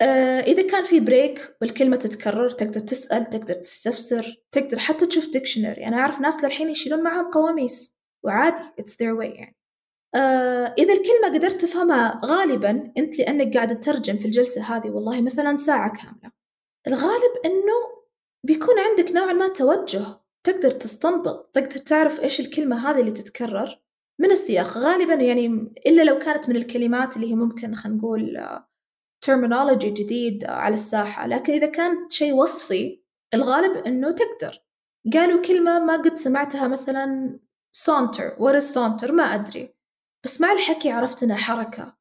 آه 0.00 0.40
إذا 0.40 0.70
كان 0.70 0.84
في 0.84 1.00
break 1.00 1.56
والكلمة 1.60 1.96
تتكرر 1.96 2.50
تقدر 2.50 2.80
تسأل 2.80 3.30
تقدر 3.30 3.54
تستفسر 3.54 4.42
تقدر 4.52 4.78
حتى 4.78 5.06
تشوف 5.06 5.30
dictionary 5.32 5.86
أنا 5.86 5.96
أعرف 5.96 6.20
ناس 6.20 6.44
للحين 6.44 6.70
يشيلون 6.70 7.02
معهم 7.02 7.30
قواميس. 7.30 7.98
وعادي 8.24 8.62
it's 8.80 8.94
their 8.94 9.18
way 9.20 9.36
يعني. 9.36 9.56
آه 10.14 10.74
إذا 10.78 10.92
الكلمة 10.92 11.34
قدرت 11.34 11.62
تفهمها 11.62 12.20
غالبا 12.24 12.92
أنت 12.98 13.18
لأنك 13.18 13.54
قاعدة 13.54 13.74
تترجم 13.74 14.18
في 14.18 14.24
الجلسة 14.24 14.76
هذه 14.76 14.90
والله 14.90 15.20
مثلا 15.20 15.56
ساعة 15.56 15.92
كاملة. 15.92 16.32
الغالب 16.86 17.32
أنه 17.44 17.95
بيكون 18.46 18.78
عندك 18.78 19.12
نوعا 19.12 19.32
ما 19.32 19.48
توجه. 19.48 20.06
تقدر 20.44 20.70
تستنبط 20.70 21.50
تقدر 21.54 21.80
تعرف 21.80 22.20
إيش 22.20 22.40
الكلمة 22.40 22.90
هذه 22.90 23.00
اللي 23.00 23.10
تتكرر. 23.10 23.82
من 24.20 24.30
السياق 24.30 24.78
غالبا 24.78 25.14
يعني 25.14 25.46
إلا 25.86 26.02
لو 26.02 26.18
كانت 26.18 26.48
من 26.48 26.56
الكلمات 26.56 27.16
اللي 27.16 27.30
هي 27.30 27.34
ممكن 27.34 27.74
خلينا 27.74 27.98
نقول 27.98 28.48
terminology 29.26 29.86
جديد 29.86 30.44
على 30.44 30.74
الساحة. 30.74 31.26
لكن 31.26 31.52
إذا 31.52 31.66
كانت 31.66 32.12
شيء 32.12 32.34
وصفي 32.34 33.02
الغالب 33.34 33.76
إنه 33.76 34.10
تقدر. 34.10 34.62
قالوا 35.12 35.42
كلمة 35.42 35.78
ما 35.78 35.96
قد 35.96 36.14
سمعتها 36.14 36.68
مثلا 36.68 37.38
what 38.38 38.54
is 38.54 38.74
saunter 38.74 39.10
ما 39.10 39.34
أدري. 39.34 39.74
بس 40.24 40.40
مع 40.40 40.52
الحكي 40.52 40.90
عرفت 40.90 41.22
إنها 41.22 41.36
حركة. 41.36 41.96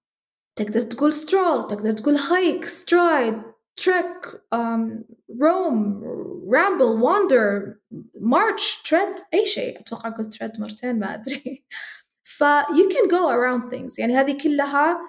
تقدر 0.55 0.81
تقول 0.81 1.13
stroll 1.13 1.67
تقدر 1.69 1.93
تقول 1.93 2.17
hike 2.17 2.65
stride. 2.65 3.54
Trek 3.77 4.27
um, 4.51 5.03
roam 5.39 6.01
ramble 6.47 6.97
wander 6.97 7.79
march 8.19 8.83
tread 8.83 9.19
أي 9.33 9.45
شيء. 9.45 9.79
أتوقع 9.79 10.09
قلت 10.09 10.35
tread 10.35 10.59
مرتين 10.59 10.99
ما 10.99 11.13
أدري. 11.13 11.65
ف 12.38 12.43
you 12.69 12.89
can 12.89 13.07
go 13.09 13.29
around 13.29 13.71
things. 13.71 13.99
يعني 13.99 14.17
هذه 14.17 14.38
كلها 14.43 14.99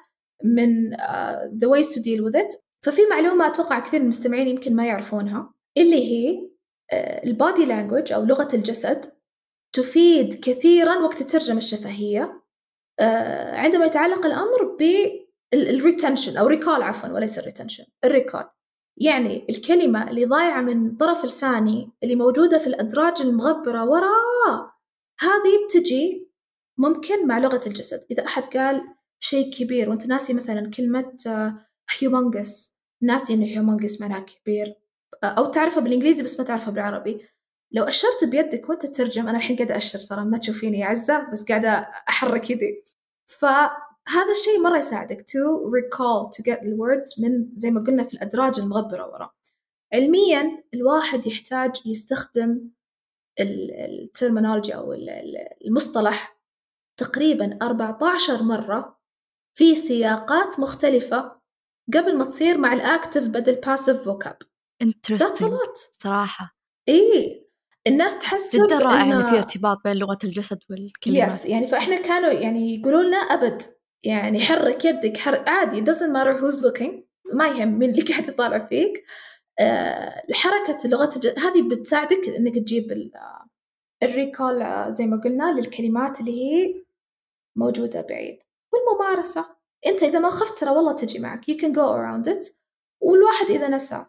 من 0.44 0.94
uh, 0.94 1.48
the 1.58 1.68
ways 1.68 1.94
to 1.94 2.00
deal 2.00 2.24
with 2.24 2.36
it. 2.36 2.62
ففي 2.82 3.02
معلومة 3.10 3.46
أتوقع 3.46 3.80
كثير 3.80 4.00
من 4.00 4.04
المستمعين 4.04 4.48
يمكن 4.48 4.76
ما 4.76 4.86
يعرفونها 4.86 5.54
اللي 5.76 6.04
هي 6.04 6.38
uh, 6.38 7.26
البادي 7.26 7.64
لانجوج 7.64 8.12
أو 8.12 8.24
لغة 8.24 8.48
الجسد 8.54 9.16
تفيد 9.72 10.40
كثيرا 10.44 10.98
وقت 10.98 11.20
الترجمة 11.20 11.58
الشفهية 11.58 12.42
آه، 13.00 13.56
عندما 13.56 13.86
يتعلق 13.86 14.26
الأمر 14.26 14.76
بال 15.52 15.68
retention 15.68 16.36
أو 16.36 16.46
recall 16.46 16.82
عفوا 16.82 17.08
وليس 17.08 17.38
ال 17.38 17.43
retention 17.43 17.84
ال 18.04 18.10
recall 18.10 18.44
يعني 18.96 19.46
الكلمة 19.50 20.10
اللي 20.10 20.24
ضايعة 20.24 20.60
من 20.60 20.96
طرف 20.96 21.24
لساني 21.24 21.90
اللي 22.02 22.14
موجودة 22.14 22.58
في 22.58 22.66
الأدراج 22.66 23.22
المغبرة 23.22 23.84
وراه 23.84 24.72
هذه 25.20 25.64
بتجي 25.64 26.30
ممكن 26.78 27.26
مع 27.26 27.38
لغة 27.38 27.60
الجسد. 27.66 28.06
إذا 28.10 28.24
أحد 28.26 28.42
قال 28.42 28.82
شيء 29.20 29.52
كبير 29.52 29.90
وأنت 29.90 30.06
ناسي 30.06 30.34
مثلا 30.34 30.70
كلمة 30.70 31.16
آه، 31.26 31.58
ناسي 33.02 33.34
إنه 33.34 33.46
humongous 33.46 34.00
معناها 34.00 34.20
كبير 34.20 34.74
آه، 35.24 35.26
أو 35.26 35.50
تعرفها 35.50 35.80
بالإنجليزي 35.80 36.22
بس 36.24 36.40
ما 36.40 36.46
تعرفها 36.46 36.70
بالعربي. 36.70 37.20
لو 37.72 37.84
أشرت 37.84 38.24
بيدك 38.24 38.68
وأنت 38.68 38.86
تترجم 38.86 39.28
أنا 39.28 39.38
الحين 39.38 39.56
قاعدة 39.56 39.76
أشر 39.76 39.98
صراحة 39.98 40.24
ما 40.24 40.38
تشوفيني 40.38 40.78
يا 40.78 40.86
عزة 40.86 41.30
بس 41.32 41.48
قاعدة 41.48 41.68
أحرك 42.08 42.50
يدي. 42.50 42.84
فهذا 44.06 44.32
الشيء 44.32 44.60
مرة 44.60 44.78
يساعدك 44.78 45.20
to 45.30 45.70
recall 45.70 46.30
to 46.36 46.42
get 46.42 46.58
the 46.60 46.76
words 46.76 47.20
من 47.22 47.48
زي 47.54 47.70
ما 47.70 47.84
قلنا 47.84 48.04
في 48.04 48.14
الأدراج 48.14 48.60
المغبرة 48.60 49.06
ورا. 49.12 49.30
علميا 49.92 50.62
الواحد 50.74 51.26
يحتاج 51.26 51.86
يستخدم 51.86 52.70
الترمينولوجي 53.40 54.74
أو 54.74 54.92
المصطلح 55.66 56.38
تقريبا 56.96 57.58
14 57.62 58.42
مرة 58.42 58.98
في 59.54 59.74
سياقات 59.74 60.60
مختلفة 60.60 61.36
قبل 61.94 62.16
ما 62.18 62.24
تصير 62.24 62.58
مع 62.58 62.72
الأكتف 62.72 63.28
بدل 63.28 63.54
باسيف 63.54 64.02
فوكاب 64.02 64.36
Interesting. 64.84 65.52
صراحة. 66.02 66.56
إيه 66.88 67.46
الناس 67.86 68.20
تحسب 68.20 68.66
جدا 68.66 68.78
رائع 68.78 69.02
إن 69.02 69.22
في 69.22 69.36
ارتباط 69.36 69.78
بين 69.84 69.96
لغة 69.96 70.18
الجسد 70.24 70.58
والكلمات. 70.70 71.30
يس 71.30 71.46
يعني 71.46 71.66
فإحنا 71.66 72.02
كانوا 72.02 72.30
يعني 72.30 72.80
يقولوا 72.80 73.02
لنا 73.02 73.16
أبد. 73.16 73.62
يعني 74.04 74.40
حرك 74.40 74.84
يدك 74.84 75.16
حرك 75.16 75.48
عادي 75.48 75.84
doesn't 75.84 76.12
matter 76.12 76.40
who's 76.40 76.62
looking 76.62 77.06
ما 77.34 77.48
يهم 77.48 77.78
مين 77.78 77.90
اللي 77.90 78.02
قاعد 78.12 78.28
يطالع 78.28 78.66
فيك. 78.66 79.04
آه 79.58 80.22
حركة 80.34 80.88
لغة 80.88 81.20
هذه 81.38 81.68
بتساعدك 81.68 82.28
إنك 82.28 82.54
تجيب 82.54 83.10
الريكول 84.02 84.62
آه، 84.62 84.88
زي 84.88 85.06
ما 85.06 85.20
قلنا 85.24 85.52
للكلمات 85.52 86.20
اللي 86.20 86.32
هي 86.32 86.84
موجودة 87.56 88.00
بعيد. 88.00 88.38
والممارسة 88.72 89.56
أنت 89.86 90.02
إذا 90.02 90.18
ما 90.18 90.30
خفت 90.30 90.58
ترى 90.58 90.70
والله 90.70 90.92
تجي 90.92 91.18
معك 91.18 91.50
you 91.50 91.54
can 91.54 91.72
go 91.72 91.78
around 91.96 92.32
it. 92.34 92.52
والواحد 93.00 93.46
إذا 93.50 93.68
نسى 93.68 94.06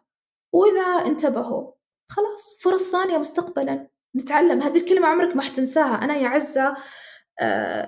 وإذا 0.53 0.81
انتبهوا 0.81 1.71
خلاص 2.11 2.57
فرص 2.61 2.91
ثانية 2.91 3.17
مستقبلا. 3.17 3.87
نتعلم 4.15 4.61
هذه 4.61 4.77
الكلمة 4.77 5.07
عمرك 5.07 5.35
ما 5.35 5.41
حتنساها. 5.41 5.95
أنا 6.03 6.15
يا 6.17 6.27
عزة 6.27 6.67
آه، 6.67 6.75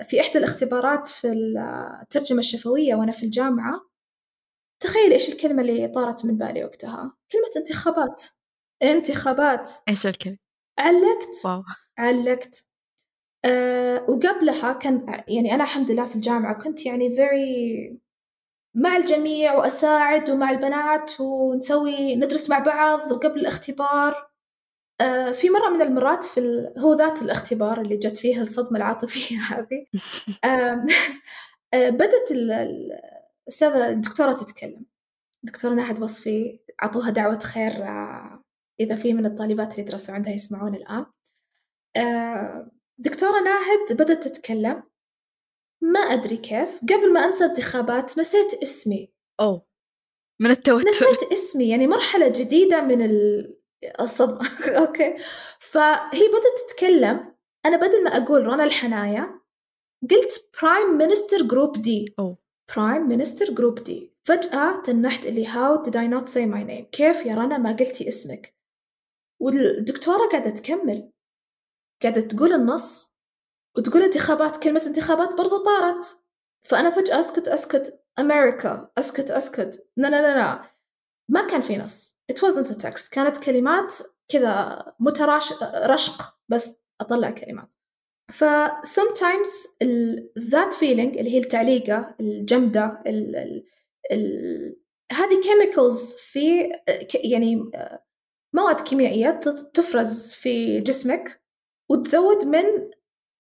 في 0.09 0.21
إحدى 0.21 0.37
الاختبارات 0.37 1.07
في 1.07 1.31
الترجمة 2.01 2.39
الشفوية 2.39 2.95
وأنا 2.95 3.11
في 3.11 3.23
الجامعة 3.23 3.89
تخيل 4.79 5.11
إيش 5.11 5.29
الكلمة 5.29 5.61
اللي 5.61 5.87
طارت 5.87 6.25
من 6.25 6.37
بالي 6.37 6.63
وقتها؟ 6.63 7.17
كلمة 7.31 7.49
انتخابات. 7.57 8.23
انتخابات. 8.83 9.71
إيش 9.89 10.07
الكلمة؟ 10.07 10.37
علقت. 10.79 11.45
واو. 11.45 11.63
علقت. 11.97 12.69
أه 13.45 14.05
وقبلها 14.09 14.73
كان 14.73 15.23
يعني 15.27 15.55
أنا 15.55 15.63
الحمد 15.63 15.91
لله 15.91 16.05
في 16.05 16.15
الجامعة 16.15 16.63
كنت 16.63 16.85
يعني 16.85 17.15
very 17.15 17.99
مع 18.75 18.97
الجميع 18.97 19.55
وأساعد 19.55 20.29
ومع 20.29 20.51
البنات 20.51 21.21
ونسوي 21.21 22.15
ندرس 22.15 22.49
مع 22.49 22.59
بعض 22.59 23.11
وقبل 23.11 23.39
الاختبار. 23.39 24.13
آه، 24.13 24.28
في 25.33 25.49
مرة 25.49 25.69
من 25.69 25.81
المرات 25.81 26.23
في 26.23 26.39
ال... 26.39 26.73
هو 26.79 26.93
ذات 26.93 27.21
الاختبار 27.21 27.81
اللي 27.81 27.97
جت 27.97 28.17
فيه 28.17 28.41
الصدمة 28.41 28.77
العاطفية 28.77 29.37
هذه. 29.51 29.85
آه، 31.73 31.89
بدت 31.89 32.31
الأستاذة 32.31 33.89
الدكتورة 33.89 34.33
تتكلم. 34.33 34.85
دكتورة 35.43 35.73
ناهد 35.73 36.03
وصفي 36.03 36.59
عطوها 36.79 37.09
دعوة 37.09 37.39
خير 37.39 37.71
آه، 37.71 38.43
إذا 38.79 38.95
في 38.95 39.13
من 39.13 39.25
الطالبات 39.25 39.79
اللي 39.79 39.91
درسوا 39.91 40.15
عندها 40.15 40.33
يسمعون 40.33 40.75
الآن. 40.75 41.05
دكتورة 42.97 43.39
ناهد 43.39 43.93
بدأت 43.93 44.27
تتكلم. 44.27 44.83
ما 45.81 45.99
أدري 45.99 46.37
كيف. 46.37 46.79
قبل 46.83 47.13
ما 47.13 47.19
أنسى 47.25 47.45
انتخابات 47.45 48.19
نسيت 48.19 48.53
اسمي. 48.63 49.13
أوه. 49.39 49.65
من 50.39 50.51
التوتر. 50.51 50.89
نسيت 50.89 51.31
اسمي. 51.33 51.69
يعني 51.69 51.87
مرحلة 51.87 52.27
جديدة 52.27 52.81
من 52.81 53.01
الصدمة. 53.99 54.49
okay. 54.81 55.17
فهي 55.59 56.27
بدأت 56.27 56.69
تتكلم. 56.69 57.35
أنا 57.65 57.77
بدل 57.77 58.03
ما 58.03 58.09
أقول 58.09 58.47
رنا 58.47 58.63
الحنايا 58.63 59.39
قلت 60.11 60.49
prime 60.61 60.97
minister 60.97 61.41
group 61.41 61.81
D 61.81 62.15
prime 62.75 63.07
minister 63.07 63.53
group 63.53 63.83
D 63.83 64.13
فجأة 64.23 64.81
تنحت 64.81 65.25
اللي 65.25 65.47
how 65.47 65.83
did 65.83 65.89
I 65.95 66.07
not 66.07 66.27
say 66.29 66.45
my 66.45 66.63
name? 66.63 66.89
كيف 66.91 67.25
يا 67.25 67.35
رنا 67.35 67.57
ما 67.57 67.71
قلتي 67.71 68.07
اسمك؟ 68.07 68.55
والدكتورة 69.41 70.29
قاعدة 70.29 70.49
تكمل. 70.49 71.11
قاعدة 72.03 72.21
تقول 72.21 72.53
النص 72.53 73.17
وتقول 73.77 74.03
انتخابات 74.03 74.63
كلمة 74.63 74.83
انتخابات 74.87 75.33
برضو 75.33 75.63
طارت. 75.63 76.23
فأنا 76.63 76.89
فجأة 76.89 77.19
أسكت 77.19 77.47
أسكت 77.47 78.03
أمريكا 78.19 78.91
أسكت 78.97 79.31
أسكت. 79.31 79.89
لا 79.97 80.07
لا 80.07 80.21
لا 80.21 80.35
لا 80.35 80.63
ما 81.29 81.47
كان 81.47 81.61
في 81.61 81.77
نص. 81.77 82.19
It 82.31 82.35
wasn't 82.35 82.69
a 82.71 82.75
text. 82.75 83.09
كانت 83.11 83.37
كلمات 83.37 83.95
كذا 84.27 84.83
متراش 84.99 85.53
رشق 85.63 86.39
بس 86.49 86.81
أطلع 87.01 87.31
كلمات. 87.31 87.73
ف 88.31 88.43
sometimes 88.85 89.75
ال 89.81 90.31
that 90.37 90.73
feeling 90.73 91.17
اللي 91.17 91.29
هي 91.33 91.37
التعليقة 91.37 92.15
الجمدة 92.19 93.01
ال 93.07 93.35
ال 94.11 94.79
هذه 95.11 95.41
chemicals 95.41 96.21
في 96.31 96.71
يعني 97.13 97.71
مواد 98.53 98.81
كيميائية 98.81 99.39
تفرز 99.73 100.33
في 100.33 100.79
جسمك 100.81 101.43
وتزود 101.89 102.45
من 102.45 102.63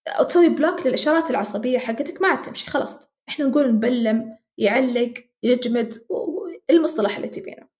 أو 0.07 0.23
تسوي 0.23 0.49
block 0.49 0.87
للإشارات 0.87 1.29
العصبية 1.29 1.77
حقتك 1.79 2.21
ما 2.21 2.27
عاد 2.27 2.41
تمشي 2.41 2.69
خلاص. 2.69 3.09
إحنا 3.29 3.45
نقول 3.45 3.71
نبلم 3.71 4.37
يعلق 4.57 5.13
يجمد 5.43 5.93
المصطلح 6.69 7.15
اللي 7.15 7.27
تبينه. 7.27 7.78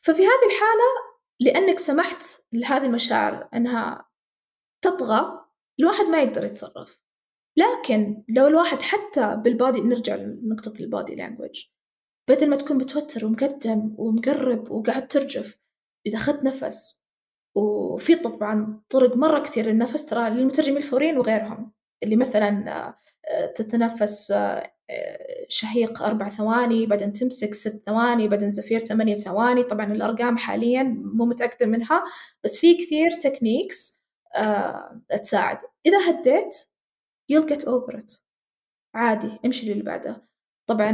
ففي 0.00 0.22
هذه 0.22 0.46
الحالة 0.46 1.10
لأنك 1.40 1.78
سمحت 1.78 2.24
لهذه 2.52 2.86
المشاعر 2.86 3.48
أنها 3.54 4.08
تطغى 4.84 5.46
الواحد 5.80 6.04
ما 6.04 6.22
يقدر 6.22 6.44
يتصرف. 6.44 7.00
لكن 7.56 8.24
لو 8.28 8.46
الواحد 8.46 8.82
حتى 8.82 9.36
بال 9.36 9.51
body 9.51 9.80
نرجع 9.80 10.14
لنقطة 10.14 10.72
ال 10.80 10.87
body 10.87 11.14
language 11.14 11.64
بدل 12.30 12.50
ما 12.50 12.56
تكون 12.56 12.76
متوتر 12.76 13.26
ومقدم 13.26 13.94
ومقرب 13.98 14.70
وقاعد 14.70 15.08
ترجف 15.08 15.58
إذا 16.06 16.18
أخذت 16.18 16.44
نفس 16.44 17.04
وفي 17.54 18.16
طبعا 18.16 18.82
طرق 18.90 19.16
مرة 19.16 19.38
كثير 19.38 19.66
للنفس 19.66 20.06
ترى 20.06 20.30
للمترجمين 20.30 20.76
الفوريين 20.76 21.18
وغيرهم 21.18 21.72
اللي 22.02 22.16
مثلا 22.16 22.68
آه، 23.28 23.46
تتنفس 23.46 24.30
آه، 24.30 24.72
شهيق 25.48 26.02
أربع 26.02 26.28
ثواني 26.28 26.86
بعدين 26.86 27.12
تمسك 27.12 27.54
ست 27.54 27.82
ثواني 27.86 28.28
بعدين 28.28 28.50
زفير 28.50 28.80
ثمانية 28.80 29.16
ثواني. 29.16 29.62
طبعا 29.62 29.92
الأرقام 29.92 30.38
حاليا 30.38 30.82
مو 30.82 31.24
متأكدة 31.24 31.66
منها 31.66 32.04
بس 32.44 32.58
في 32.58 32.74
كثير 32.74 33.10
تكنيكس 33.12 34.00
آه، 34.36 35.00
تساعد. 35.22 35.58
إذا 35.86 36.10
هديت 36.10 36.54
you'll 37.32 37.46
get 37.46 37.64
over 37.64 37.96
it. 38.00 38.20
عادي 38.94 39.30
امشي 39.44 39.74
للي 39.74 39.82
بعده. 39.82 40.22
طبعا 40.66 40.92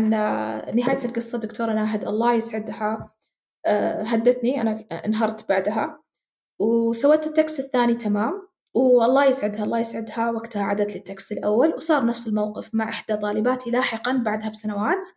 نهاية 0.73 1.05
القصة 1.05 1.41
دكتورة 1.41 1.73
ناهد 1.73 2.05
الله 2.05 2.35
يسعدها. 2.35 3.11
هدتني 4.03 4.61
أنا 4.61 4.85
انهرت 5.05 5.49
بعدها. 5.49 6.03
وسويت 6.59 7.27
ال 7.27 7.34
text 7.34 7.61
الثاني 7.61 7.95
تمام. 7.95 8.49
والله 8.77 9.25
يسعدها 9.25 9.65
الله 9.65 9.79
يسعدها. 9.79 10.31
وقتها 10.31 10.63
عادت 10.63 10.93
لي 10.93 10.99
ال 10.99 11.06
text 11.06 11.33
الأول 11.33 11.75
وصار 11.75 12.07
نفس 12.07 12.29
الموقف 12.29 12.75
مع 12.75 12.89
إحدى 12.89 13.17
طالباتي 13.17 13.71
لاحقا 13.71 14.13
بعدها 14.13 14.51
بسنوات. 14.51 15.09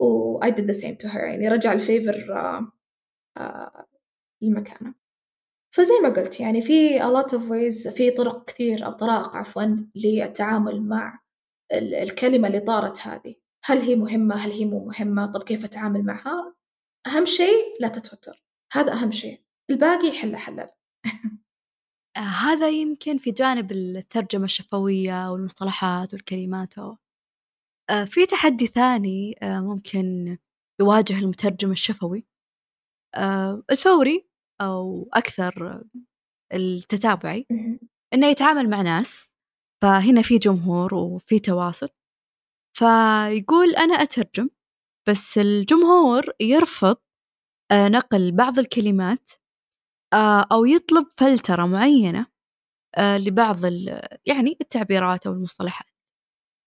و 0.00 0.40
I 0.44 0.48
did 0.50 0.66
the 0.66 0.74
same 0.74 0.96
to 0.96 1.08
her 1.12 1.16
يعني 1.16 1.48
رجع 1.48 1.72
ال 1.72 1.79
favor 1.79 2.14
uh, 2.14 2.64
uh, 3.42 3.82
لمكانه. 4.42 4.94
فزي 5.74 5.94
ما 6.02 6.08
قلت 6.08 6.40
يعني 6.40 6.60
في 6.60 7.00
a 7.00 7.02
lot 7.02 7.28
of 7.28 7.40
ways 7.40 7.94
في 7.94 8.10
طرق 8.10 8.44
كثير 8.44 8.86
أو 8.86 8.92
طرائق 8.92 9.36
عفوا 9.36 9.86
للتعامل 9.94 10.82
مع 10.82 11.20
الكلمة 11.72 12.48
اللي 12.48 12.60
طارت 12.60 13.00
هذه. 13.00 13.34
هل 13.64 13.78
هي 13.78 13.96
مهمة؟ 13.96 14.34
هل 14.34 14.50
هي 14.50 14.64
مو 14.64 14.84
مهمة؟ 14.84 15.26
طب 15.26 15.42
كيف 15.42 15.64
أتعامل 15.64 16.04
معها؟ 16.04 16.54
أهم 17.06 17.24
شيء 17.24 17.76
لا 17.80 17.88
تتوتر. 17.88 18.44
هذا 18.72 18.92
أهم 18.92 19.12
شيء. 19.12 19.42
الباقي 19.70 20.12
حلل 20.12 20.58
آه، 20.60 20.74
هذا 22.16 22.68
يمكن 22.68 23.18
في 23.18 23.30
جانب 23.30 23.72
الترجمة 23.72 24.44
الشفوية 24.44 25.32
والمصطلحات 25.32 26.12
والكلمات. 26.14 26.78
و... 26.78 26.96
آه، 27.90 28.04
في 28.04 28.26
تحدي 28.26 28.66
ثاني 28.66 29.34
آه، 29.42 29.60
ممكن 29.60 30.38
يواجه 30.80 31.18
المترجم 31.18 31.70
الشفوي. 31.72 32.26
الفوري 33.70 34.28
أو 34.60 35.08
أكثر 35.12 35.84
التتابعي. 36.52 37.46
إنه 38.14 38.26
يتعامل 38.26 38.70
مع 38.70 38.82
ناس 38.82 39.32
فهنا 39.82 40.22
في 40.22 40.38
جمهور 40.38 40.94
وفي 40.94 41.38
تواصل. 41.38 41.88
فيقول 42.76 43.74
أنا 43.76 43.94
أترجم 43.94 44.48
بس 45.08 45.38
الجمهور 45.38 46.24
يرفض 46.40 46.96
نقل 47.72 48.32
بعض 48.32 48.58
الكلمات 48.58 49.30
آه، 49.30 49.41
أو 50.52 50.64
يطلب 50.64 51.06
فلترة 51.16 51.66
معينة 51.66 52.26
آه، 52.96 53.18
لبعض 53.18 53.64
يعني 54.26 54.56
التعبيرات 54.60 55.26
أو 55.26 55.32
المصطلحات. 55.32 55.86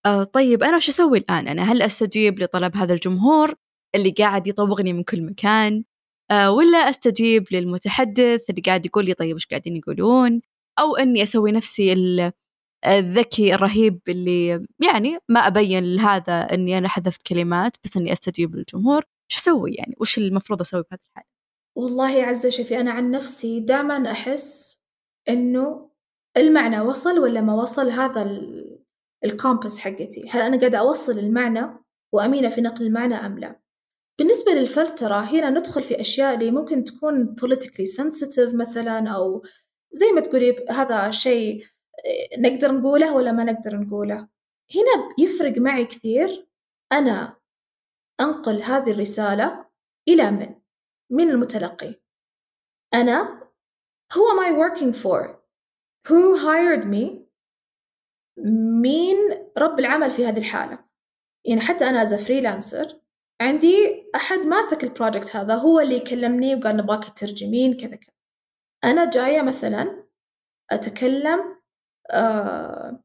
آه، 0.05 0.23
طيب 0.23 0.63
أنا 0.63 0.75
وش 0.77 0.89
أسوي 0.89 1.17
الآن؟ 1.17 1.47
أنا 1.47 1.63
هل 1.63 1.81
أستجيب 1.81 2.39
لطلب 2.39 2.77
هذا 2.77 2.93
الجمهور 2.93 3.55
اللي 3.95 4.12
قاعد 4.12 4.47
يطوغني 4.47 4.93
من 4.93 5.03
كل 5.03 5.21
مكان؟ 5.25 5.84
ولا 6.31 6.77
أستجيب 6.77 7.45
للمتحدث 7.51 8.49
اللي 8.49 8.62
قاعد 8.62 8.86
يقول 8.86 9.05
لي 9.05 9.13
طيب 9.13 9.36
وش 9.36 9.45
قاعدين 9.47 9.75
يقولون؟ 9.75 10.41
أو 10.79 10.95
أني 10.95 11.23
أسوي 11.23 11.51
نفسي 11.51 11.93
الذكي 12.88 13.53
الرهيب 13.55 13.99
اللي 14.08 14.65
يعني 14.86 15.17
ما 15.29 15.39
أبين 15.39 15.95
لهذا 15.95 16.34
أني 16.53 16.77
أنا 16.77 16.88
حذفت 16.89 17.27
كلمات 17.27 17.77
بس 17.86 17.97
أني 17.97 18.13
أستجيب 18.13 18.55
للجمهور. 18.55 19.03
وش 19.31 19.38
أسوي 19.38 19.73
يعني؟ 19.75 19.95
وش 19.99 20.17
المفروض 20.17 20.62
أسوي 20.62 20.84
بهذه 20.91 20.99
الحالة؟ 21.10 21.35
والله 21.76 22.24
عزة 22.24 22.50
شوفي 22.50 22.80
أنا 22.80 22.92
عن 22.92 23.12
نفسي 23.12 23.60
دائما 23.60 24.12
أحس 24.12 24.82
إنه 25.30 25.90
المعنى 26.38 26.82
وصل 26.82 27.20
ولا 27.20 27.42
ما 27.42 27.54
وصل 27.54 27.90
هذا 27.90 28.42
الكومبس 29.26 29.80
حقتي. 29.80 30.30
هل 30.30 30.42
أنا 30.42 30.60
قاعدة 30.60 30.78
أوصل 30.78 31.20
المعنى 31.20 31.86
وأمينة 32.14 32.50
في 32.50 32.62
نقل 32.62 32.86
المعنى 32.86 33.16
أم 33.16 33.40
لا؟ 33.40 33.60
بالنسبة 34.20 34.52
للفلترة 34.52 35.22
هنا 35.22 35.50
ندخل 35.50 35.84
في 35.84 36.02
أشياء 36.02 36.36
اللي 36.36 36.52
ممكن 36.52 36.84
تكون 36.84 37.36
politically 37.42 38.04
sensitive 38.04 38.56
مثلا 38.56 39.10
أو 39.10 39.44
زي 39.92 40.06
ما 40.16 40.22
تقولي 40.22 40.66
هذا 40.70 41.12
شيء 41.12 41.64
آه، 41.64 42.40
نقدر 42.40 42.72
نقوله 42.72 43.16
ولا 43.16 43.32
ما 43.32 43.44
نقدر 43.44 43.78
نقوله. 43.78 44.28
هنا 44.76 45.16
يفرق 45.20 45.58
معي 45.58 45.86
كثير 45.86 46.48
أنا 46.92 47.38
أنقل 48.22 48.62
هذه 48.62 48.92
الرسالة 48.92 49.66
إلى 50.08 50.32
من؟ 50.32 50.55
من 51.12 51.30
المتلقي. 51.30 51.96
أنا 52.94 53.41
who 54.13 54.18
am 54.18 54.39
I 54.39 54.52
working 54.52 54.94
for? 54.94 55.46
who 56.08 56.38
hired 56.38 56.86
me? 56.86 57.26
مين 58.82 59.18
رب 59.58 59.80
العمل 59.80 60.12
في 60.12 60.26
هذه 60.28 60.39
الحالة؟ 60.39 60.86
يعني 61.46 61.62
حتى 61.62 61.86
أنا 61.86 62.06
as 62.06 62.08
a 62.08 62.20
freelancer 62.20 62.96
عندي 63.41 64.06
أحد 64.15 64.38
ماسك 64.38 64.84
البروجكت 64.84 65.36
هذا 65.36 65.56
هو 65.56 65.80
اللي 65.80 65.96
يكلمني 65.96 66.56
وقال 66.56 66.78
نبغاك 66.78 67.06
تترجمين 67.06 67.78
كذا 67.78 67.96
كذا. 67.96 68.13
أنا 68.84 69.10
جاية 69.10 69.41
مثلا 69.41 70.06
أتكلم 70.72 71.62
آه 72.12 73.04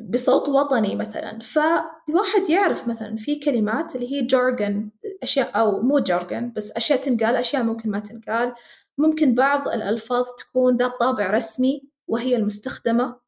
بصوت 0.00 0.48
وطني 0.48 0.96
مثلا. 0.96 1.38
فالواحد 1.38 2.50
يعرف 2.50 2.88
مثلا 2.88 3.16
في 3.16 3.36
كلمات 3.36 3.94
اللي 3.96 4.12
هي 4.12 4.22
جارجن 4.22 4.90
أشياء 5.22 5.58
أو 5.58 5.82
مو 5.82 5.98
جارجن 5.98 6.52
بس 6.56 6.72
أشياء 6.76 7.00
تنقال 7.00 7.36
أشياء 7.36 7.62
ممكن 7.62 7.90
ما 7.90 7.98
تنقال. 7.98 8.54
ممكن 8.98 9.34
بعض 9.34 9.68
الألفاظ 9.68 10.26
تكون 10.38 10.76
ذات 10.76 10.92
طابع 11.00 11.30
رسمي 11.30 11.82
وهي 12.06 12.36
المستخدمة. 12.36 13.20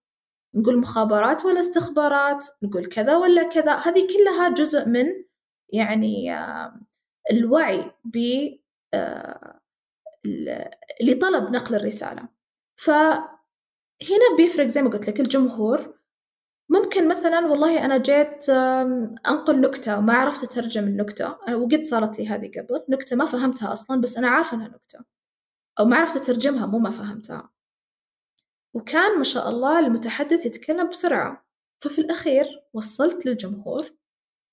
نقول 0.55 0.79
مخابرات 0.79 1.45
ولا 1.45 1.61
استخبارات 1.61 2.45
نقول 2.63 2.87
كذا 2.87 3.17
ولا 3.17 3.43
كذا. 3.43 3.75
هذه 3.75 4.09
كلها 4.17 4.49
جزء 4.49 4.89
من 4.89 5.07
يعني 5.73 6.35
الوعي 7.33 7.91
ب 8.05 8.19
آه، 8.95 9.61
لطلب 11.03 11.51
نقل 11.51 11.75
الرسالة. 11.75 12.29
فهنا 12.77 14.37
بيفرق 14.37 14.67
زي 14.67 14.83
ما 14.83 14.91
قلت 14.91 15.09
لك 15.09 15.21
الجمهور 15.21 16.00
ممكن 16.71 17.09
مثلا 17.09 17.47
والله 17.47 17.85
أنا 17.85 17.99
جيت 17.99 18.49
أنقل 19.29 19.61
نكتة 19.61 19.99
وما 19.99 20.13
عرفت 20.13 20.45
أترجم 20.45 20.85
النكتة 20.85 21.31
وقد 21.55 21.83
صارت 21.83 22.19
لي 22.19 22.29
هذه 22.29 22.51
قبل 22.59 22.85
نكتة 22.89 23.17
ما 23.17 23.25
فهمتها 23.25 23.73
أصلا 23.73 24.01
بس 24.01 24.17
أنا 24.19 24.29
عارفة 24.29 24.57
أنها 24.57 24.69
نكتة 24.69 25.05
أو 25.81 25.85
ما 25.85 25.97
عرفت 25.97 26.17
أترجمها 26.17 26.67
مو 26.67 26.79
ما 26.79 26.91
فهمتها. 26.91 27.51
وكان 28.75 29.19
ما 29.19 29.25
شاء 29.25 29.49
الله 29.49 29.79
المتحدث 29.79 30.47
يتكلم 30.47 30.89
بسرعة. 30.89 31.47
ففي 31.85 32.01
الأخير 32.01 32.47
وصلت 32.75 33.27
للجمهور 33.27 33.91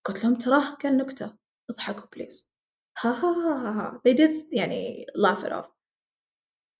قلت 0.05 0.23
لهم 0.23 0.35
تراه 0.35 0.75
كان 0.75 0.97
نكتة 0.97 1.37
اضحكوا 1.69 2.07
please 2.15 2.53
ها 3.01 3.09
ها 3.11 3.31
ها 3.31 3.69
ها. 3.71 4.01
They 4.07 4.13
did 4.17 4.53
يعني 4.53 5.05
laugh 5.17 5.43
it 5.43 5.51
off. 5.51 5.76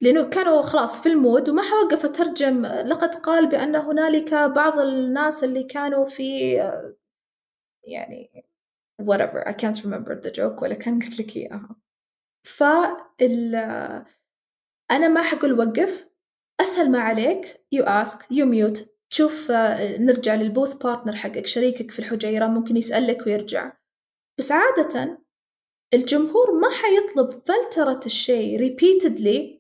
لأنه 0.02 0.30
كانوا 0.30 0.62
خلاص 0.62 1.04
في 1.04 1.10
ال 1.10 1.18
mood 1.18 1.50
وما 1.50 1.62
حوقف 1.62 2.06
أترجم 2.06 2.66
لقد 2.66 3.16
قال 3.16 3.50
بأن 3.50 3.76
هنالك 3.76 4.34
بعض 4.34 4.80
الناس 4.80 5.44
اللي 5.44 5.64
كانوا 5.64 6.06
في 6.06 6.54
يعني 7.84 8.46
whatever 9.02 9.48
I 9.48 9.54
can't 9.54 9.84
remember 9.84 10.22
the 10.24 10.32
joke 10.32 10.62
ولا 10.62 10.74
كان 10.74 11.00
قلت 11.00 11.20
لك 11.20 11.36
إياها. 11.36 11.76
فال 12.46 13.56
أنا 14.92 15.08
ما 15.08 15.22
حقول 15.22 15.60
وقف 15.60 16.10
أسهل 16.62 16.92
ما 16.92 17.00
عليك 17.00 17.46
you 17.76 17.84
ask 17.84 18.22
you 18.22 18.46
mute 18.46 18.82
تشوف 19.10 19.52
نرجع 20.00 20.36
للبوث 20.36 20.74
بارتنر 20.74 21.16
حقك 21.16 21.48
شريكك 21.48 21.92
في 21.92 22.00
الحجيرة 22.00 22.48
ممكن 22.48 22.78
يسألك 22.78 23.28
ويرجع. 23.28 23.74
بس 24.40 24.52
عادة 24.52 25.24
الجمهور 25.94 26.52
ما 26.52 26.70
حيطلب 26.70 27.30
فلترة 27.30 28.00
الشيء 28.06 28.60
repeatedly 28.60 29.57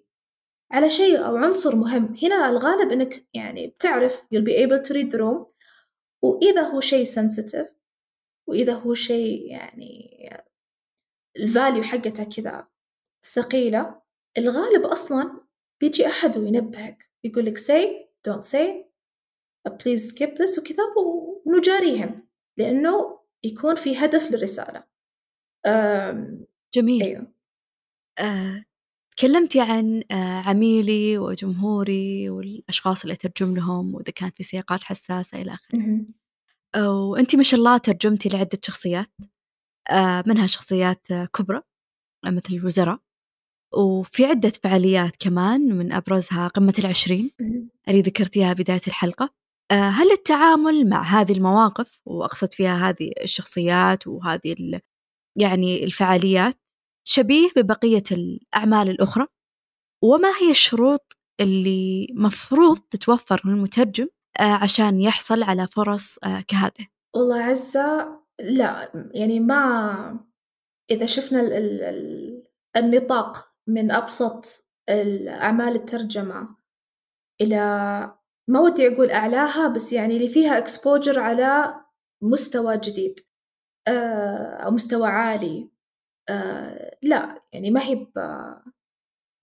على 0.71 0.89
شيء 0.89 1.25
أو 1.25 1.37
عنصر 1.37 1.75
مهم. 1.75 2.15
هنا 2.23 2.49
الغالب 2.49 2.91
إنك 2.91 3.25
يعني 3.33 3.67
بتعرف 3.67 4.21
you'll 4.21 4.45
be 4.45 4.53
able 4.53 4.87
to 4.87 4.93
read 4.93 5.11
the 5.11 5.19
room. 5.19 5.45
وإذا 6.21 6.61
هو 6.61 6.79
شيء 6.79 7.05
sensitive 7.05 7.67
وإذا 8.47 8.73
هو 8.73 8.93
شيء 8.93 9.51
يعني 9.51 10.29
الفاليو 11.39 11.83
حقته 11.83 12.23
كذا 12.23 12.67
ثقيلة 13.33 14.01
الغالب 14.37 14.85
أصلا 14.85 15.41
بيجي 15.81 16.07
أحد 16.07 16.37
وينبهك. 16.37 17.09
يقول 17.23 17.45
لك 17.45 17.57
say 17.57 18.07
don't 18.29 18.43
say 18.43 18.87
please 19.69 20.11
skip 20.11 20.29
this 20.29 20.59
وكذا 20.59 20.83
ونجاريهم. 21.45 22.27
لأنه 22.57 23.19
يكون 23.43 23.75
في 23.75 23.97
هدف 23.97 24.31
للرسالة. 24.31 24.83
جميل. 26.73 27.03
أيوه. 27.03 27.33
آه، 28.19 28.65
تكلمتي 29.17 29.61
عن 29.61 30.03
آه، 30.11 30.41
عميلي 30.41 31.17
وجمهوري 31.17 32.29
والأشخاص 32.29 33.01
اللي 33.01 33.13
أترجم 33.13 33.55
لهم 33.55 33.95
وإذا 33.95 34.11
كانت 34.11 34.37
في 34.37 34.43
سياقات 34.43 34.83
حساسة 34.83 35.41
إلى 35.41 35.53
آخره. 35.53 36.05
وأنت 36.87 37.35
ما 37.35 37.43
شاء 37.43 37.59
الله 37.59 37.77
ترجمتي 37.77 38.29
لعدة 38.29 38.59
شخصيات 38.63 39.11
آه، 39.89 40.23
منها 40.27 40.47
شخصيات 40.47 41.07
كبرى 41.33 41.61
مثل 42.25 42.53
الوزراء. 42.53 42.99
وفي 43.73 44.25
عدة 44.25 44.51
فعاليات 44.63 45.15
كمان 45.19 45.61
من 45.77 45.91
أبرزها 45.91 46.47
قمة 46.47 46.73
العشرين 46.79 47.31
اللي 47.87 48.01
ذكرتيها 48.01 48.53
بداية 48.53 48.81
الحلقة. 48.87 49.33
هل 49.71 50.11
التعامل 50.11 50.89
مع 50.89 51.03
هذه 51.03 51.31
المواقف 51.31 52.01
وأقصد 52.05 52.53
فيها 52.53 52.89
هذه 52.89 53.11
الشخصيات 53.23 54.07
وهذه 54.07 54.79
يعني 55.37 55.83
الفعاليات 55.83 56.66
شبيه 57.07 57.49
ببقية 57.55 58.03
الأعمال 58.11 58.89
الأخرى؟ 58.89 59.27
وما 60.03 60.29
هي 60.41 60.51
الشروط 60.51 61.17
اللي 61.41 62.07
مفروض 62.13 62.77
تتوفر 62.77 63.41
للمترجم 63.45 64.07
عشان 64.39 65.01
يحصل 65.01 65.43
على 65.43 65.67
فرص 65.67 66.19
كهذه 66.47 66.87
والله 67.15 67.41
عزة 67.41 68.19
لا 68.39 68.91
يعني 69.13 69.39
ما 69.39 70.19
إذا 70.91 71.05
شفنا 71.05 71.41
ال 71.41 71.53
ال 71.53 71.81
ال 71.83 72.43
النطاق 72.77 73.53
من 73.67 73.91
أبسط 73.91 74.67
الأعمال 74.89 75.75
الترجمة 75.75 76.55
إلى 77.41 77.57
ما 78.49 78.59
ودي 78.59 78.87
أقول 78.87 79.11
أعلاها 79.11 79.67
بس 79.67 79.93
يعني 79.93 80.17
اللي 80.17 80.27
فيها 80.27 80.57
إكسبوجر 80.57 81.19
على 81.19 81.75
مستوى 82.23 82.77
جديد 82.77 83.19
أو 83.87 84.71
مستوى 84.71 85.07
عالي. 85.07 85.69
لا 87.01 87.41
يعني 87.53 87.71
ما 87.71 87.81
هي 87.83 88.07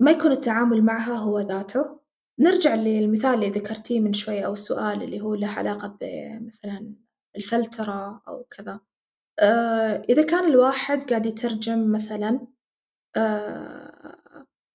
ما 0.01 0.11
يكون 0.11 0.32
التعامل 0.32 0.82
معها 0.82 1.14
هو 1.14 1.41
ذاته. 1.41 2.01
نرجع 2.41 2.74
للمثال 2.74 3.35
اللي 3.35 3.51
ذكرتيه 3.51 4.01
من 4.01 4.12
شوية 4.12 4.47
أو 4.47 4.53
السؤال 4.53 5.03
اللي 5.03 5.20
هو 5.20 5.35
له 5.35 5.49
علاقة 5.49 5.99
بمثلا 6.01 6.95
الفلترة 7.37 8.22
أو 8.28 8.45
كذا. 8.45 8.80
إذا 10.09 10.22
كان 10.22 10.51
الواحد 10.51 11.11
قاعد 11.11 11.26
يترجم 11.26 11.93
مثلا 11.93 12.47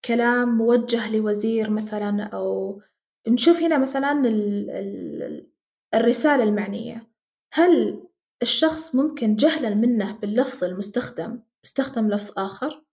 كلام 0.05 0.57
موجه 0.57 1.17
لوزير 1.17 1.69
مثلا 1.69 2.23
أو 2.23 2.81
نشوف 3.27 3.61
هنا 3.61 3.77
مثلا 3.77 4.11
ال 4.11 4.69
ال 4.69 5.49
الرسالة 5.93 6.43
المعنية. 6.43 7.09
هل 7.53 8.03
الشخص 8.41 8.95
ممكن 8.95 9.35
جهلا 9.35 9.75
منه 9.75 10.17
باللفظ 10.17 10.63
المستخدم؟ 10.63 11.39
استخدم 11.65 12.09
لفظ 12.09 12.33
آخر. 12.37 12.83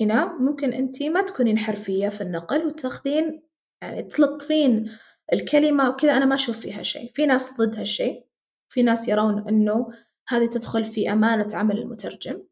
هنا 0.00 0.38
ممكن 0.38 0.72
أنت 0.72 1.02
ما 1.02 1.22
تكونين 1.22 1.58
حرفية 1.58 2.08
في 2.08 2.20
النقل 2.20 2.66
وتاخذين 2.66 3.42
يعني 3.82 4.02
تلطفين 4.02 4.90
الكلمة 5.32 5.90
وكذا 5.90 6.16
أنا 6.16 6.24
ما 6.24 6.34
أشوف 6.34 6.60
فيها 6.60 6.82
شيء. 6.82 7.12
في 7.14 7.26
ناس 7.26 7.60
ضد 7.60 7.76
هالشيء 7.76 8.26
في 8.68 8.82
ناس 8.82 9.08
يرون 9.08 9.48
أنه 9.48 9.88
هذه 10.28 10.46
تدخل 10.46 10.84
في 10.84 11.12
أمانة 11.12 11.56
عمل 11.56 11.78
المترجم. 11.78 12.42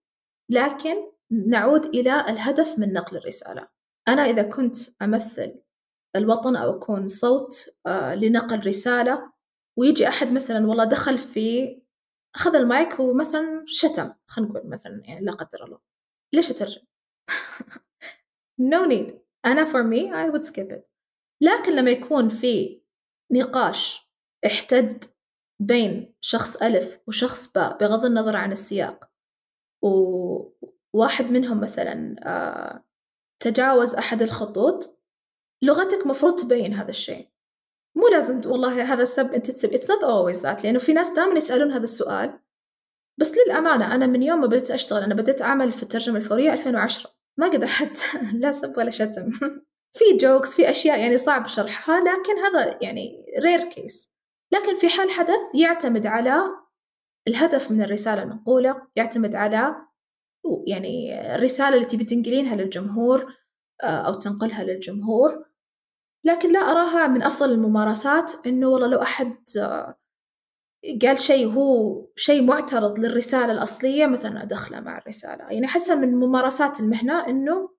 لكن 0.51 0.95
نعود 1.31 1.85
إلى 1.87 2.21
الهدف 2.21 2.79
من 2.79 2.93
نقل 2.93 3.17
الرسالة. 3.17 3.69
أنا 4.09 4.23
إذا 4.23 4.43
كنت 4.43 4.77
أمثل 5.03 5.65
الوطن 6.17 6.57
أو 6.57 6.77
أكون 6.79 7.09
صوت 7.09 7.67
آه، 7.87 8.15
لنقل 8.15 8.67
رسالة 8.67 9.33
ويجي 9.77 10.09
أحد 10.09 10.33
مثلا 10.33 10.67
والله 10.67 10.85
دخل 10.85 11.19
في 11.19 11.79
أخذ 12.37 12.57
المايك 12.57 13.01
ومثلا 13.01 13.65
شتم 13.67 14.13
خلينا 14.27 14.51
نقول 14.51 14.71
مثلا 14.71 15.03
يعني 15.05 15.25
لا 15.25 15.33
قدر 15.33 15.65
الله. 15.65 15.79
ليش 16.33 16.51
أترجم؟ 16.51 16.83
no 18.73 18.89
need. 18.89 19.13
أنا 19.45 19.65
for 19.65 19.85
me 19.85 20.11
I 20.13 20.33
would 20.33 20.45
skip 20.45 20.73
it. 20.73 20.83
لكن 21.41 21.73
لما 21.77 21.91
يكون 21.91 22.29
في 22.29 22.83
نقاش 23.33 24.11
احتد 24.47 25.05
بين 25.63 26.15
شخص 26.21 26.63
ألف 26.63 27.01
وشخص 27.07 27.53
باء 27.53 27.79
بغض 27.79 28.05
النظر 28.05 28.37
عن 28.37 28.53
السياق 28.53 29.11
وواحد 29.83 31.25
منهم 31.31 31.61
مثلا 31.61 32.17
آه، 32.23 32.85
تجاوز 33.43 33.95
أحد 33.95 34.23
الخطوط 34.23 35.01
لغتك 35.63 36.07
مفروض 36.07 36.41
تبين 36.41 36.75
هذا 36.75 36.91
الشيء. 36.91 37.29
مو 37.97 38.09
لازم 38.09 38.51
والله 38.51 38.93
هذا 38.93 39.03
السب 39.03 39.33
أنت 39.33 39.51
تسب. 39.51 39.73
it's 39.73 39.91
not 39.91 40.05
always 40.05 40.43
that 40.43 40.65
لأنه 40.65 40.79
في 40.79 40.93
ناس 40.93 41.13
دائما 41.13 41.37
يسألون 41.37 41.73
هذا 41.73 41.85
السؤال. 41.85 42.41
بس 43.21 43.35
للأمانة 43.39 43.95
أنا 43.95 44.07
من 44.07 44.23
يوم 44.23 44.41
ما 44.41 44.47
بديت 44.47 44.71
أشتغل 44.71 45.03
أنا 45.03 45.15
بديت 45.15 45.43
أعمل 45.43 45.73
في 45.73 45.83
الترجمة 45.83 46.17
الفورية 46.17 46.53
2010 46.53 47.11
ما 47.39 47.49
قد 47.49 47.63
احد 47.63 47.89
لا 48.43 48.53
سب 48.53 48.79
ولا 48.79 48.91
شتم. 48.91 49.31
في 49.99 50.17
jokes 50.21 50.57
في 50.57 50.71
أشياء 50.71 51.01
يعني 51.01 51.17
صعب 51.17 51.47
شرحها 51.47 52.01
لكن 52.01 52.39
هذا 52.39 52.79
يعني 52.83 53.27
rare 53.41 53.65
case 53.65 54.15
لكن 54.53 54.77
في 54.77 54.89
حال 54.89 55.11
حدث 55.11 55.55
يعتمد 55.55 56.07
على 56.07 56.37
الهدف 57.29 57.71
من 57.71 57.83
الرسالة 57.83 58.23
المنقولة 58.23 58.87
يعتمد 58.97 59.35
على 59.35 59.75
يعني 60.67 61.21
الرسالة 61.35 61.77
اللي 61.77 61.87
تبي 61.87 62.05
تنقلينها 62.05 62.57
للجمهور 62.57 63.35
آه، 63.83 63.87
أو 63.87 64.15
تنقلها 64.15 64.65
للجمهور. 64.65 65.45
لكن 66.25 66.53
لا 66.53 66.59
أراها 66.59 67.07
من 67.07 67.23
أفضل 67.23 67.53
الممارسات 67.53 68.47
إنه 68.47 68.69
والله 68.69 68.87
لو 68.87 69.03
أحد 69.03 69.37
آه، 69.59 69.99
قال 71.03 71.19
شيء 71.19 71.47
هو 71.47 72.07
شيء 72.17 72.43
معترض 72.43 72.99
للرسالة 72.99 73.53
الأصلية 73.53 74.07
مثلا 74.07 74.43
أدخله 74.43 74.81
مع 74.81 74.99
الرسالة. 74.99 75.45
يعني 75.45 75.67
أحسها 75.67 75.95
من 75.95 76.17
ممارسات 76.17 76.81
المهنة 76.81 77.27
إنه 77.27 77.71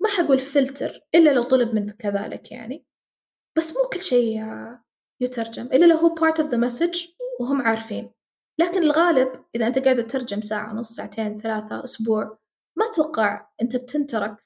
ما 0.00 0.08
حقول 0.08 0.38
فلتر 0.38 1.00
إلا 1.14 1.30
لو 1.30 1.42
طلب 1.42 1.74
منك 1.74 1.96
كذلك 1.96 2.52
يعني. 2.52 2.86
بس 3.56 3.76
مو 3.76 3.88
كل 3.92 4.02
شيء 4.02 4.42
آه، 4.42 4.84
يترجم 5.20 5.66
إلا 5.66 5.86
لو 5.86 5.96
هو 5.96 6.14
part 6.14 6.44
of 6.44 6.46
the 6.46 6.68
message 6.68 7.08
وهم 7.40 7.62
عارفين. 7.62 8.10
لكن 8.60 8.82
الغالب 8.82 9.44
إذا 9.54 9.66
أنت 9.66 9.78
قاعد 9.78 10.06
تترجم 10.06 10.40
ساعة 10.40 10.72
ونص 10.72 10.92
ساعتين 10.92 11.38
ثلاثة 11.38 11.84
أسبوع 11.84 12.38
ما 12.78 12.86
أتوقع 12.86 13.48
أنت 13.62 13.76
بتنترك 13.76 14.36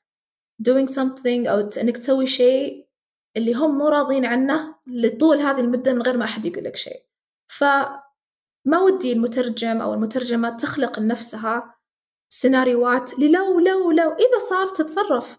doing 0.68 0.88
something 0.88 1.48
أو 1.48 1.60
إنك 1.60 1.96
تسوي 1.96 2.26
شيء 2.26 2.88
اللي 3.36 3.54
هم 3.54 3.78
مو 3.78 3.88
راضين 3.88 4.24
عنه 4.24 4.74
لطول 4.86 5.38
هذه 5.38 5.60
المدة 5.60 5.92
من 5.92 6.02
غير 6.02 6.16
ما 6.16 6.24
أحد 6.24 6.44
يقول 6.46 6.64
لك 6.64 6.76
شيء. 6.76 7.02
فما 7.48 8.80
ودي 8.84 9.12
المترجم 9.12 9.80
أو 9.80 9.94
المترجمة 9.94 10.50
تخلق 10.50 10.98
لنفسها 10.98 11.74
سيناريوهات 12.28 13.18
للو 13.18 13.60
لو 13.60 13.90
لو 13.90 14.10
إذا 14.10 14.38
صار 14.50 14.66
تتصرف. 14.66 15.38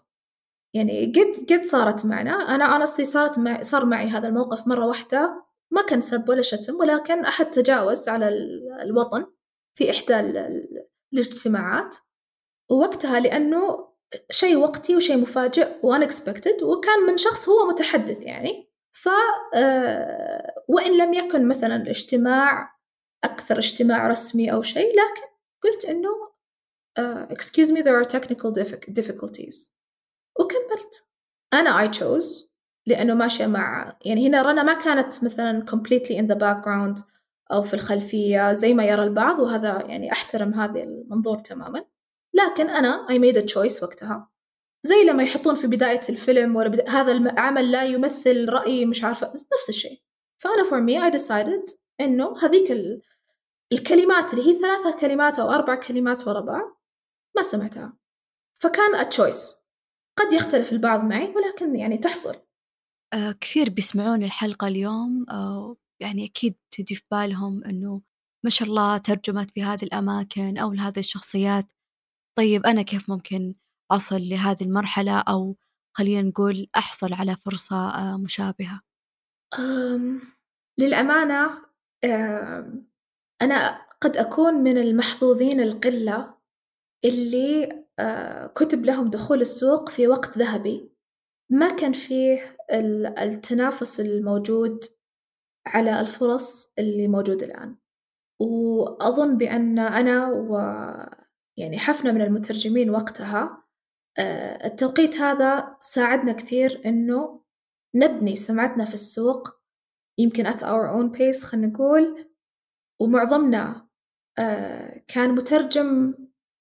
يعني 0.74 1.12
قد 1.16 1.52
قد 1.52 1.64
صارت 1.64 2.06
معنا. 2.06 2.54
أنا 2.54 2.76
أنا 2.76 2.84
صارت 2.84 3.38
مع 3.38 3.62
صار 3.62 3.84
معي 3.86 4.08
هذا 4.08 4.28
الموقف 4.28 4.66
مرة 4.68 4.86
واحدة. 4.86 5.44
ما 5.70 5.82
كان 5.82 6.00
سب 6.00 6.28
ولا 6.28 6.42
شتم 6.42 6.76
ولكن 6.76 7.24
أحد 7.24 7.50
تجاوز 7.50 8.08
على 8.08 8.28
الوطن 8.82 9.26
في 9.74 9.90
إحدى 9.90 10.20
الاجتماعات. 11.12 11.96
ووقتها 12.70 13.20
لأنه 13.20 13.93
شيء 14.30 14.56
وقتي 14.56 14.96
وشيء 14.96 15.16
مفاجئ 15.16 15.68
وانكسبكتد 15.82 16.62
وكان 16.62 17.06
من 17.06 17.16
شخص 17.16 17.48
هو 17.48 17.68
متحدث 17.68 18.22
يعني. 18.22 18.70
ف 18.92 19.08
آه، 19.54 20.54
وإن 20.68 20.98
لم 20.98 21.14
يكن 21.14 21.48
مثلا 21.48 21.76
الاجتماع 21.76 22.74
أكثر 23.24 23.58
اجتماع 23.58 24.08
رسمي 24.08 24.52
أو 24.52 24.62
شيء 24.62 24.90
لكن 24.90 25.26
قلت 25.64 25.84
إنه 25.84 26.34
uh, 26.98 27.34
excuse 27.34 27.70
me 27.70 27.82
there 27.82 28.00
are 28.00 28.04
technical 28.04 28.52
difficulties. 28.88 29.74
وكملت. 30.40 31.08
أنا 31.52 31.88
I 31.88 31.94
chose 31.94 32.48
لأنه 32.86 33.14
ماشية 33.14 33.46
مع 33.46 33.96
يعني 34.04 34.28
هنا 34.28 34.42
رنا 34.42 34.62
ما 34.62 34.74
كانت 34.74 35.24
مثلا 35.24 35.64
completely 35.70 36.16
in 36.18 36.34
the 36.34 36.38
background 36.38 37.02
أو 37.52 37.62
في 37.62 37.74
الخلفية 37.74 38.52
زي 38.52 38.74
ما 38.74 38.84
يرى 38.84 39.04
البعض 39.04 39.38
وهذا 39.38 39.82
يعني 39.88 40.12
أحترم 40.12 40.54
هذا 40.54 40.82
المنظور 40.82 41.38
تماما. 41.38 41.84
لكن 42.34 42.70
أنا 42.70 43.06
I 43.10 43.12
made 43.12 43.36
a 43.36 43.54
choice 43.54 43.82
وقتها. 43.82 44.30
زي 44.86 45.04
لما 45.04 45.22
يحطون 45.22 45.54
في 45.54 45.66
بداية 45.66 46.00
الفيلم 46.08 46.56
ولا 46.56 46.68
بدا... 46.68 46.90
هذا 46.90 47.12
العمل 47.12 47.70
لا 47.72 47.84
يمثل 47.84 48.48
رأي 48.48 48.86
مش 48.86 49.04
عارفة 49.04 49.26
نفس 49.28 49.68
الشيء. 49.68 50.02
فأنا 50.38 50.62
for 50.62 50.86
me 50.86 51.12
I 51.12 51.18
decided 51.18 51.76
إنه 52.00 52.38
هذيك 52.38 52.72
ال... 52.72 53.02
الكلمات 53.72 54.34
اللي 54.34 54.46
هي 54.46 54.58
ثلاثة 54.58 55.00
كلمات 55.00 55.38
أو 55.38 55.50
أربع 55.50 55.74
كلمات 55.74 56.28
ورا 56.28 56.40
بعض 56.40 56.80
ما 57.36 57.42
سمعتها. 57.42 57.96
فكان 58.54 58.96
a 58.96 59.08
choice. 59.08 59.64
قد 60.18 60.32
يختلف 60.32 60.72
البعض 60.72 61.04
معي 61.04 61.34
ولكن 61.36 61.76
يعني 61.76 61.98
تحصل. 61.98 62.36
آه 63.12 63.32
كثير 63.40 63.70
بيسمعون 63.70 64.22
الحلقة 64.22 64.68
اليوم 64.68 65.26
آه 65.30 65.76
يعني 66.00 66.26
أكيد 66.26 66.54
تجي 66.70 66.94
في 66.94 67.02
بالهم 67.10 67.64
إنه 67.64 68.02
ما 68.44 68.50
شاء 68.50 68.68
الله 68.68 68.98
ترجمت 68.98 69.50
في 69.50 69.62
هذه 69.62 69.84
الأماكن 69.84 70.58
أو 70.58 70.72
لهذه 70.72 70.98
الشخصيات. 70.98 71.72
طيب 72.38 72.66
أنا 72.66 72.82
كيف 72.82 73.10
ممكن 73.10 73.54
أصل 73.90 74.28
لهذه 74.28 74.62
المرحلة 74.62 75.18
أو 75.20 75.56
خلينا 75.96 76.22
نقول 76.28 76.66
أحصل 76.76 77.12
على 77.14 77.36
فرصة 77.36 77.76
آه، 77.76 78.16
مشابهة؟ 78.16 78.80
أم 79.58 80.20
للأمانة 80.78 81.50
أم 82.04 82.88
أنا 83.42 83.86
قد 84.00 84.16
أكون 84.16 84.54
من 84.54 84.78
المحظوظين 84.78 85.60
القلة 85.60 86.34
اللي 87.04 87.84
أه 87.98 88.46
كتب 88.46 88.84
لهم 88.84 89.10
دخول 89.10 89.40
السوق 89.40 89.88
في 89.88 90.08
وقت 90.08 90.38
ذهبي. 90.38 90.90
ما 91.50 91.76
كان 91.76 91.92
فيه 91.92 92.56
التنافس 93.18 94.00
الموجود 94.00 94.84
على 95.66 96.00
الفرص 96.00 96.72
اللي 96.78 97.08
موجودة 97.08 97.46
الآن. 97.46 97.76
وأظن 98.40 99.38
بأن 99.38 99.78
أنا 99.78 100.30
يعني 101.56 101.78
حفنة 101.78 102.12
من 102.12 102.22
المترجمين 102.22 102.90
وقتها 102.90 103.64
آه، 104.18 104.66
التوقيت 104.66 105.16
هذا 105.16 105.76
ساعدنا 105.80 106.32
كثير 106.32 106.82
إنه 106.86 107.40
نبني 107.94 108.36
سمعتنا 108.36 108.84
في 108.84 108.94
السوق 108.94 109.48
يمكن 110.18 110.46
at 110.46 110.56
our 110.56 110.88
own 110.96 111.18
pace 111.18 111.44
خلينا 111.44 111.66
نقول 111.66 112.30
ومعظمنا 113.00 113.88
آه، 114.38 115.02
كان 115.08 115.34
مترجم 115.34 116.14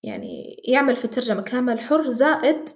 يعني 0.04 0.62
يعمل 0.68 0.96
في 0.96 1.06
الترجمة 1.06 1.41
كامل 1.41 1.80
حر 1.80 2.10
زائد 2.10 2.70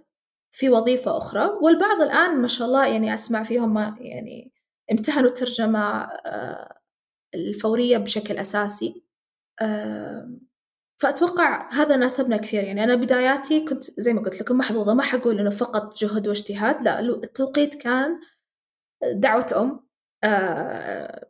في 0.51 0.70
وظيفة 0.70 1.18
أخرى 1.18 1.49
والبعض 1.61 2.01
الآن 2.01 2.41
ما 2.41 2.47
شاء 2.47 2.68
الله 2.68 2.86
يعني 2.88 3.13
أسمع 3.13 3.43
فيهم 3.43 3.78
يعني 3.78 4.53
امتهنوا 4.91 5.30
الترجمة 5.30 6.01
آه، 6.03 6.80
الفورية 7.36 7.97
بشكل 7.97 8.38
أساسي 8.38 9.03
فأتوقع 10.98 11.72
هذا 11.74 11.95
ناسبنا 11.95 12.38
كثير. 12.38 12.64
يعني 12.64 12.84
أنا 12.84 12.95
بداياتي 12.95 13.66
كنت 13.66 13.84
زي 14.00 14.14
ما 14.14 14.22
قلت 14.22 14.41
لكم 14.41 14.58
محظوظة 14.58 14.93
ما 14.93 15.04
حقول 15.04 15.39
إنه 15.39 15.50
فقط 15.50 15.98
جهد 15.98 16.28
واجتهاد 16.28 16.84
لا 16.84 17.00
التوقيت 17.00 17.76
كان 17.76 18.20
دعوة 19.16 19.48
أم 19.62 19.88
آه 20.24 21.28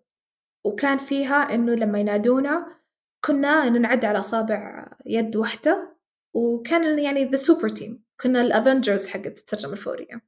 وكان 0.66 0.98
فيها 0.98 1.36
إنه 1.36 1.74
لما 1.76 2.00
ينادونا 2.00 2.78
كنا 3.26 3.70
ننعد 3.70 4.06
على 4.06 4.20
أصابع 4.20 4.88
يد 5.06 5.36
واحدة 5.36 5.98
وكان 6.34 7.00
يعني 7.00 7.26
the 7.26 7.36
super 7.36 7.70
team 7.70 8.04
كنا 8.22 8.42
ال 8.42 8.49
Avengers 8.49 9.08
حقت 9.08 9.38
الترجمة 9.40 9.72
الفورية. 9.72 10.22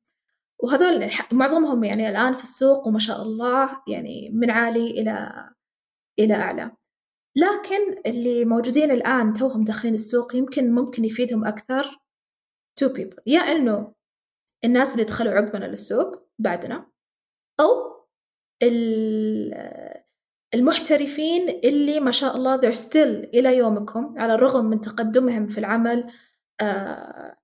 وهذول 0.59 1.09
معظمهم 1.31 1.83
يعني 1.83 2.09
الآن 2.09 2.33
في 2.33 2.43
السوق 2.43 2.87
وما 2.87 2.99
شاء 2.99 3.21
الله 3.21 3.81
يعني 3.87 4.29
من 4.33 4.49
عالي 4.49 4.91
إلى 5.01 5.45
إلى 6.19 6.33
أعلى. 6.35 6.71
لكن 7.39 8.01
اللي 8.05 8.45
موجودين 8.45 8.91
الآن 8.91 9.33
توهم 9.33 9.63
داخلين 9.63 9.93
السوق 9.93 10.35
يمكن 10.35 10.71
ممكن 10.71 11.05
يفيدهم 11.05 11.45
أكثر 11.45 11.99
two 12.75 12.89
people. 12.89 13.21
يا 13.25 13.39
إنه 13.39 13.93
الناس 14.65 14.93
اللي 14.93 15.03
دخلوا 15.03 15.33
عقبنا 15.33 15.65
للسوق 15.65 16.27
بعدنا 16.39 16.89
أو 17.59 17.99
المحترفين 20.53 21.49
اللي 21.49 21.99
ما 21.99 22.11
شاء 22.11 22.35
الله 22.35 22.61
they're 22.61 22.75
still 22.75 23.27
إلى 23.33 23.57
يومكم 23.57 24.15
على 24.17 24.33
الرغم 24.33 24.65
من 24.65 24.81
تقدمهم 24.81 25.45
في 25.45 25.57
العمل 25.57 26.11
آه 26.61 27.37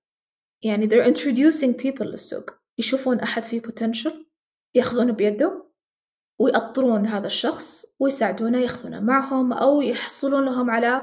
يعني 0.64 0.88
they're 0.88 1.14
introducing 1.14 1.82
people 1.82 2.02
للسوق. 2.02 2.50
يشوفون 2.78 3.20
أحد 3.20 3.44
فيه 3.44 3.60
potential 3.60 4.12
يأخذونه 4.74 5.12
بيده. 5.12 5.65
ويأطرون 6.38 7.06
هذا 7.06 7.26
الشخص 7.26 7.86
ويساعدونه 8.00 8.58
ياخذونه 8.58 9.00
معهم 9.00 9.52
أو 9.52 9.82
يحصلون 9.82 10.44
لهم 10.44 10.70
على 10.70 11.02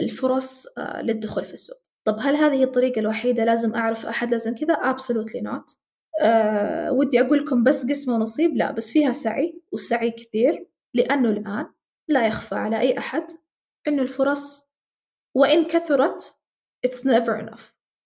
الفرص 0.00 0.78
آه، 0.78 1.02
للدخول 1.02 1.44
في 1.44 1.52
السوق. 1.52 1.76
طب 2.04 2.16
هل 2.20 2.36
هذه 2.36 2.64
الطريقة 2.64 2.98
الوحيدة 2.98 3.44
لازم 3.44 3.74
أعرف 3.74 4.06
أحد 4.06 4.30
لازم 4.30 4.54
كذا؟ 4.54 4.74
Absolutely 4.74 5.42
not. 5.42 5.76
أه 6.22 6.92
ودي 6.92 7.20
أقول 7.20 7.38
لكم 7.38 7.64
بس 7.64 7.90
قسمة 7.90 8.14
ونصيب. 8.14 8.56
لا 8.56 8.70
بس 8.70 8.90
فيها 8.90 9.12
سعي 9.12 9.62
وسعي 9.72 10.10
كثير 10.10 10.68
لأنه 10.94 11.30
الآن 11.30 11.66
لا 12.08 12.26
يخفى 12.26 12.54
على 12.54 12.80
أي 12.80 12.98
أحد 12.98 13.26
أنه 13.88 14.02
الفرص 14.02 14.70
وإن 15.34 15.64
كثرت 15.64 16.36
it's 16.86 17.04
never 17.04 17.42
enough. 17.42 17.62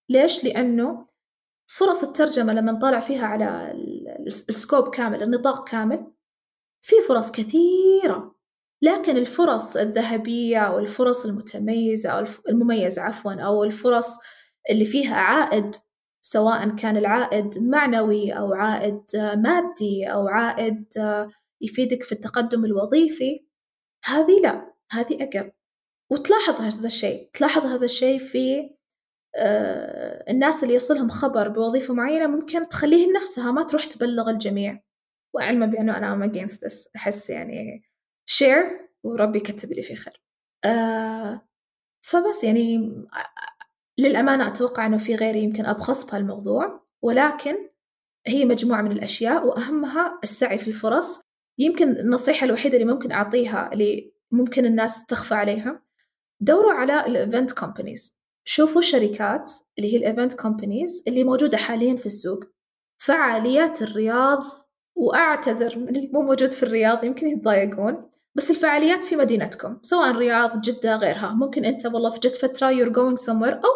ليش؟ 0.08 0.44
لأنه 0.44 1.06
فرص 1.66 2.04
الترجمة 2.04 2.52
لما 2.52 2.72
نطالع 2.72 3.00
فيها 3.00 3.26
على 3.26 3.72
السكوب 4.26 4.94
كامل 4.94 5.22
النطاق 5.22 5.68
كامل 5.68 6.13
في 6.85 6.97
فرص 7.09 7.32
كثيرة 7.32 8.35
لكن 8.82 9.16
الفرص 9.16 9.76
الذهبية 9.76 10.59
أو 10.59 10.78
الفرص 10.78 11.26
المتميزة 11.26 12.11
أو 12.11 12.24
المميزة 12.49 13.03
عفوا 13.03 13.32
أو 13.32 13.64
الفرص 13.64 14.20
اللي 14.70 14.85
فيها 14.85 15.14
عائد 15.16 15.74
سواء 16.22 16.76
كان 16.76 16.97
العائد 16.97 17.59
معنوي 17.59 18.32
أو 18.32 18.53
عائد 18.55 19.03
مادي 19.16 20.07
أو 20.07 20.28
عائد 20.28 20.85
يفيدك 21.61 22.03
في 22.03 22.12
التقدم 22.12 22.64
الوظيفي 22.64 23.47
هذه 24.05 24.41
لا 24.43 24.74
هذه 24.91 25.22
أقل. 25.22 25.53
وتلاحظ 26.11 26.55
هذا 26.55 26.87
الشيء 26.87 27.30
تلاحظ 27.35 27.66
هذا 27.66 27.85
الشيء 27.85 28.18
في 28.18 28.70
آه، 29.37 30.30
الناس 30.30 30.64
اللي 30.64 30.74
يصلهم 30.74 31.09
خبر 31.09 31.49
بوظيفة 31.49 31.95
معينة 31.95 32.26
ممكن 32.26 32.68
تخليهم 32.68 33.12
نفسها 33.12 33.53
ما 33.53 33.62
تروح 33.62 33.85
تبلغ 33.85 34.30
الجميع. 34.30 34.82
وعلما 35.35 35.66
بأنه 35.66 35.97
أنا 35.97 36.26
I'm 36.26 36.30
against 36.30 36.55
this. 36.55 36.91
أحس 36.97 37.30
يعني 37.30 37.82
share 38.30 38.89
وربي 39.05 39.41
كتب 39.41 39.72
لي 39.72 39.82
فيه 39.82 39.95
خير. 39.95 40.22
آه 40.64 41.49
فبس 42.05 42.45
يعني 42.45 42.95
للأمانة 43.99 44.49
أتوقع 44.49 44.87
أنه 44.87 44.97
في 44.97 45.14
غيري 45.14 45.43
يمكن 45.43 45.66
أبخص 45.66 46.11
بهالموضوع 46.11 46.87
ولكن 47.03 47.55
هي 48.26 48.45
مجموعة 48.45 48.82
من 48.82 48.93
الأشياء 48.93 49.47
وأهمها 49.47 50.20
السعي 50.22 50.59
في 50.59 50.68
الفرص. 50.68 51.20
يمكن 51.59 51.89
النصيحة 51.89 52.45
الوحيدة 52.45 52.76
اللي 52.76 52.93
ممكن 52.93 53.12
أعطيها 53.12 53.72
اللي 53.72 54.14
ممكن 54.30 54.66
الناس 54.66 55.07
تخفى 55.07 55.35
عليها 55.35 55.82
دوروا 56.41 56.72
على 56.72 57.07
ال 57.07 57.14
event 57.14 57.53
companies 57.53 58.20
شوفوا 58.45 58.80
الشركات 58.80 59.53
اللي 59.78 59.93
هي 59.93 59.97
ال 59.97 60.03
event 60.03 60.34
companies 60.40 61.05
اللي 61.09 61.24
موجودة 61.24 61.57
حاليا 61.57 61.97
في 61.97 62.07
السوق. 62.07 62.45
فعاليات 62.99 63.82
الرياض 63.82 64.43
وأعتذر 64.97 65.78
من 65.78 65.97
اللي 65.97 66.11
مو 66.12 66.22
موجود 66.22 66.53
في 66.53 66.62
الرياض 66.62 67.05
يمكن 67.05 67.26
يتضايقون. 67.26 68.11
بس 68.34 68.51
الفعاليات 68.51 69.05
في 69.05 69.16
مدينتكم 69.16 69.78
سواء 69.82 70.11
الرياض 70.11 70.61
جدة 70.61 70.97
غيرها. 70.97 71.28
ممكن 71.34 71.64
أنت 71.64 71.86
والله 71.86 72.11
في 72.11 72.18
جت 72.20 72.36
فترة 72.36 72.70
you're 72.70 72.92
going 72.92 73.24
somewhere 73.26 73.55
أو 73.55 73.70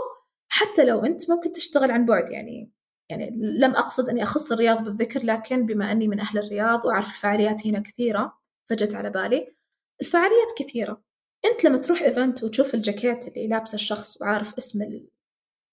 حتى 0.48 0.84
لو 0.84 1.04
أنت 1.04 1.30
ممكن 1.30 1.52
تشتغل 1.52 1.90
عن 1.90 2.06
بعد. 2.06 2.30
يعني 2.30 2.72
يعني 3.10 3.30
لم 3.40 3.70
أقصد 3.70 4.08
أني 4.08 4.22
أخص 4.22 4.52
الرياض 4.52 4.84
بالذكر 4.84 5.24
لكن 5.24 5.66
بما 5.66 5.92
أني 5.92 6.08
من 6.08 6.20
أهل 6.20 6.38
الرياض 6.38 6.84
وأعرف 6.84 7.08
الفعاليات 7.10 7.66
هنا 7.66 7.80
كثيرة 7.80 8.38
فجت 8.68 8.94
على 8.94 9.10
بالي. 9.10 9.54
الفعاليات 10.00 10.48
كثيرة. 10.58 11.02
أنت 11.44 11.64
لما 11.64 11.78
تروح 11.78 12.02
event 12.02 12.44
وتشوف 12.44 12.74
الجاكيت 12.74 13.28
اللي 13.28 13.48
لابسه 13.48 13.74
الشخص 13.74 14.22
وعارف 14.22 14.54
اسم 14.54 14.80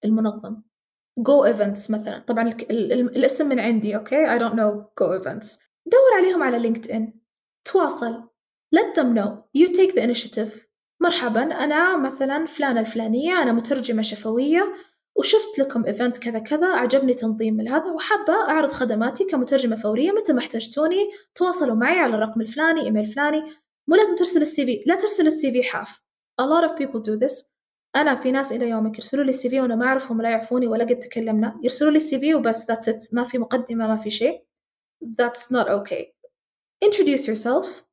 المنظم 0.06 0.62
Joe 1.18 1.46
Events 1.46 1.91
مثلا. 1.91 2.20
طبعا 2.20 2.49
الاسم 2.72 3.49
من 3.49 3.59
عندي 3.59 3.95
okay 3.96 4.32
I 4.34 4.39
don't 4.39 4.56
know 4.56 4.86
Joe 5.00 5.14
Events 5.14 5.60
دور 5.86 6.18
عليهم 6.18 6.43
على 6.43 6.59
LinkedIn 6.60 7.14
تواصل. 7.66 8.24
Let 8.76 8.95
them 8.95 9.16
know. 9.16 9.30
You 9.57 9.68
take 9.68 9.95
the 9.95 10.01
initiative. 10.01 10.66
مرحبا 11.01 11.41
أنا 11.41 11.97
مثلا 11.97 12.45
فلانة 12.45 12.80
الفلانية 12.80 13.41
أنا 13.41 13.51
مترجمة 13.51 14.01
شفوية 14.01 14.74
وشفت 15.16 15.59
لكم 15.59 15.86
event 15.86 16.18
كذا 16.18 16.39
كذا 16.39 16.68
عجبني 16.68 17.13
تنظيم 17.13 17.61
هذا 17.61 17.91
وحابة 17.91 18.34
أعرض 18.34 18.72
خدماتي 18.72 19.24
كمترجمة 19.24 19.76
فورية 19.76 20.11
متى 20.11 20.34
ما 20.34 20.39
احتجتوني. 20.39 21.09
تواصلوا 21.36 21.76
معي 21.76 21.99
على 21.99 22.16
الرقم 22.16 22.41
الفلاني 22.41 22.82
إيميل 22.82 23.05
فلاني. 23.05 23.43
مو 23.88 23.95
لازم 23.95 24.16
ترسل 24.16 24.41
ال 24.41 24.66
CV 24.66 24.84
لا 24.86 24.95
ترسل 24.95 25.28
ال 25.28 25.52
CV 25.52 25.64
حاف 25.63 26.01
a 26.41 26.43
lot 26.43 26.70
of 26.70 26.72
people 26.72 26.99
do 26.99 27.20
this. 27.26 27.55
أنا 27.96 28.16
في 28.16 28.32
ناس 28.32 28.52
إلى 28.52 28.70
يومك 28.70 28.98
يرسلوا 28.98 29.24
لي 29.24 29.30
ال 29.30 29.50
CV 29.50 29.62
وأنا 29.62 29.76
ما 29.76 29.86
أعرفهم 29.86 30.20
ولا 30.20 30.30
يعرفوني 30.30 30.68
ولا 30.68 30.84
قد 30.86 31.00
تكلمنا. 31.00 31.60
يرسلوا 31.64 31.91
لي 31.91 31.98
ال 31.98 32.20
CV 32.20 32.36
وبس 32.36 32.72
that's 32.72 32.86
it. 32.93 33.14
ما 33.14 33.24
في 33.24 33.38
مقدمة 33.38 33.88
ما 33.88 33.96
في 33.96 34.12
شيء. 34.12 34.46
That's 35.04 35.52
not 35.52 35.68
okay. 35.68 36.06
Introduce 36.86 37.28
yourself 37.28 37.84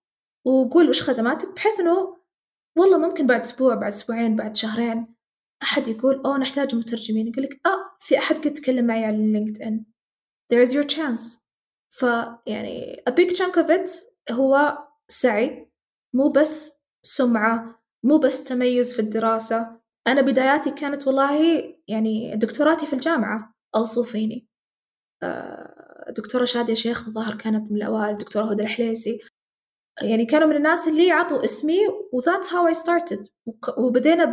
وقول 0.44 0.88
وش 0.88 1.02
خدماتك 1.02 1.54
بحيث 1.54 1.80
إنه 1.80 2.16
والله 2.76 2.98
ممكن 2.98 3.26
بعد 3.26 3.40
أسبوع 3.40 3.74
بعد 3.74 3.92
أسبوعين 3.92 4.36
بعد 4.36 4.56
شهرين 4.56 5.14
أحد 5.62 5.88
يقول 5.88 6.22
أوه 6.26 6.38
نحتاج 6.38 6.74
مترجمين. 6.74 7.26
يقول 7.28 7.44
لك 7.44 7.60
آه 7.66 7.96
في 8.00 8.18
أحد 8.18 8.36
قد 8.36 8.54
تكلم 8.54 8.86
معي 8.86 9.04
على 9.04 9.16
لينكد 9.16 9.62
إن 9.62 9.84
there 10.54 10.68
is 10.68 10.72
your 10.72 10.86
chance. 10.96 11.40
فيعني 11.90 13.02
a 13.10 13.12
big 13.12 13.36
chunk 13.36 13.54
of 13.56 13.70
it 13.70 13.90
هو 14.30 14.78
سعي 15.08 15.72
مو 16.14 16.28
بس 16.28 16.82
سمعة 17.02 17.82
مو 18.04 18.18
بس 18.18 18.44
تميز 18.44 18.94
في 18.94 19.02
الدراسة. 19.02 19.81
أنا 20.06 20.20
بداياتي 20.22 20.70
كانت 20.70 21.06
والله 21.06 21.62
يعني 21.88 22.36
دكتوراتي 22.36 22.86
في 22.86 22.92
الجامعة 22.92 23.54
أوصوا 23.74 24.04
فيني 24.04 24.48
آه، 25.22 26.10
دكتورة 26.10 26.44
شادية 26.44 26.74
شيخ 26.74 27.08
الظاهر 27.08 27.34
كانت 27.34 27.70
من 27.70 27.76
الأوائل 27.76 28.16
دكتورة 28.16 28.44
هدى 28.44 28.62
الحليسي. 28.62 29.20
يعني 30.02 30.26
كانوا 30.26 30.48
من 30.48 30.56
الناس 30.56 30.88
اللي 30.88 31.12
عطوا 31.12 31.44
اسمي 31.44 31.78
و 32.12 32.20
that's 32.20 32.46
how 32.46 32.74
I 32.74 32.78
started. 32.78 33.28
وبدينا 33.78 34.24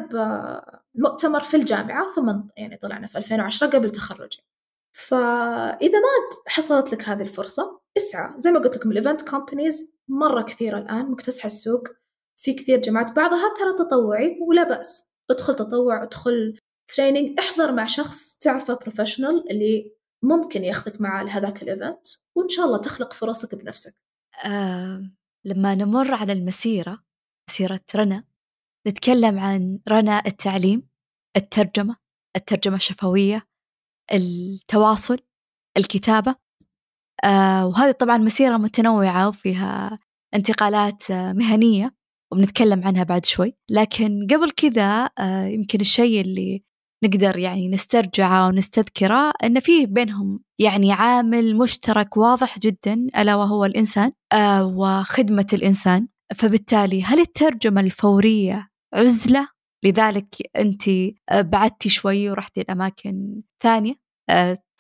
بمؤتمر 0.96 1.44
في 1.44 1.58
الجامعة 1.58 2.06
ثم 2.16 2.42
يعني 2.58 2.78
طلعنا 2.78 3.08
في 3.08 3.18
2010 3.18 3.68
قبل 3.68 3.90
تخرجي. 3.90 4.44
فإذا 4.92 6.00
ما 6.00 6.08
حصلت 6.48 6.94
لك 6.94 7.10
هذه 7.10 7.22
الفرصة 7.22 7.82
اسعى. 7.98 8.34
زي 8.40 8.52
ما 8.52 8.60
قلت 8.60 8.78
لكم 8.78 8.92
ال 8.92 8.98
event 8.98 9.30
companies 9.30 9.96
مرة 10.08 10.42
كثيرة 10.42 10.78
الآن 10.78 11.12
مكتسحة 11.12 11.48
السوق 11.48 11.88
في 12.38 12.54
كثير 12.54 12.80
جامعات 12.82 13.12
بعضها 13.16 13.54
ترى 13.58 13.74
تطوعي 13.88 14.40
ولا 14.42 14.64
بأس. 14.64 15.09
ادخل 15.32 15.56
تطوع 15.56 16.04
ادخل 16.04 16.60
training 16.96 17.40
احضر 17.40 17.72
مع 17.72 17.86
شخص 17.86 18.38
تعرفه 18.38 18.74
professional 18.74 19.52
اللي 19.52 19.92
ممكن 20.24 20.64
ياخذك 20.64 21.02
معاه 21.02 21.24
لهذاك 21.24 21.64
ال 21.64 21.71
event 21.71 22.08
وإن 22.36 22.50
شاء 22.50 22.66
الله 22.66 22.78
تخلق 22.78 23.14
فرصك 23.14 23.56
بنفسك. 23.56 23.94
آه 24.46 25.12
لما 25.46 25.76
نمر 25.76 26.14
على 26.14 26.34
المسيرة 26.34 27.04
مسيرة 27.50 27.82
رنا 27.96 28.24
نتكلم 28.88 29.40
عن 29.40 29.80
رنا 29.90 30.24
التعليم 30.26 30.90
الترجمة 31.38 31.96
الترجمة 32.36 32.76
الشفوية 32.76 33.48
التواصل 34.14 35.18
الكتابة. 35.78 36.36
آه 37.24 37.68
وهذه 37.68 37.92
طبعا 37.92 38.18
مسيرة 38.18 38.58
متنوعة 38.58 39.28
وفيها 39.28 39.98
انتقالات 40.34 41.12
آه 41.12 41.34
مهنية. 41.34 41.99
وبنتكلم 42.32 42.84
عنها 42.84 43.04
بعد 43.04 43.26
شوي. 43.26 43.56
لكن 43.70 44.28
قبل 44.32 44.52
كذا 44.52 45.10
آه 45.20 45.46
يمكن 45.46 45.82
الشيء 45.82 46.22
اللي 46.22 46.64
نقدر 47.04 47.38
يعني 47.38 47.70
نسترجعه 47.70 48.48
ونستذكره 48.48 49.34
أن 49.44 49.60
فيه 49.60 49.86
بينهم 49.86 50.40
يعني 50.60 50.92
عامل 50.92 51.58
مشترك 51.58 52.18
واضح 52.18 52.60
جدا 52.60 53.08
ألا 53.18 53.36
وهو 53.36 53.66
الإنسان 53.66 54.12
آه 54.34 54.66
وخدمة 54.66 55.48
الإنسان. 55.54 56.08
فبالتالي 56.36 57.04
هل 57.04 57.20
الترجمة 57.20 57.82
الفورية 57.82 58.70
عزلة؟ 58.94 59.48
لذلك 59.86 60.36
أنت 60.56 60.90
آه، 61.30 61.42
بعدتي 61.42 61.90
شوي 61.90 62.30
ورحتي 62.30 62.62
لأماكن 62.62 63.42
ثانية 63.64 63.96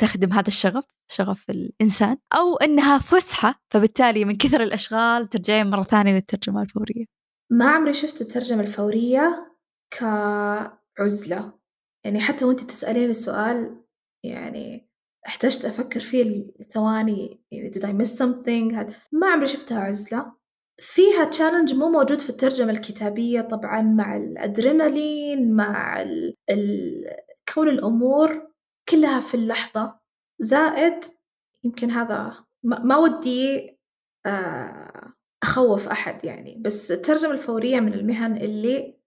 تخدم 0.01 0.33
هذا 0.33 0.47
الشغف 0.47 0.83
شغف 1.11 1.49
الإنسان 1.49 2.17
أو 2.33 2.57
أنها 2.57 2.97
فسحة. 2.97 3.61
فبالتالي 3.73 4.25
من 4.25 4.35
كثر 4.35 4.63
الأشغال 4.63 5.29
ترجعين 5.29 5.69
مرة 5.69 5.83
ثانية 5.83 6.13
للترجمة 6.13 6.61
الفورية. 6.61 7.18
ما 7.51 7.69
عمري 7.69 7.93
شفت 7.93 8.21
الترجمة 8.21 8.61
الفورية 8.61 9.55
كعزلة. 9.91 11.59
يعني 12.05 12.19
حتى 12.19 12.45
وانت 12.45 12.61
تسألين 12.61 13.09
السؤال 13.09 13.83
يعني 14.25 14.89
احتجت 15.27 15.65
أفكر 15.65 15.99
فيه 15.99 16.51
ثواني 16.69 17.43
يعني 17.51 17.71
did 17.71 17.81
I 17.81 18.05
miss 18.05 18.19
something 18.19 18.93
ما 19.11 19.27
عمري 19.27 19.47
شفتها 19.47 19.79
عزلة. 19.79 20.39
فيها 20.79 21.25
تشالنج 21.25 21.75
مو 21.75 21.89
موجود 21.89 22.19
في 22.19 22.29
الترجمة 22.29 22.71
الكتابية 22.71 23.41
طبعا 23.41 23.81
مع 23.81 24.17
الأدرينالين 24.17 25.55
مع 25.55 26.01
ال... 26.01 26.35
ال... 26.49 27.05
كون 27.53 27.69
الأمور 27.69 28.51
كلها 28.89 29.19
في 29.19 29.35
اللحظة. 29.35 29.99
زائد 30.39 31.03
يمكن 31.63 31.91
هذا 31.91 32.45
ما, 32.63 32.79
ما 32.79 32.97
ودي 32.97 33.69
آه، 34.25 35.13
أخوف 35.43 35.87
أحد 35.87 36.25
يعني 36.25 36.61
بس 36.61 36.91
الترجمة 36.91 37.31
الفورية 37.31 37.79
من 37.79 37.93
المهن 37.93 38.37
اللي 38.37 38.99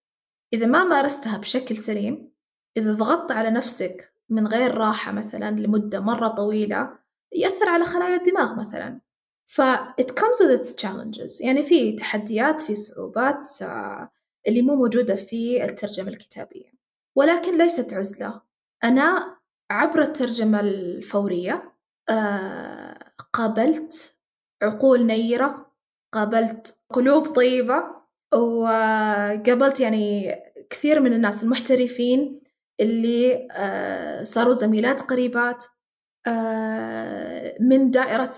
إذا 0.52 0.66
ما 0.66 0.84
مارستها 0.84 1.38
بشكل 1.38 1.76
سليم 1.76 2.32
إذا 2.76 2.92
ضغطت 2.92 3.32
على 3.32 3.50
نفسك 3.50 4.14
من 4.28 4.46
غير 4.46 4.74
راحة 4.74 5.12
مثلا 5.12 5.50
لمدة 5.50 6.00
مرة 6.00 6.28
طويلة 6.28 6.98
يأثر 7.32 7.68
على 7.68 7.84
خلايا 7.84 8.16
الدماغ 8.16 8.54
مثلا. 8.54 9.00
ف 9.46 9.62
it 10.00 10.10
comes 10.20 10.38
with 10.40 10.60
its 10.60 10.82
challenges. 10.82 11.44
يعني 11.44 11.62
في 11.62 11.92
تحديات 11.92 12.60
في 12.60 12.74
صعوبات 12.74 13.48
اللي 14.48 14.62
مو 14.62 14.76
موجودة 14.76 15.14
في 15.14 15.64
الترجمة 15.64 16.08
الكتابية. 16.08 16.72
ولكن 17.16 17.58
ليست 17.58 17.94
عزلة. 17.94 18.40
أنا 18.84 19.36
عبر 19.70 20.02
الترجمة 20.02 20.60
الفورية 20.60 21.72
آه، 22.08 22.98
قابلت 23.32 24.16
عقول 24.62 25.06
نيرة 25.06 25.71
قابلت 26.12 26.78
قلوب 26.90 27.26
طيبة 27.26 27.84
وقابلت 28.34 29.80
يعني 29.80 30.34
كثير 30.70 31.00
من 31.00 31.12
الناس 31.12 31.44
المحترفين 31.44 32.40
اللي 32.80 33.48
آه، 33.52 34.24
صاروا 34.24 34.52
زميلات 34.52 35.00
قريبات 35.00 35.64
آه، 36.26 37.56
من 37.60 37.90
دائرة 37.90 38.30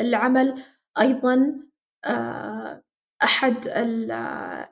العمل 0.00 0.62
أيضا 1.00 1.60
آه، 2.04 2.82
أحد 3.22 3.54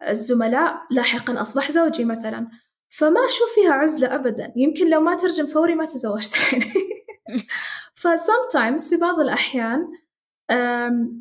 الزملاء 0.02 0.80
لاحقا 0.90 1.40
أصبح 1.40 1.70
زوجي 1.70 2.04
مثلا. 2.04 2.48
فما 2.88 3.20
أشوف 3.28 3.54
فيها 3.54 3.72
عزلة 3.72 4.14
أبدا. 4.14 4.52
يمكن 4.56 4.90
لو 4.90 5.00
ما 5.00 5.14
ترجم 5.14 5.46
فوري 5.46 5.74
ما 5.74 5.84
تزوجت. 5.84 6.34
ف 8.00 8.08
sometimes 8.08 8.90
في 8.90 8.96
بعض 8.96 9.20
الأحيان 9.20 9.88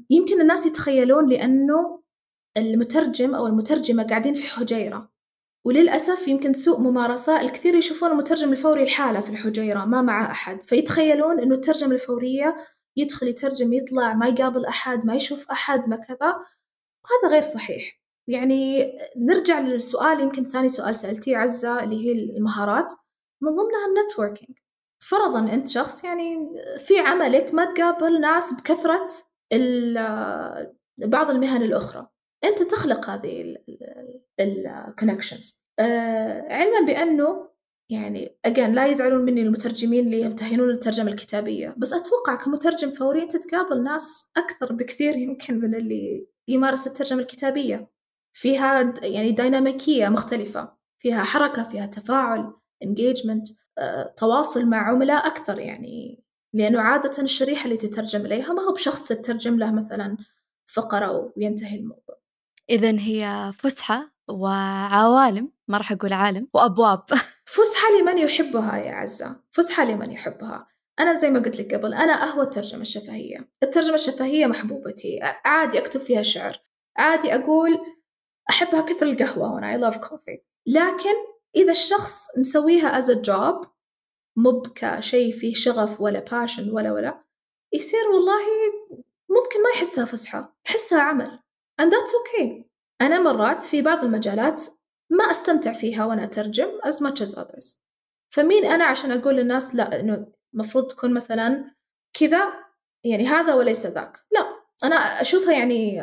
يمكن 0.10 0.42
الناس 0.42 0.66
يتخيلون 0.66 1.30
لأنه 1.30 2.02
المترجم 2.58 3.36
أو 3.36 3.48
المترجمة 3.48 4.04
قاعدين 4.04 4.34
في 4.34 4.44
حجيرة. 4.44 5.12
وللأسف 5.66 6.28
يمكن 6.28 6.54
سوء 6.54 6.80
ممارسة 6.80 7.42
الكثير 7.42 7.76
يشوفون 7.76 8.12
المترجم 8.12 8.52
الفوري 8.52 8.84
الحالة 8.84 9.20
في 9.20 9.30
الحجيرة 9.30 9.86
ما 9.86 10.02
مع 10.02 10.32
أحد. 10.32 10.62
فيتخيلون 10.62 11.40
أنه 11.40 11.56
الترجمة 11.56 11.92
الفورية 11.92 12.56
يدخل 12.98 13.28
يترجم 13.28 13.74
يطلع 13.74 14.14
ما 14.14 14.28
يقابل 14.28 14.66
أحد 14.66 15.06
ما 15.06 15.16
يشوف 15.16 15.52
أحد 15.52 15.90
ما 15.90 15.96
كذا. 15.96 16.28
وهذا 17.06 17.32
غير 17.32 17.42
صحيح. 17.42 18.00
يعني 18.28 18.92
نرجع 19.18 19.60
للسؤال 19.60 20.20
يمكن 20.20 20.44
ثاني 20.44 20.70
سؤال 20.70 20.96
سألتيه 20.96 21.38
عزة 21.38 21.84
اللي 21.84 22.06
هي 22.06 22.38
المهارات. 22.38 22.94
من 23.42 23.52
ضمنها 23.52 23.86
ال 23.88 23.93
networking. 23.93 24.58
فرضا 25.10 25.53
أنت 25.53 25.68
شخص 25.68 26.03
يعني 26.03 26.49
في 26.78 26.99
عملك 26.99 27.53
ما 27.53 27.66
تقابل 27.66 28.22
ناس 28.22 28.53
بكثرة 28.53 29.08
بعض 30.97 31.30
المهن 31.30 31.64
الأخرى. 31.64 32.08
أنت 32.43 32.64
تخلق 32.64 33.10
هذه 33.10 33.58
ال 34.39 34.50
connections 34.50 35.62
آه 35.80 36.41
علما 36.49 36.86
بأنه 36.88 37.49
يعني 37.91 38.38
again 38.46 38.74
لا 38.74 38.86
يزعلون 38.86 39.26
مني 39.26 39.41
المترجمين 39.41 40.06
اللي 40.06 40.22
يمتهنون 40.22 40.70
الترجمة 40.70 41.12
الكتابية 41.12 41.76
بس 41.78 41.93
أتوقع 41.93 42.36
كمترجم 42.36 42.91
فوري 42.91 43.24
أنت 43.24 43.38
تقابل 43.38 43.84
ناس 43.84 44.32
أكثر 44.38 44.74
بكثير 44.74 45.16
يمكن 45.16 45.60
من 45.60 45.76
اللي 45.76 46.28
يمارس 46.47 46.88
الترجمة 46.88 47.20
الكتابية. 47.20 47.91
فيها 48.34 48.93
يعني 49.01 49.32
ديناميكية 49.32 50.10
مختلفة. 50.10 50.76
فيها 50.99 51.24
حركة 51.24 51.64
فيها 51.64 51.86
تفاعل 51.86 52.53
engagement. 52.86 53.64
تواصل 54.18 54.66
مع 54.66 54.90
عملاء 54.90 55.28
أكثر 55.28 55.60
يعني 55.60 56.24
لأنه 56.54 56.82
عادة 56.82 57.24
الشريحة 57.24 57.66
اللي 57.66 57.78
تترجم 57.78 58.26
إليها 58.26 58.54
ما 58.54 58.62
هو 58.62 58.74
بشخص 58.74 59.08
تترجم 59.08 59.60
له 59.60 59.72
مثلا 59.72 60.18
فقرة 60.74 61.34
وينتهي 61.38 61.76
الموضوع. 61.76 62.18
إذا 62.70 63.00
هي 63.00 63.52
فسحة 63.58 64.12
وعوالم 64.30 65.52
ما 65.68 65.78
راح 65.78 65.92
أقول 65.92 66.14
عالم 66.14 66.48
وأبواب. 66.54 67.04
فسحة 67.56 67.88
لمن 68.00 68.18
يحبها 68.18 68.78
يا 68.78 68.92
عزة 68.92 69.36
فسحة 69.52 69.86
لمن 69.86 70.12
يحبها. 70.12 70.68
أنا 71.00 71.14
زي 71.14 71.30
ما 71.30 71.40
قلت 71.40 71.60
لك 71.60 71.74
قبل 71.74 71.94
أنا 71.94 72.14
أهوى 72.14 72.44
الترجمة 72.44 72.82
الشفهية. 72.82 73.50
الترجمة 73.64 73.96
الشفهية 73.96 74.46
محبوبتي 74.46 75.20
عادي 75.46 75.80
أكتب 75.80 76.00
فيها 76.00 76.22
شعر 76.22 76.58
عادي 76.98 77.36
أقول 77.36 77.78
أحبها 78.50 78.82
كثر 78.82 79.06
القهوة 79.06 79.60
هنا 79.60 79.78
I 79.78 79.92
love 79.92 79.98
coffee. 79.98 80.40
لكن 80.68 81.35
إذا 81.56 81.72
الشخص 81.72 82.38
مسويها 82.38 83.01
as 83.01 83.06
a 83.06 83.22
job 83.22 83.68
مو 84.38 84.62
كشيء 84.76 85.34
فيه 85.34 85.53
شغف 85.53 86.01
ولا 86.01 86.20
باشن 86.20 86.72
ولا 86.72 86.93
ولا 86.93 87.24
يصير 87.74 88.10
والله 88.14 88.41
ممكن 89.30 89.64
ما 89.64 89.70
يحسها 89.76 90.06
فسحة 90.06 90.58
يحسها 90.70 91.01
عمل. 91.01 91.39
And 91.82 91.86
that's 91.86 92.14
okay. 92.22 92.66
أنا 93.01 93.20
مرات 93.20 93.64
في 93.64 93.82
بعض 93.82 94.03
المجالات 94.03 94.64
ما 95.10 95.32
أستمتع 95.32 95.74
فيها 95.74 96.06
وأنا 96.06 96.24
أترجم 96.24 96.80
as 96.86 96.93
much 96.93 97.22
as 97.22 97.39
others. 97.39 97.82
فمين 98.30 98.66
أنا 98.66 98.86
عشان 98.86 99.12
أقول 99.12 99.36
للناس 99.36 99.76
لا 99.76 99.99
إنه 99.99 100.28
المفروض 100.53 100.88
تكون 100.88 101.14
مثلا 101.14 101.76
كذا؟ 102.14 102.53
يعني 103.03 103.28
هذا 103.28 103.53
وليس 103.53 103.86
ذاك. 103.86 104.20
لا 104.32 104.45
أنا 104.84 104.95
أشوفها 104.95 105.53
يعني 105.53 106.01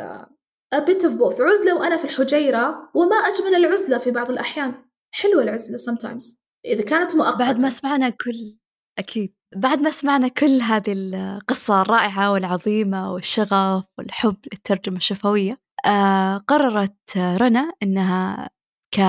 a 0.75 0.79
bit 0.79 1.01
of 1.01 1.11
both. 1.19 1.41
عزلة 1.41 1.75
وأنا 1.75 1.97
في 1.97 2.05
الحجيرة 2.05 2.91
وما 2.93 3.15
أجمل 3.15 3.55
العزلة 3.55 3.97
في 3.97 4.11
بعض 4.11 4.31
الأحيان. 4.31 4.82
حلوة 5.13 5.43
العزلة 5.43 5.77
sometimes. 5.77 6.37
إذا 6.65 6.83
كانت 6.83 7.15
مؤقتة. 7.15 7.37
بعد 7.37 7.61
ما 7.61 7.69
سمعنا 7.69 8.09
كل 8.09 8.57
أكيد. 8.99 9.35
بعد 9.55 9.79
ما 9.79 9.91
سمعنا 9.91 10.27
كل 10.27 10.61
هذه 10.61 10.93
القصة 10.93 11.81
الرائعة 11.81 12.31
والعظيمة 12.31 13.13
والشغف 13.13 13.83
والحب 13.97 14.37
للترجمة 14.53 14.97
الشفوية 14.97 15.59
آه 15.85 16.37
قررت 16.37 17.17
رنا 17.17 17.71
أنها 17.83 18.49
ك 18.95 18.99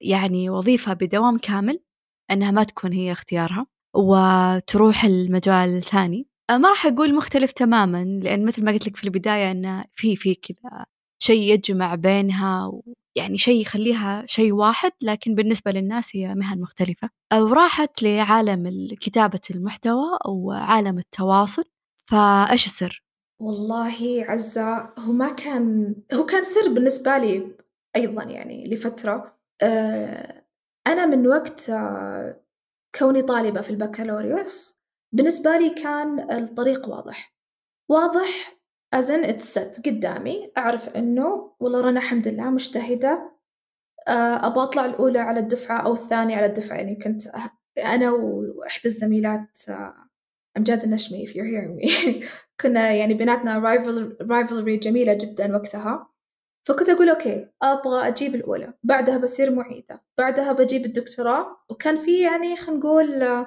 يعني 0.00 0.50
وظيفة 0.50 0.92
بدوام 0.92 1.38
كامل 1.38 1.80
أنها 2.30 2.50
ما 2.50 2.64
تكون 2.64 2.92
هي 2.92 3.12
اختيارها 3.12 3.66
وتروح 3.96 5.04
المجال 5.04 5.76
الثاني 5.76 6.28
آه 6.50 6.56
ما 6.56 6.68
راح 6.68 6.86
أقول 6.86 7.14
مختلف 7.14 7.52
تماما 7.52 8.04
لأن 8.04 8.44
مثل 8.46 8.64
ما 8.64 8.72
قلت 8.72 8.86
لك 8.86 8.96
في 8.96 9.04
البداية 9.04 9.50
أنه 9.50 9.84
في 9.92 10.16
في 10.16 10.34
كذا 10.34 10.86
شيء 11.22 11.52
يجمع 11.52 11.94
بينها 11.94 12.72
يعني 13.16 13.38
شيء 13.38 13.60
يخليها 13.60 14.26
شيء 14.26 14.52
واحد 14.52 14.92
لكن 15.02 15.34
بالنسبة 15.34 15.70
للناس 15.70 16.16
هي 16.16 16.34
مهن 16.34 16.60
مختلفة. 16.60 17.10
وراحت 17.34 18.02
لعالم 18.02 18.88
كتابة 19.00 19.40
المحتوى 19.50 20.18
وعالم 20.28 20.98
التواصل. 20.98 21.64
فإيش 22.10 22.66
السر؟ 22.66 23.04
والله 23.40 24.24
عزة 24.28 24.92
هو 24.98 25.12
ما 25.12 25.32
كان 25.32 25.94
هو 26.14 26.26
كان 26.26 26.42
سر 26.42 26.72
بالنسبة 26.72 27.18
لي 27.18 27.56
أيضا 27.96 28.22
يعني 28.22 28.64
لفترة. 28.64 29.36
آه، 29.62 30.44
أنا 30.86 31.06
من 31.06 31.26
وقت 31.26 31.70
آه، 31.70 32.40
كوني 32.98 33.22
طالبة 33.22 33.60
في 33.60 33.70
البكالوريوس 33.70 34.80
بالنسبة 35.12 35.58
لي 35.58 35.70
كان 35.70 36.30
الطريق 36.30 36.88
واضح. 36.88 37.34
واضح 37.90 38.58
as 38.94 39.09
in 39.09 39.24
it's 39.24 39.86
قدامي 39.86 40.52
أعرف 40.58 40.88
إنه 40.88 41.52
والله 41.60 41.80
رنا 41.80 42.00
الحمد 42.00 42.28
لله 42.28 42.50
مجتهدة. 42.50 43.34
آه، 44.08 44.46
أبغى 44.46 44.62
أطلع 44.62 44.84
الأولى 44.84 45.18
على 45.18 45.40
الدفعة 45.40 45.86
أو 45.86 45.92
الثانية 45.92 46.36
على 46.36 46.46
الدفعة 46.46 46.76
يعني 46.76 46.96
كنت 46.96 47.22
أنا 47.78 48.10
وإحدى 48.10 48.88
الزميلات 48.88 49.58
أمجاد 50.56 50.82
النشمي 50.82 51.26
if 51.26 51.30
you're 51.30 51.44
hearing 51.44 51.76
me. 51.76 51.90
كنا 52.60 52.92
يعني 52.92 53.14
بيناتنا 53.14 53.60
rival, 53.60 54.24
rivalry 54.26 54.78
جميلة 54.78 55.14
جدا 55.14 55.56
وقتها. 55.56 56.10
فكنت 56.68 56.88
أقول 56.88 57.08
okay 57.08 57.48
أبغى 57.62 58.08
أجيب 58.08 58.34
الأولى. 58.34 58.74
بعدها 58.82 59.18
بصير 59.18 59.54
معيدة. 59.54 60.02
بعدها 60.18 60.52
بجيب 60.52 60.84
الدكتوراه. 60.84 61.56
وكان 61.70 61.96
في 61.96 62.22
يعني 62.22 62.56
خلينا 62.56 62.80
نقول 62.80 63.46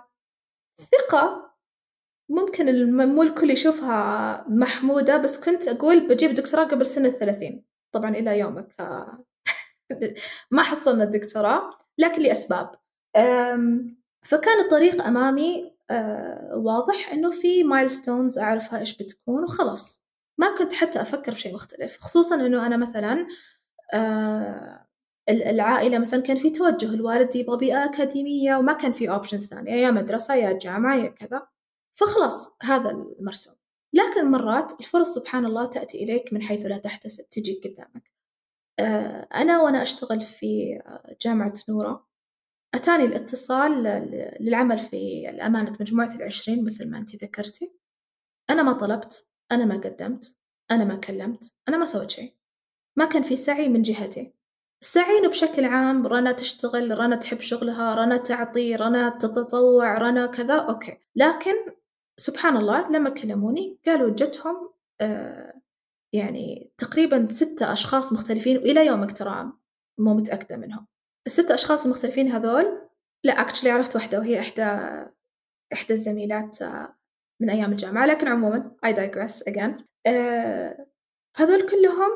ثقة 0.81 1.51
ممكن 2.30 2.93
مو 2.93 3.23
الكل 3.23 3.49
يشوفها 3.49 4.45
محمودة 4.49 5.17
بس 5.17 5.45
كنت 5.45 5.67
أقول 5.67 6.07
بجيب 6.07 6.34
دكتوراه 6.34 6.63
قبل 6.63 6.88
سن 6.88 7.05
الثلاثين 7.05 7.65
طبعا 7.91 8.09
إلى 8.09 8.39
يومك. 8.39 8.75
ما 10.51 10.63
حصلنا 10.63 11.03
الدكتوراه 11.03 11.69
لكن 11.97 12.21
لأسباب. 12.21 12.71
فكان 14.23 14.59
الطريق 14.65 15.03
أمامي 15.03 15.78
واضح 16.53 17.11
إنه 17.13 17.32
في 17.32 17.63
milestones 17.63 18.39
أعرفها 18.39 18.80
إيش 18.80 18.97
بتكون 18.97 19.43
وخلاص. 19.43 20.03
ما 20.38 20.57
كنت 20.57 20.73
حتى 20.73 21.01
أفكر 21.01 21.32
بشيء 21.32 21.53
مختلف. 21.53 21.97
خصوصا 21.99 22.36
إنه 22.45 22.65
أنا 22.65 22.78
مثلا 22.78 23.28
العائلة 25.30 25.99
مثلا 25.99 26.21
كان 26.21 26.38
في 26.38 26.49
توجه 26.49 26.93
الوالد 26.93 27.36
يبغى 27.36 27.57
بيئة 27.57 27.86
أكاديمية 27.86 28.55
وما 28.55 28.73
كان 28.73 28.91
في 28.91 29.09
options 29.09 29.47
ثانية. 29.47 29.71
يا 29.73 29.91
مدرسة 29.91 30.36
يا 30.36 30.53
جامعة 30.53 30.95
يا 30.95 31.07
كذا. 31.07 31.47
فخلاص 31.99 32.55
هذا 32.61 32.89
المرسوم. 32.89 33.55
لكن 33.93 34.31
مرات 34.31 34.73
الفرص 34.79 35.15
سبحان 35.15 35.45
الله 35.45 35.65
تأتي 35.65 36.03
إليك 36.03 36.33
من 36.33 36.41
حيث 36.41 36.65
لا 36.65 36.77
تحتسب 36.77 37.29
تجيك 37.29 37.67
قدامك. 37.67 38.11
آه، 38.79 39.27
أنا 39.35 39.61
وأنا 39.61 39.83
أشتغل 39.83 40.21
في 40.21 40.79
جامعة 41.21 41.53
نورة 41.69 42.07
أتاني 42.73 43.05
الاتصال 43.05 43.71
للعمل 44.39 44.79
في 44.79 45.29
الأمانة 45.29 45.73
مجموعة 45.79 46.15
العشرين 46.15 46.65
مثل 46.65 46.89
ما 46.89 46.97
أنت 46.97 47.23
ذكرتي. 47.23 47.73
أنا 48.49 48.63
ما 48.63 48.73
طلبت 48.73 49.29
أنا 49.51 49.65
ما 49.65 49.75
قدمت 49.75 50.37
أنا 50.71 50.85
ما 50.85 50.95
كلمت 50.95 51.55
أنا 51.69 51.77
ما 51.77 51.85
سويت 51.85 52.09
شيء. 52.09 52.35
ما 52.97 53.05
كان 53.05 53.23
في 53.23 53.35
سعي 53.35 53.69
من 53.69 53.81
جهتي. 53.81 54.33
السعي 54.81 55.27
بشكل 55.27 55.65
عام 55.65 56.07
رنا 56.07 56.31
تشتغل 56.31 56.97
رنا 56.97 57.15
تحب 57.15 57.39
شغلها 57.39 57.95
رنا 57.95 58.17
تعطي 58.17 58.75
رنا 58.75 59.09
تتطوع 59.09 59.97
رنا 59.97 60.25
كذا 60.27 60.55
okay. 60.55 60.97
لكن 61.15 61.55
سبحان 62.20 62.57
الله 62.57 62.89
لما 62.91 63.09
كلموني 63.09 63.80
قالوا 63.86 64.09
جتهم 64.15 64.74
آه 65.01 65.61
يعني 66.13 66.72
تقريبا 66.78 67.28
ستة 67.28 67.74
أشخاص 67.74 68.13
مختلفين 68.13 68.57
وإلى 68.57 68.86
يومك 68.86 69.18
ترى 69.18 69.53
مو 69.99 70.13
متأكدة 70.13 70.57
منهم. 70.57 70.88
الست 71.28 71.51
أشخاص 71.51 71.86
المختلفين 71.86 72.32
هذول 72.32 72.89
لا 73.24 73.41
اكشلي 73.41 73.72
عرفت 73.72 73.95
واحدة 73.95 74.20
وهي 74.20 74.39
إحدى 74.39 74.63
إحدى 75.74 75.93
الزميلات 75.93 76.61
آه، 76.61 76.97
من 77.41 77.49
أيام 77.49 77.72
الجامعة 77.72 78.05
لكن 78.05 78.28
عموما 78.28 78.76
I 78.86 78.89
digress 78.89 79.43
again. 79.49 79.82
uh, 80.07 80.82
هذول 81.36 81.70
كلهم 81.70 82.11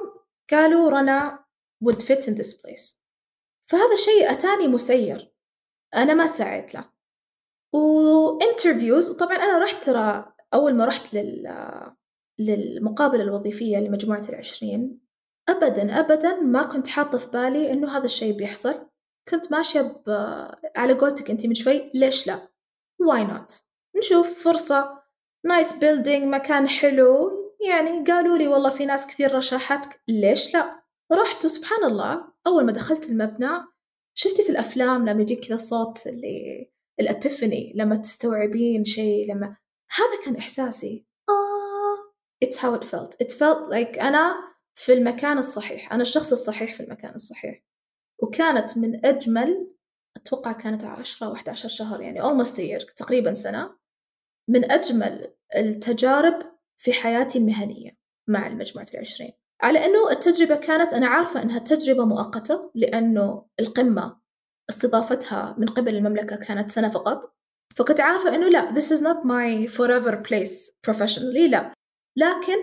قالوا 0.51 0.89
رنا 0.89 1.45
would 1.85 2.01
fit 2.01 2.27
in 2.27 2.33
this 2.37 2.53
place. 2.61 3.01
فهذا 3.69 3.93
الشيء 3.93 4.31
أتاني 4.31 4.67
مسير. 4.67 5.33
أنا 5.95 6.13
ما 6.13 6.25
سعيت 6.25 6.73
له. 6.75 6.90
و 7.73 7.86
interviews 7.86 9.09
وطبعا 9.09 9.35
أنا 9.35 9.63
رحت 9.63 9.83
ترى 9.83 10.33
أول 10.53 10.75
ما 10.75 10.85
رحت 10.85 11.13
لل 11.13 11.47
للمقابلة 12.39 13.23
الوظيفية 13.23 13.77
لمجموعة 13.77 14.23
العشرين. 14.29 15.01
أبدا 15.49 15.99
أبدا 15.99 16.39
ما 16.39 16.63
كنت 16.63 16.87
حاطة 16.87 17.17
في 17.17 17.31
بالي 17.31 17.71
إنه 17.71 17.97
هذا 17.97 18.05
الشيء 18.05 18.37
بيحصل. 18.37 18.89
كنت 19.27 19.51
ماشية 19.51 19.81
ب... 19.81 20.09
على 20.75 20.93
قولتك 20.93 21.29
أنت 21.29 21.45
من 21.45 21.53
شوي 21.53 21.91
ليش 21.93 22.27
لا؟ 22.27 22.47
why 22.99 23.23
not 23.23 23.53
نشوف 23.97 24.43
فرصة. 24.43 25.01
nice 25.45 25.79
building 25.79 26.23
مكان 26.23 26.67
حلو. 26.67 27.31
يعني 27.67 28.03
قالوا 28.03 28.37
لي 28.37 28.47
والله 28.47 28.69
في 28.69 28.85
ناس 28.85 29.07
كثير 29.07 29.35
رشحتك. 29.35 30.01
ليش 30.07 30.53
لا؟ 30.53 30.81
رحت 31.11 31.45
وسبحان 31.45 31.83
الله 31.83 32.23
أول 32.47 32.65
ما 32.65 32.71
دخلت 32.71 33.09
المبنى 33.09 33.49
شفتي 34.17 34.43
في 34.43 34.49
الأفلام 34.49 35.09
لما 35.09 35.21
يجيك 35.21 35.45
كذا 35.45 35.55
الصوت 35.55 36.07
اللي 36.07 36.71
الأبيفني 37.01 37.73
لما 37.75 37.95
تستوعبين 37.95 38.83
شيء 38.83 39.33
لما 39.33 39.47
هذا 39.97 40.25
كان 40.25 40.35
إحساسي. 40.35 41.05
آه 41.29 42.11
it's 42.45 42.57
how 42.57 42.75
it 42.75 42.83
felt. 42.83 43.15
It 43.25 43.31
felt 43.31 43.69
like 43.69 43.99
أنا 43.99 44.35
في 44.75 44.93
المكان 44.93 45.37
الصحيح. 45.37 45.93
أنا 45.93 46.01
الشخص 46.01 46.31
الصحيح 46.31 46.73
في 46.73 46.83
المكان 46.83 47.15
الصحيح. 47.15 47.63
وكانت 48.23 48.77
من 48.77 49.05
أجمل 49.05 49.71
أتوقع 50.17 50.51
كانت 50.51 50.83
عشرة 50.83 51.27
أو 51.27 51.35
عشر 51.47 51.69
شهر 51.69 52.01
يعني 52.01 52.21
a 52.21 52.45
year 52.45 52.93
تقريبا 52.95 53.33
سنة. 53.33 53.75
من 54.49 54.71
أجمل 54.71 55.35
التجارب 55.55 56.51
في 56.77 56.93
حياتي 56.93 57.39
المهنية 57.39 57.97
مع 58.27 58.47
المجموعة 58.47 58.87
العشرين. 58.93 59.31
على 59.61 59.85
أنه 59.85 60.11
التجربة 60.11 60.55
كانت 60.55 60.93
أنا 60.93 61.07
عارفة 61.07 61.41
أنها 61.41 61.59
تجربة 61.59 62.05
مؤقتة 62.05 62.71
لأنه 62.75 63.45
القمة 63.59 64.20
استضافتها 64.71 65.55
من 65.57 65.67
قبل 65.67 65.95
المملكة 65.95 66.35
كانت 66.35 66.69
سنة 66.69 66.89
فقط 66.89 67.35
فكنت 67.75 67.99
عارفة 67.99 68.35
أنه 68.35 68.49
لا 68.49 68.73
this 68.73 68.87
is 68.87 69.01
not 69.01 69.23
my 69.23 69.71
forever 69.77 70.15
place 70.27 70.71
professionally 70.87 71.49
لا. 71.49 71.73
لكن 72.17 72.57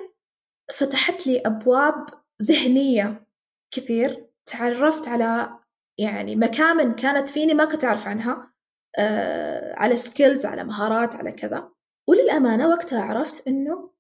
فتحت 0.75 1.27
لي 1.27 1.39
أبواب 1.47 2.07
ذهنية 2.43 3.27
كثير 3.75 4.27
تعرفت 4.47 5.09
على 5.09 5.59
يعني 5.99 6.37
مكامن 6.37 6.95
كانت 6.95 7.29
فيني 7.29 7.55
ما 7.55 7.65
كنت 7.65 7.85
أعرف 7.85 8.09
عنها 8.09 8.53
آه 8.99 9.75
على 9.75 9.97
سكيلز 9.97 10.47
على 10.47 10.65
مهارات 10.65 11.17
على 11.17 11.33
كذا. 11.33 11.71
وللأمانة 12.09 12.69
وقتها 12.69 13.03
عرفت 13.03 13.49
إنه 13.49 13.91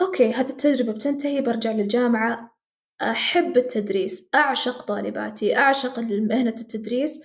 أوكي 0.00 0.32
هذه 0.32 0.50
التجربة 0.50 0.92
بتنتهي 0.92 1.40
برجع 1.40 1.72
للجامعة 1.72 2.56
أحب 3.02 3.56
التدريس 3.56 4.28
أعشق 4.34 4.82
طالباتي 4.82 5.56
أعشق 5.56 5.98
مهنة 5.98 6.54
التدريس. 6.60 7.24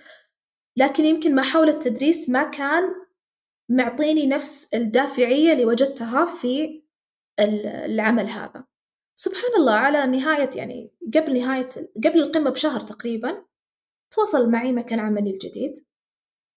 لكن 0.76 1.04
يمكن 1.04 1.34
ما 1.34 1.42
حول 1.42 1.68
التدريس 1.68 2.30
ما 2.30 2.42
كان 2.42 2.94
معطيني 3.70 4.26
نفس 4.26 4.74
الدافعية 4.74 5.52
اللي 5.52 5.64
وجدتها 5.64 6.24
في 6.24 6.82
العمل 7.40 8.26
هذا. 8.26 8.64
سبحان 9.16 9.54
الله 9.58 9.72
على 9.72 10.06
نهاية 10.06 10.50
يعني 10.54 10.94
قبل 11.14 11.40
نهاية 11.40 11.68
قبل 12.04 12.22
القمة 12.22 12.50
بشهر 12.50 12.80
تقريبا 12.80 13.44
تواصل 14.10 14.50
معي 14.50 14.72
مكان 14.72 15.00
عملي 15.00 15.30
الجديد. 15.30 15.74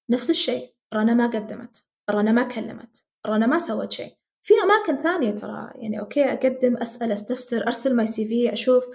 نفس 0.10 0.30
الشيء 0.30 0.76
رنا 0.94 1.14
ما 1.14 1.28
قدمت 1.28 1.88
رنا 2.10 2.32
ما 2.32 2.44
كلمت 2.44 3.08
رنا 3.28 3.46
ما 3.46 3.58
سوت 3.58 3.92
شيء. 3.92 4.14
في 4.44 4.54
أماكن 4.64 5.04
ثانية 5.04 5.32
ترى 5.32 5.72
يعني 5.76 6.00
okay 6.00 6.24
أقدم 6.24 6.78
أسأل 6.78 7.12
أستفسر 7.12 7.68
أرسل 7.68 7.96
my 7.96 8.06
CV 8.06 8.54
أشوف. 8.54 8.86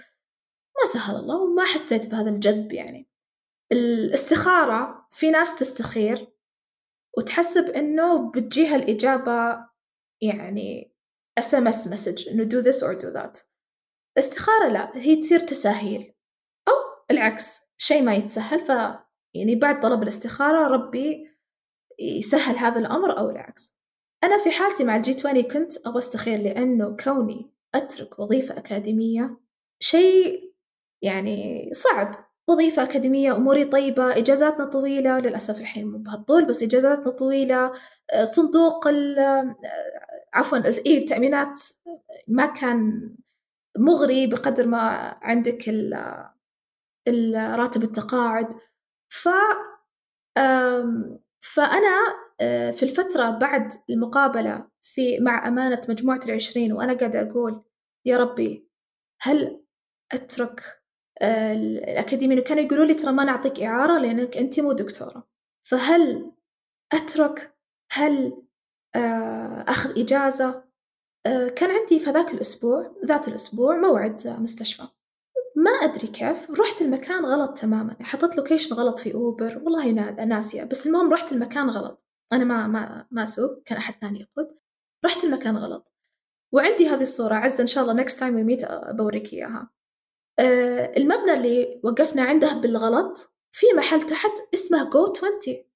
ما 0.81 0.93
سهل 0.93 1.15
الله 1.15 1.41
وما 1.41 1.65
حسيت 1.65 2.07
بهذا 2.07 2.29
الجذب 2.29 2.73
يعني. 2.73 3.10
الاستخارة 3.71 5.07
في 5.11 5.31
ناس 5.31 5.59
تستخير 5.59 6.27
وتحسب 7.17 7.69
إنه 7.69 8.31
بتجيها 8.31 8.75
الإجابة 8.75 9.65
يعني 10.21 10.95
SMS 11.37 11.87
message 11.87 12.29
إنه 12.29 12.49
do 12.49 12.63
this 12.63 12.77
or 12.77 13.01
do 13.01 13.13
that. 13.13 13.43
الاستخارة 14.17 14.67
لا 14.67 14.91
هي 14.97 15.15
تصير 15.15 15.39
تساهيل. 15.39 16.13
أو 16.67 16.73
العكس 17.11 17.61
شيء 17.77 18.03
ما 18.03 18.13
يتسهل 18.13 18.59
ف 18.59 18.69
يعني 19.35 19.55
بعد 19.55 19.79
طلب 19.79 20.03
الاستخارة 20.03 20.67
ربي 20.67 21.31
يسهل 21.99 22.55
هذا 22.55 22.79
الأمر 22.79 23.17
أو 23.17 23.29
العكس. 23.29 23.81
أنا 24.23 24.43
في 24.43 24.51
حالتي 24.51 24.83
مع 24.83 24.95
الجي 24.95 25.13
20 25.13 25.41
كنت 25.41 25.87
أبغى 25.87 25.97
أستخير 25.97 26.39
لأنه 26.39 26.95
كوني 27.03 27.51
أترك 27.75 28.19
وظيفة 28.19 28.57
أكاديمية 28.57 29.37
شيء 29.79 30.53
يعني 31.01 31.69
صعب. 31.73 32.30
وظيفة 32.51 32.83
أكاديمية 32.83 33.35
أموري 33.35 33.65
طيبة 33.65 34.17
إجازاتنا 34.17 34.65
طويلة 34.65 35.19
للأسف 35.19 35.59
الحين 35.59 35.91
مو 35.91 35.97
بهالطول 35.97 36.45
بس 36.45 36.63
إجازاتنا 36.63 37.11
طويلة. 37.11 37.71
آه، 38.11 38.23
صندوق 38.23 38.87
آه، 38.87 39.55
عفوا 40.33 40.57
إيه 40.85 40.97
التأمينات 40.97 41.61
ما 42.27 42.45
كان 42.45 43.09
مغري 43.77 44.27
بقدر 44.27 44.67
ما 44.67 44.79
عندك 45.21 45.69
راتب 47.35 47.83
التقاعد. 47.83 48.53
ف 49.09 49.29
فأنا 51.41 52.21
آه، 52.41 52.71
في 52.71 52.83
الفترة 52.83 53.29
بعد 53.29 53.73
المقابلة 53.89 54.67
في 54.81 55.19
مع 55.19 55.47
أمانة 55.47 55.81
مجموعة 55.89 56.19
العشرين 56.25 56.73
وأنا 56.73 56.93
قاعدة 56.93 57.21
أقول 57.21 57.63
يا 58.05 58.17
ربي 58.17 58.69
هل 59.21 59.63
أترك 60.11 60.80
الأكاديميين 61.21 62.39
وكانوا 62.39 62.63
يقولوا 62.63 62.85
لي 62.85 62.93
ترى 62.93 63.11
ما 63.11 63.23
نعطيك 63.23 63.59
إعارة 63.61 63.99
لأنك 63.99 64.37
أنت 64.37 64.59
مو 64.59 64.71
دكتورة. 64.71 65.27
فهل 65.63 66.31
أترك؟ 66.93 67.57
هل 67.91 68.43
آه، 68.95 69.65
أخذ 69.67 69.99
إجازة؟ 69.99 70.63
آه، 71.25 71.47
كان 71.47 71.71
عندي 71.71 71.99
في 71.99 72.09
ذاك 72.09 72.33
الأسبوع 72.33 72.95
ذات 73.05 73.27
الأسبوع 73.27 73.77
موعد 73.77 74.27
مستشفى. 74.27 74.83
ما 75.55 75.71
أدري 75.71 76.07
كيف 76.07 76.51
رحت 76.51 76.81
المكان 76.81 77.25
غلط 77.25 77.57
تماما. 77.57 77.95
حطيت 78.01 78.37
location 78.37 78.75
غلط 78.75 78.99
في 78.99 79.13
أوبر 79.13 79.61
والله 79.63 79.91
ناسية. 80.25 80.63
بس 80.63 80.87
المهم 80.87 81.13
رحت 81.13 81.31
المكان 81.31 81.69
غلط. 81.69 82.05
أنا 82.33 82.43
ما 82.43 82.67
ما 82.67 83.07
ما 83.11 83.23
أسوق. 83.23 83.63
كان 83.65 83.77
أحد 83.77 83.93
ثاني 84.01 84.19
يقود. 84.21 84.47
رحت 85.05 85.23
المكان 85.23 85.57
غلط. 85.57 85.93
وعندي 86.53 86.87
هذه 86.89 87.01
الصورة. 87.01 87.35
عزة 87.35 87.61
إن 87.61 87.67
شاء 87.67 87.83
الله 87.83 88.03
next 88.03 88.13
time 88.13 88.33
we 88.35 88.59
meet 88.59 88.67
بوريك 88.91 89.33
إياها. 89.33 89.69
آه، 90.39 90.97
المبنى 90.97 91.33
اللي 91.33 91.79
وقفنا 91.83 92.23
عنده 92.23 92.53
بالغلط 92.53 93.33
في 93.51 93.65
محل 93.77 94.05
تحت 94.05 94.31
اسمه 94.53 94.89
جو 94.89 95.13
20 95.17 95.71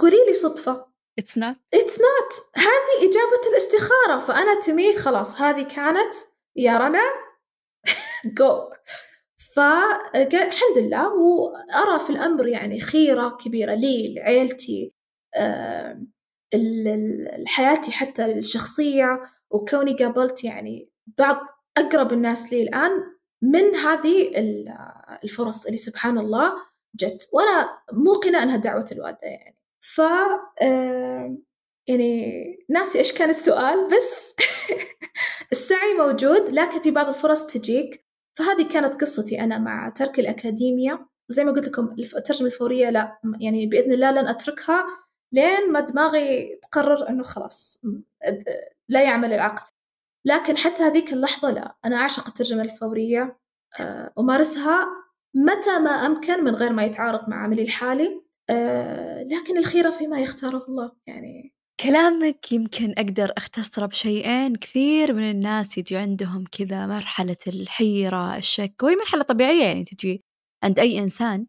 قولي 0.00 0.26
لي 0.26 0.32
صدفة. 0.32 0.92
It's 1.20 1.36
not. 1.36 1.56
It's 1.76 1.96
not. 1.98 2.30
هذه 2.56 3.10
إجابة 3.10 3.50
الاستخارة. 3.52 4.18
فأنا 4.18 4.60
تمي 4.60 4.98
خلاص 4.98 5.40
هذه 5.40 5.62
كانت 5.62 6.14
يا 6.56 6.78
رنا 6.78 7.02
جو 8.38 8.70
فالحمد 9.54 10.78
لله 10.78 11.14
وأرى 11.14 11.98
في 11.98 12.10
الأمر 12.10 12.46
يعني 12.46 12.80
خيرة 12.80 13.36
كبيرة 13.40 13.74
لي 13.74 14.14
لعيلتي 14.14 14.92
آه، 15.36 16.02
حياتي 17.46 17.92
حتى 17.92 18.24
الشخصية 18.32 19.22
وكوني 19.50 19.94
قابلت 19.94 20.44
يعني 20.44 20.90
بعض 21.18 21.36
أقرب 21.78 22.12
الناس 22.12 22.52
لي 22.52 22.62
الآن. 22.62 23.11
من 23.42 23.74
هذه 23.74 24.32
الفرص 25.24 25.66
اللي 25.66 25.78
سبحان 25.78 26.18
الله 26.18 26.52
جت. 26.94 27.28
وأنا 27.32 27.78
موقنة 27.92 28.42
أنها 28.42 28.56
دعوة 28.56 28.84
الوالدة 28.92 29.18
يعني. 29.22 29.56
ف 29.80 30.00
يعني 31.88 32.64
ناسي 32.68 32.98
إيش 32.98 33.12
كان 33.12 33.30
السؤال 33.30 33.88
بس 33.88 34.36
السعي 35.52 35.94
موجود 35.98 36.50
لكن 36.50 36.80
في 36.80 36.90
بعض 36.90 37.08
الفرص 37.08 37.46
تجيك. 37.46 38.06
فهذه 38.38 38.68
كانت 38.68 38.94
قصتي 39.00 39.40
أنا 39.40 39.58
مع 39.58 39.88
ترك 39.88 40.18
الأكاديمية. 40.18 41.08
زي 41.28 41.44
ما 41.44 41.52
قلت 41.52 41.68
لكم 41.68 41.94
الترجمة 41.98 42.46
الفورية 42.46 42.90
لا 42.90 43.20
يعني 43.40 43.66
بإذن 43.66 43.92
الله 43.92 44.10
لن 44.10 44.28
أتركها 44.28 44.86
لين 45.32 45.72
ما 45.72 45.80
دماغي 45.80 46.58
تقرر 46.62 47.08
أنه 47.08 47.22
خلاص 47.22 47.82
لا 48.88 49.02
يعمل 49.02 49.32
العقل. 49.32 49.71
لكن 50.24 50.56
حتى 50.56 50.82
هذيك 50.82 51.12
اللحظة 51.12 51.50
لا 51.50 51.76
أنا 51.84 51.96
أعشق 51.96 52.26
الترجمة 52.26 52.62
الفورية 52.62 53.38
آه، 53.80 54.12
أمارسها 54.18 54.86
متى 55.34 55.78
ما 55.78 55.90
أمكن 55.90 56.44
من 56.44 56.54
غير 56.54 56.72
ما 56.72 56.84
يتعارض 56.84 57.28
مع 57.28 57.44
عملي 57.44 57.62
الحالي 57.62 58.22
آه، 58.50 59.22
لكن 59.22 59.58
الخيرة 59.58 59.90
فيما 59.90 60.20
يختاره 60.20 60.64
الله 60.68 60.92
يعني. 61.06 61.54
كلامك 61.80 62.52
يمكن 62.52 62.94
أقدر 62.98 63.32
أختصره 63.36 63.86
بشيئين 63.86 64.54
كثير 64.54 65.12
من 65.14 65.30
الناس 65.30 65.78
يجي 65.78 65.96
عندهم 65.96 66.44
كذا 66.52 66.86
مرحلة 66.86 67.36
الحيرة 67.46 68.36
الشك 68.36 68.74
وهي 68.82 68.96
مرحلة 68.96 69.22
طبيعية 69.22 69.64
يعني 69.64 69.84
تجي 69.84 70.22
عند 70.64 70.78
أي 70.78 70.98
إنسان 70.98 71.46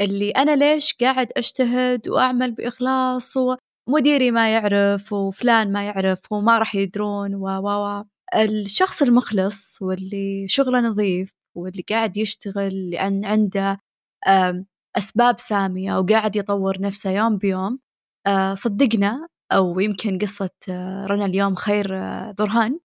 اللي 0.00 0.30
أنا 0.30 0.56
ليش 0.56 0.94
قاعد 1.00 1.28
أجتهد 1.36 2.08
وأعمل 2.08 2.52
بإخلاص 2.52 3.34
ومديري 3.88 4.30
ما 4.30 4.52
يعرف 4.52 5.12
وفلان 5.12 5.72
ما 5.72 5.86
يعرف 5.86 6.32
وما 6.32 6.58
راح 6.58 6.74
يدرون 6.74 7.34
و 7.34 7.46
و. 7.46 8.04
الشخص 8.34 9.02
المخلص 9.02 9.82
واللي 9.82 10.48
شغله 10.48 10.80
نظيف 10.80 11.30
واللي 11.56 11.84
قاعد 11.90 12.16
يشتغل 12.16 12.90
لأن 12.90 13.24
عنده 13.24 13.78
أسباب 14.96 15.40
سامية 15.40 15.98
وقاعد 15.98 16.36
يطور 16.36 16.80
نفسه 16.80 17.10
يوم 17.10 17.38
بيوم 17.38 17.78
آه، 18.26 18.54
صدقنا 18.54 19.28
أو 19.52 19.80
يمكن 19.80 20.18
قصة 20.18 20.50
آه، 20.68 21.06
رنا 21.06 21.24
اليوم 21.24 21.54
خير 21.54 21.96
آه، 21.96 22.34
برهان 22.38 22.80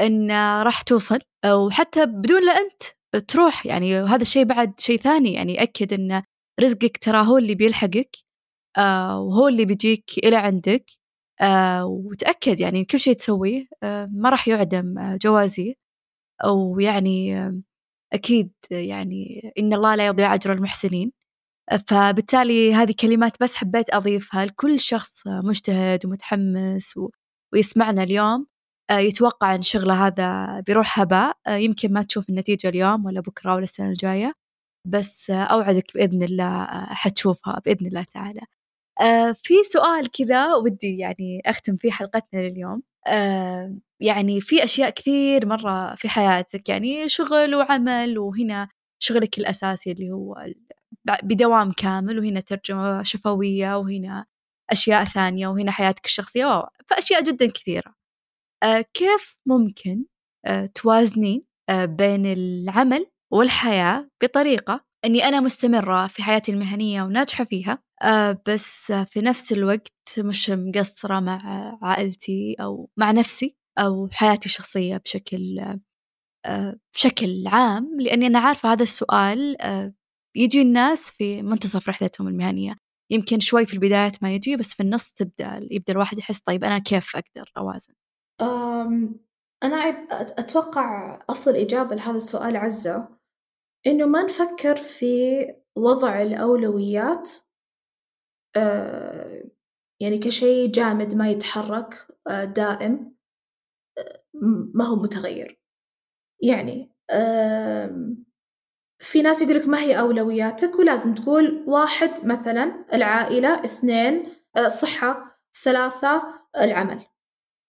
إن 0.00 0.30
راح 0.62 0.82
توصل 0.82 1.18
وحتى 1.46 2.06
بدون 2.06 2.46
لا 2.46 2.52
أنت 2.52 2.82
تروح. 3.28 3.66
يعني 3.66 3.96
هذا 3.96 4.22
الشيء 4.22 4.44
بعد 4.44 4.80
شيء 4.80 4.98
ثاني 4.98 5.32
يعني 5.32 5.54
يأكد 5.54 5.92
إن 5.92 6.22
رزقك 6.60 6.98
ترى 6.98 7.26
هو 7.26 7.38
اللي 7.38 7.54
بيلحقك 7.54 8.16
وهو 8.78 9.48
اللي 9.48 9.64
بيجيك 9.64 10.10
إلى 10.24 10.36
عندك. 10.36 10.84
وتأكد 11.84 12.60
يعني 12.60 12.84
كل 12.84 12.98
شيء 12.98 13.14
تسويه 13.14 13.66
ما 13.82 14.30
راح 14.30 14.48
يعدم 14.48 15.16
جوازي. 15.22 15.76
ويعني 16.46 17.36
أكيد 18.12 18.52
يعني 18.70 19.52
إن 19.58 19.72
الله 19.74 19.94
لا 19.94 20.06
يضيع 20.06 20.34
أجر 20.34 20.52
المحسنين. 20.52 21.12
فبالتالي 21.88 22.74
هذه 22.74 22.94
كلمات 23.00 23.42
بس 23.42 23.54
حبيت 23.56 23.94
أضيفها 23.94 24.46
لكل 24.46 24.80
شخص 24.80 25.22
مجتهد 25.26 26.06
ومتحمس 26.06 26.96
و... 26.96 27.10
ويسمعنا 27.52 28.02
اليوم. 28.02 28.46
آه، 28.90 28.98
يتوقع 28.98 29.54
أن 29.54 29.62
شغله 29.62 30.06
هذا 30.06 30.60
بيروح 30.60 31.00
هباء. 31.00 31.36
آه، 31.46 31.56
يمكن 31.56 31.92
ما 31.92 32.02
تشوف 32.02 32.30
النتيجة 32.30 32.68
اليوم 32.68 33.06
ولا 33.06 33.20
بكرة 33.20 33.54
ولا 33.54 33.62
السنة 33.62 33.88
الجاية. 33.88 34.32
بس 34.88 35.30
آه، 35.30 35.44
أوعدك 35.44 35.94
بإذن 35.94 36.22
الله 36.22 36.64
حتشوفها 36.86 37.60
بإذن 37.66 37.86
الله 37.86 38.04
تعالى. 38.04 38.40
في 39.34 39.54
سؤال 39.72 40.10
كذا 40.10 40.54
ودي 40.54 40.98
يعني 40.98 41.42
أختم 41.46 41.76
فيه 41.76 41.90
حلقتنا 41.90 42.40
لليوم. 42.40 42.82
يعني 44.00 44.40
في 44.40 44.64
أشياء 44.64 44.90
كثير 44.90 45.46
مرة 45.46 45.94
في 45.94 46.08
حياتك 46.08 46.68
يعني 46.68 47.08
شغل 47.08 47.54
وعمل 47.54 48.18
وهنا 48.18 48.68
شغلك 48.98 49.38
الأساسي 49.38 49.92
اللي 49.92 50.10
هو 50.12 50.36
بدوام 51.22 51.72
كامل 51.72 52.18
وهنا 52.18 52.40
ترجمة 52.40 53.02
شفوية 53.02 53.78
وهنا 53.78 54.26
أشياء 54.70 55.04
ثانية 55.04 55.48
وهنا 55.48 55.72
حياتك 55.72 56.04
الشخصية 56.06 56.68
فأشياء 56.88 57.22
جدا 57.22 57.46
كثيرة. 57.50 57.94
أه 58.64 58.80
كيف 58.94 59.36
ممكن 59.46 60.04
أه 60.46 60.66
توازنين 60.74 61.44
أه 61.70 61.84
بين 61.84 62.26
العمل 62.26 63.06
والحياة 63.32 64.10
بطريقة 64.22 64.84
أني 65.04 65.24
أنا 65.24 65.40
مستمرة 65.40 66.06
في 66.06 66.22
حياتي 66.22 66.52
المهنية 66.52 67.02
وناجحة 67.02 67.44
فيها 67.44 67.78
أه 68.02 68.42
بس 68.48 68.92
في 68.92 69.20
نفس 69.20 69.52
الوقت 69.52 70.18
مش 70.18 70.50
مقصرة 70.50 71.20
مع 71.20 71.40
عائلتي 71.82 72.56
أو 72.60 72.90
مع 72.96 73.10
نفسي 73.10 73.56
أو 73.78 74.08
حياتي 74.12 74.46
الشخصية 74.46 74.96
بشكل 74.96 75.58
أه 76.46 76.78
بشكل 76.94 77.44
عام 77.46 78.00
لأني 78.00 78.26
أنا 78.26 78.38
عارفة 78.38 78.72
هذا 78.72 78.82
السؤال 78.82 79.62
أه 79.62 79.94
يجي 80.36 80.62
الناس 80.62 81.10
في 81.10 81.42
منتصف 81.42 81.88
رحلتهم 81.88 82.28
المهنية. 82.28 82.76
يمكن 83.12 83.40
شوي 83.40 83.66
في 83.66 83.74
البدايات 83.74 84.22
ما 84.22 84.34
يجي 84.34 84.56
بس 84.56 84.74
في 84.74 84.82
النص 84.82 85.12
تبدأ 85.12 85.68
يبدأ 85.70 85.92
الواحد 85.92 86.18
يحس 86.18 86.40
طيب 86.40 86.64
أنا 86.64 86.78
كيف 86.78 87.16
أقدر 87.16 87.52
أوازن؟ 87.56 87.94
أنا 89.62 89.76
أتوقع 90.38 91.18
أفضل 91.30 91.56
إجابة 91.56 91.94
لهذا 91.96 92.16
السؤال 92.16 92.56
عزة. 92.56 93.19
إنه 93.86 94.06
ما 94.06 94.22
نفكر 94.22 94.76
في 94.76 95.46
وضع 95.76 96.22
الأولويات 96.22 97.30
يعني 100.00 100.18
كشيء 100.18 100.70
جامد 100.70 101.14
ما 101.14 101.28
يتحرك 101.30 101.94
آه، 102.26 102.44
دائم 102.44 103.14
آه، 103.98 104.22
ما 104.74 104.84
هو 104.84 104.96
متغير. 104.96 105.60
يعني 106.42 106.92
في 108.98 109.22
ناس 109.22 109.42
يقولك 109.42 109.68
ما 109.68 109.78
هي 109.78 110.00
أولوياتك 110.00 110.78
ولازم 110.78 111.14
تقول 111.14 111.64
واحد 111.66 112.26
مثلا 112.26 112.84
العائلة 112.94 113.64
اثنين 113.64 114.26
الصحة 114.58 115.40
ثلاثة 115.64 116.22
العمل. 116.56 117.06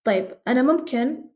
طيب 0.06 0.42
أنا 0.48 0.62
ممكن 0.62 1.30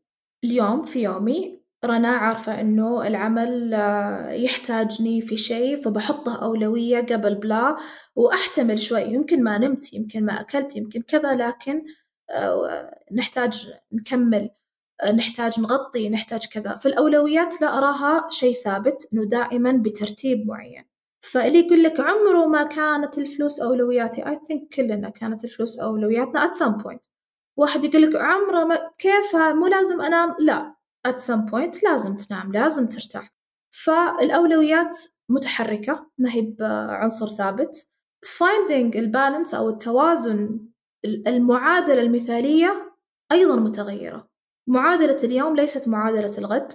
اليوم 0.44 0.86
في 0.86 1.04
يومي 1.04 1.65
رنا 1.86 2.10
عارفة 2.10 2.62
إنه 2.62 3.08
العمل 3.08 3.74
آه، 3.74 4.32
يحتاجني 4.32 5.22
في 5.22 5.38
شيء 5.38 5.82
فبحطه 5.82 6.44
أولوية 6.44 7.02
قبل 7.02 7.36
بلا 7.36 7.76
وأحتمل 8.16 8.80
شوي. 8.80 9.02
يمكن 9.02 9.44
ما 9.44 9.58
نمت 9.58 9.94
يمكن 9.94 10.26
ما 10.26 10.42
أكلت 10.42 10.76
يمكن 10.76 11.02
كذا 11.02 11.36
لكن 11.36 11.84
آه، 12.30 13.00
نحتاج 13.12 13.74
نكمل 13.94 14.50
آه، 15.02 15.12
نحتاج 15.12 15.60
نغطي 15.60 16.10
نحتاج 16.10 16.46
كذا. 16.54 16.78
فالأولويات 16.78 17.62
لا 17.62 17.78
أراها 17.78 18.28
شيء 18.30 18.56
ثابت 18.56 19.08
إنه 19.14 19.26
دائما 19.26 19.72
بترتيب 19.72 20.48
معين. 20.48 20.86
فاللي 21.22 21.60
يقول 21.60 21.84
لك 21.84 22.00
عمره 22.00 22.46
ما 22.46 22.64
كانت 22.64 23.18
الفلوس 23.18 23.60
أولوياتي 23.60 24.24
I 24.24 24.36
think 24.36 24.76
كلنا 24.76 25.10
كانت 25.10 25.46
الفلوس 25.46 25.80
أولوياتنا 25.80 26.48
at 26.48 26.56
some 26.56 26.84
point. 26.84 27.10
واحد 27.58 27.86
يقول 27.86 28.02
لك 28.02 28.16
عمره 28.16 28.64
ما 28.64 28.92
كيف؟ 28.98 29.36
مو 29.36 29.68
لازم 29.68 30.02
أنام؟ 30.02 30.36
لا. 30.40 30.75
At 31.08 31.22
some 31.22 31.50
point 31.52 31.84
لازم 31.84 32.18
تنام 32.18 32.52
لازم 32.52 32.90
ترتاح. 32.90 33.36
فالأولويات 33.84 34.98
متحركة 35.30 36.12
ما 36.18 36.34
هي 36.34 36.42
بعنصر 36.42 37.28
ثابت. 37.28 37.76
Finding 38.26 38.96
البالانس 38.96 39.54
أو 39.54 39.70
التوازن 39.70 40.70
المعادلة 41.06 42.02
المثالية 42.02 42.96
أيضا 43.32 43.56
متغيرة. 43.56 44.30
معادلة 44.70 45.18
اليوم 45.24 45.56
ليست 45.56 45.88
معادلة 45.88 46.38
الغد. 46.38 46.74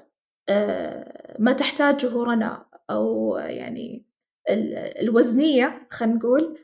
آه، 0.49 1.37
ما 1.39 1.53
تحتاجه 1.53 2.23
رنا 2.23 2.67
أو 2.91 3.37
يعني 3.37 4.07
الوزنية 5.03 5.89
خلينا 5.91 6.15
نقول 6.15 6.59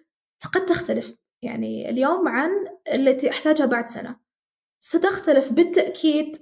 قد 0.54 0.66
تختلف. 0.66 1.16
يعني 1.42 1.90
اليوم 1.90 2.28
عن 2.28 2.50
التي 2.92 3.30
أحتاجها 3.30 3.66
بعد 3.66 3.88
سنة. 3.88 4.16
ستختلف 4.80 5.52
بالتأكيد 5.52 6.36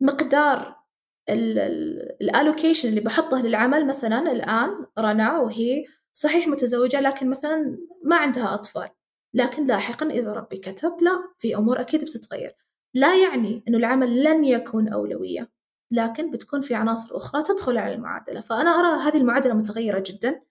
مقدار 0.00 0.80
الالوكيشن 1.28 2.88
اللي 2.88 3.00
بحطه 3.00 3.42
للعمل 3.42 3.86
مثلا 3.86 4.32
الآن 4.32 4.86
رنا 4.98 5.38
وهي 5.38 5.84
صحيح 6.12 6.48
متزوجة 6.48 7.00
لكن 7.00 7.30
مثلا 7.30 7.78
ما 8.04 8.16
عندها 8.16 8.54
أطفال. 8.54 8.88
لكن 9.34 9.66
لاحقا 9.66 10.06
إذا 10.10 10.32
ربي 10.32 10.56
كتب 10.56 10.96
لا 11.00 11.12
في 11.38 11.56
أمور 11.56 11.80
أكيد 11.80 12.04
بتتغير. 12.04 12.56
لا 12.94 13.22
يعني 13.22 13.64
أنه 13.68 13.78
العمل 13.78 14.24
لن 14.24 14.44
يكون 14.44 14.88
أولوية 14.88 15.50
لكن 15.90 16.30
بتكون 16.30 16.60
في 16.60 16.74
عناصر 16.74 17.16
أخرى 17.16 17.42
تدخل 17.42 17.78
على 17.78 17.94
المعادلة. 17.94 18.40
فأنا 18.40 18.70
أرى 18.70 19.02
هذه 19.02 19.16
المعادلة 19.16 19.54
متغيرة 19.54 20.04
جدا. 20.06 20.42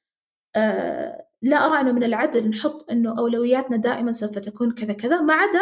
أه 0.55 1.25
لا 1.41 1.65
أرى 1.65 1.81
أنه 1.81 1.91
من 1.91 2.03
العدل 2.03 2.49
نحط 2.49 2.91
أنه 2.91 3.19
أولوياتنا 3.19 3.77
دائما 3.77 4.11
سوف 4.11 4.39
تكون 4.39 4.71
كذا 4.71 4.93
كذا 4.93 5.21
ما 5.21 5.33
عدا 5.33 5.61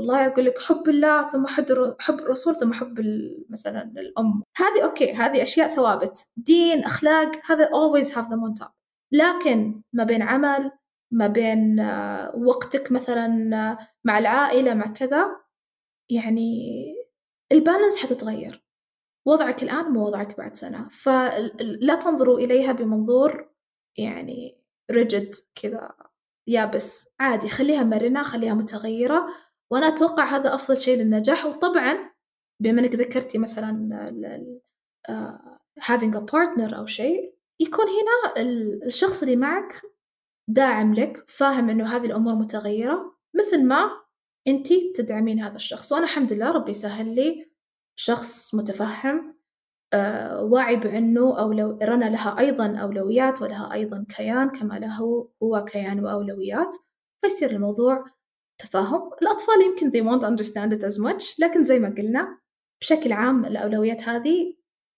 والله 0.00 0.26
أقول 0.26 0.44
لك 0.44 0.58
حب 0.58 0.88
الله 0.88 1.30
ثم 1.30 1.46
حب 2.00 2.18
الرسول 2.18 2.56
ثم 2.56 2.72
حب 2.72 3.00
مثلا 3.50 3.82
الأم. 3.82 4.42
هذه 4.56 4.84
أوكي 4.84 5.12
هذه 5.12 5.42
أشياء 5.42 5.68
ثوابت. 5.68 6.26
دين 6.36 6.84
أخلاق 6.84 7.32
هذا 7.46 7.66
always 7.66 8.06
have 8.06 8.28
them 8.28 8.40
on 8.48 8.64
top. 8.64 8.70
لكن 9.12 9.82
ما 9.92 10.04
بين 10.04 10.22
عمل 10.22 10.70
ما 11.12 11.26
بين 11.26 11.80
آه، 11.80 12.36
وقتك 12.36 12.92
مثلا 12.92 13.56
آه، 13.56 13.78
مع 14.04 14.18
العائلة 14.18 14.74
مع 14.74 14.86
كذا 14.86 15.36
يعني 16.10 16.76
البالانس 17.52 18.02
حتتغير. 18.02 18.64
وضعك 19.26 19.62
الآن 19.62 19.84
مو 19.84 20.06
وضعك 20.06 20.38
بعد 20.38 20.56
سنة. 20.56 20.88
فلا 20.88 21.94
تنظروا 21.94 22.38
إليها 22.38 22.72
بمنظور 22.72 23.50
يعني 23.98 24.60
ريجد 24.90 25.34
كذا 25.54 25.92
يابس. 26.46 27.08
عادي 27.20 27.48
خليها 27.48 27.82
مرنة 27.82 28.22
خليها 28.22 28.54
متغيرة. 28.54 29.26
وأنا 29.70 29.88
أتوقع 29.88 30.36
هذا 30.36 30.54
أفضل 30.54 30.80
شيء 30.80 30.98
للنجاح. 30.98 31.46
وطبعا 31.46 32.10
بما 32.62 32.80
إنك 32.80 32.94
ذكرتي 32.94 33.38
مثلا 33.38 34.50
uh, 35.08 35.60
having 35.80 36.14
a 36.14 36.20
partner 36.20 36.74
أو 36.74 36.86
شيء 36.86 37.34
يكون 37.60 37.84
هنا 37.84 38.42
الشخص 38.86 39.22
اللي 39.22 39.36
معك 39.36 39.82
داعم 40.48 40.94
لك 40.94 41.24
فاهم 41.30 41.70
إنه 41.70 41.96
هذه 41.96 42.06
الأمور 42.06 42.34
متغيرة 42.34 43.16
مثل 43.34 43.64
ما 43.66 43.90
أنتي 44.48 44.92
تدعمين 44.96 45.40
هذا 45.40 45.56
الشخص. 45.56 45.92
وأنا 45.92 46.04
الحمد 46.04 46.32
لله 46.32 46.50
ربي 46.50 46.72
سهل 46.72 47.14
لي 47.14 47.50
شخص 47.96 48.54
متفهم 48.54 49.40
آه 49.92 50.44
واعي 50.44 50.76
بأنه 50.76 51.38
أولو 51.40 51.78
رنا 51.82 52.04
لها 52.04 52.38
أيضا 52.38 52.76
أولويات 52.76 53.42
ولها 53.42 53.72
أيضا 53.72 54.06
كيان 54.08 54.50
كما 54.50 54.74
له 54.74 55.28
هو 55.42 55.64
كيان 55.64 56.04
وأولويات. 56.04 56.76
فيصير 57.22 57.50
الموضوع 57.50 58.04
تفاهم. 58.60 59.10
الأطفال 59.22 59.54
يمكن 59.62 59.90
they 59.90 60.04
won't 60.04 60.24
understand 60.24 60.72
it 60.78 60.82
as 60.84 61.02
much 61.04 61.40
لكن 61.40 61.62
زي 61.62 61.78
ما 61.78 61.94
قلنا 61.98 62.38
بشكل 62.82 63.12
عام 63.12 63.44
الأولويات 63.44 64.08
هذه 64.08 64.54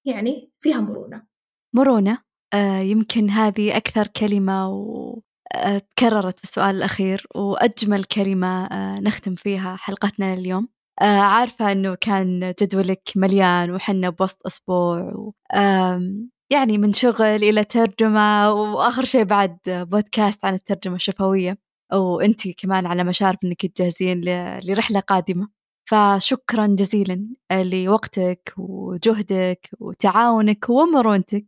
يعني 0.06 0.52
فيها 0.60 0.80
مرونة. 0.80 1.26
مرونة. 1.74 2.18
آه 2.54 2.78
يمكن 2.78 3.30
هذه 3.30 3.76
أكثر 3.76 4.06
كلمة 4.06 4.68
وتكررت 4.68 6.34
آه، 6.34 6.38
في 6.38 6.44
السؤال 6.44 6.76
الأخير 6.76 7.26
وأجمل 7.34 8.04
كلمة 8.04 8.66
آه 8.66 9.00
نختم 9.00 9.34
فيها 9.34 9.76
حلقتنا 9.76 10.34
اليوم 10.34 10.68
آه 11.02 11.20
عارفة 11.20 11.72
أنه 11.72 11.94
كان 11.94 12.54
جدولك 12.60 13.02
مليان 13.16 13.70
وحنا 13.70 14.10
بوسط 14.10 14.46
أسبوع 14.46 15.14
و 15.14 15.32
يعني 16.52 16.78
من 16.78 16.92
شغل 16.92 17.22
إلى 17.22 17.64
ترجمة 17.64 18.52
وآخر 18.52 19.04
شيء 19.04 19.24
بعد 19.24 19.58
بودكاست 19.66 20.44
عن 20.44 20.54
الترجمة 20.54 20.94
الشفوية. 20.94 21.58
وأنت 21.93 22.49
كمان 22.49 22.86
على 22.86 23.05
مشارف 23.05 23.38
أنك 23.45 23.66
تجهزين 23.66 24.20
لرحلة 24.64 25.01
قادمة. 25.01 25.49
فشكرا 25.90 26.66
جزيلا 26.66 27.28
لوقتك 27.53 28.55
وجهدك 28.59 29.68
وتعاونك 29.80 30.70
ومرونتك 30.70 31.47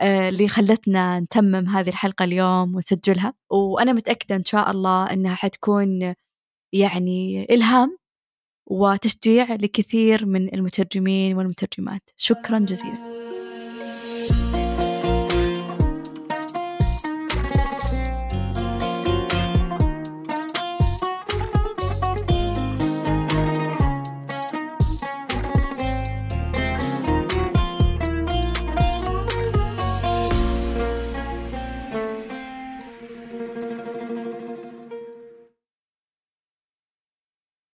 آه، 0.00 0.28
اللي 0.28 0.48
خلتنا 0.48 1.20
نتمم 1.20 1.68
هذه 1.68 1.88
الحلقة 1.88 2.24
اليوم 2.24 2.74
ونسجلها 2.74 3.34
وأنا 3.50 3.92
متأكدة 3.92 4.36
إن 4.36 4.44
شاء 4.44 4.70
الله 4.70 5.12
أنها 5.12 5.34
حتكون 5.34 6.14
يعني 6.72 7.46
إلهام 7.54 7.98
وتشجيع 8.66 9.54
لكثير 9.54 10.26
من 10.26 10.54
المترجمين 10.54 11.36
والمترجمات. 11.36 12.10
شكرا 12.16 12.58
جزيلا. 12.58 13.37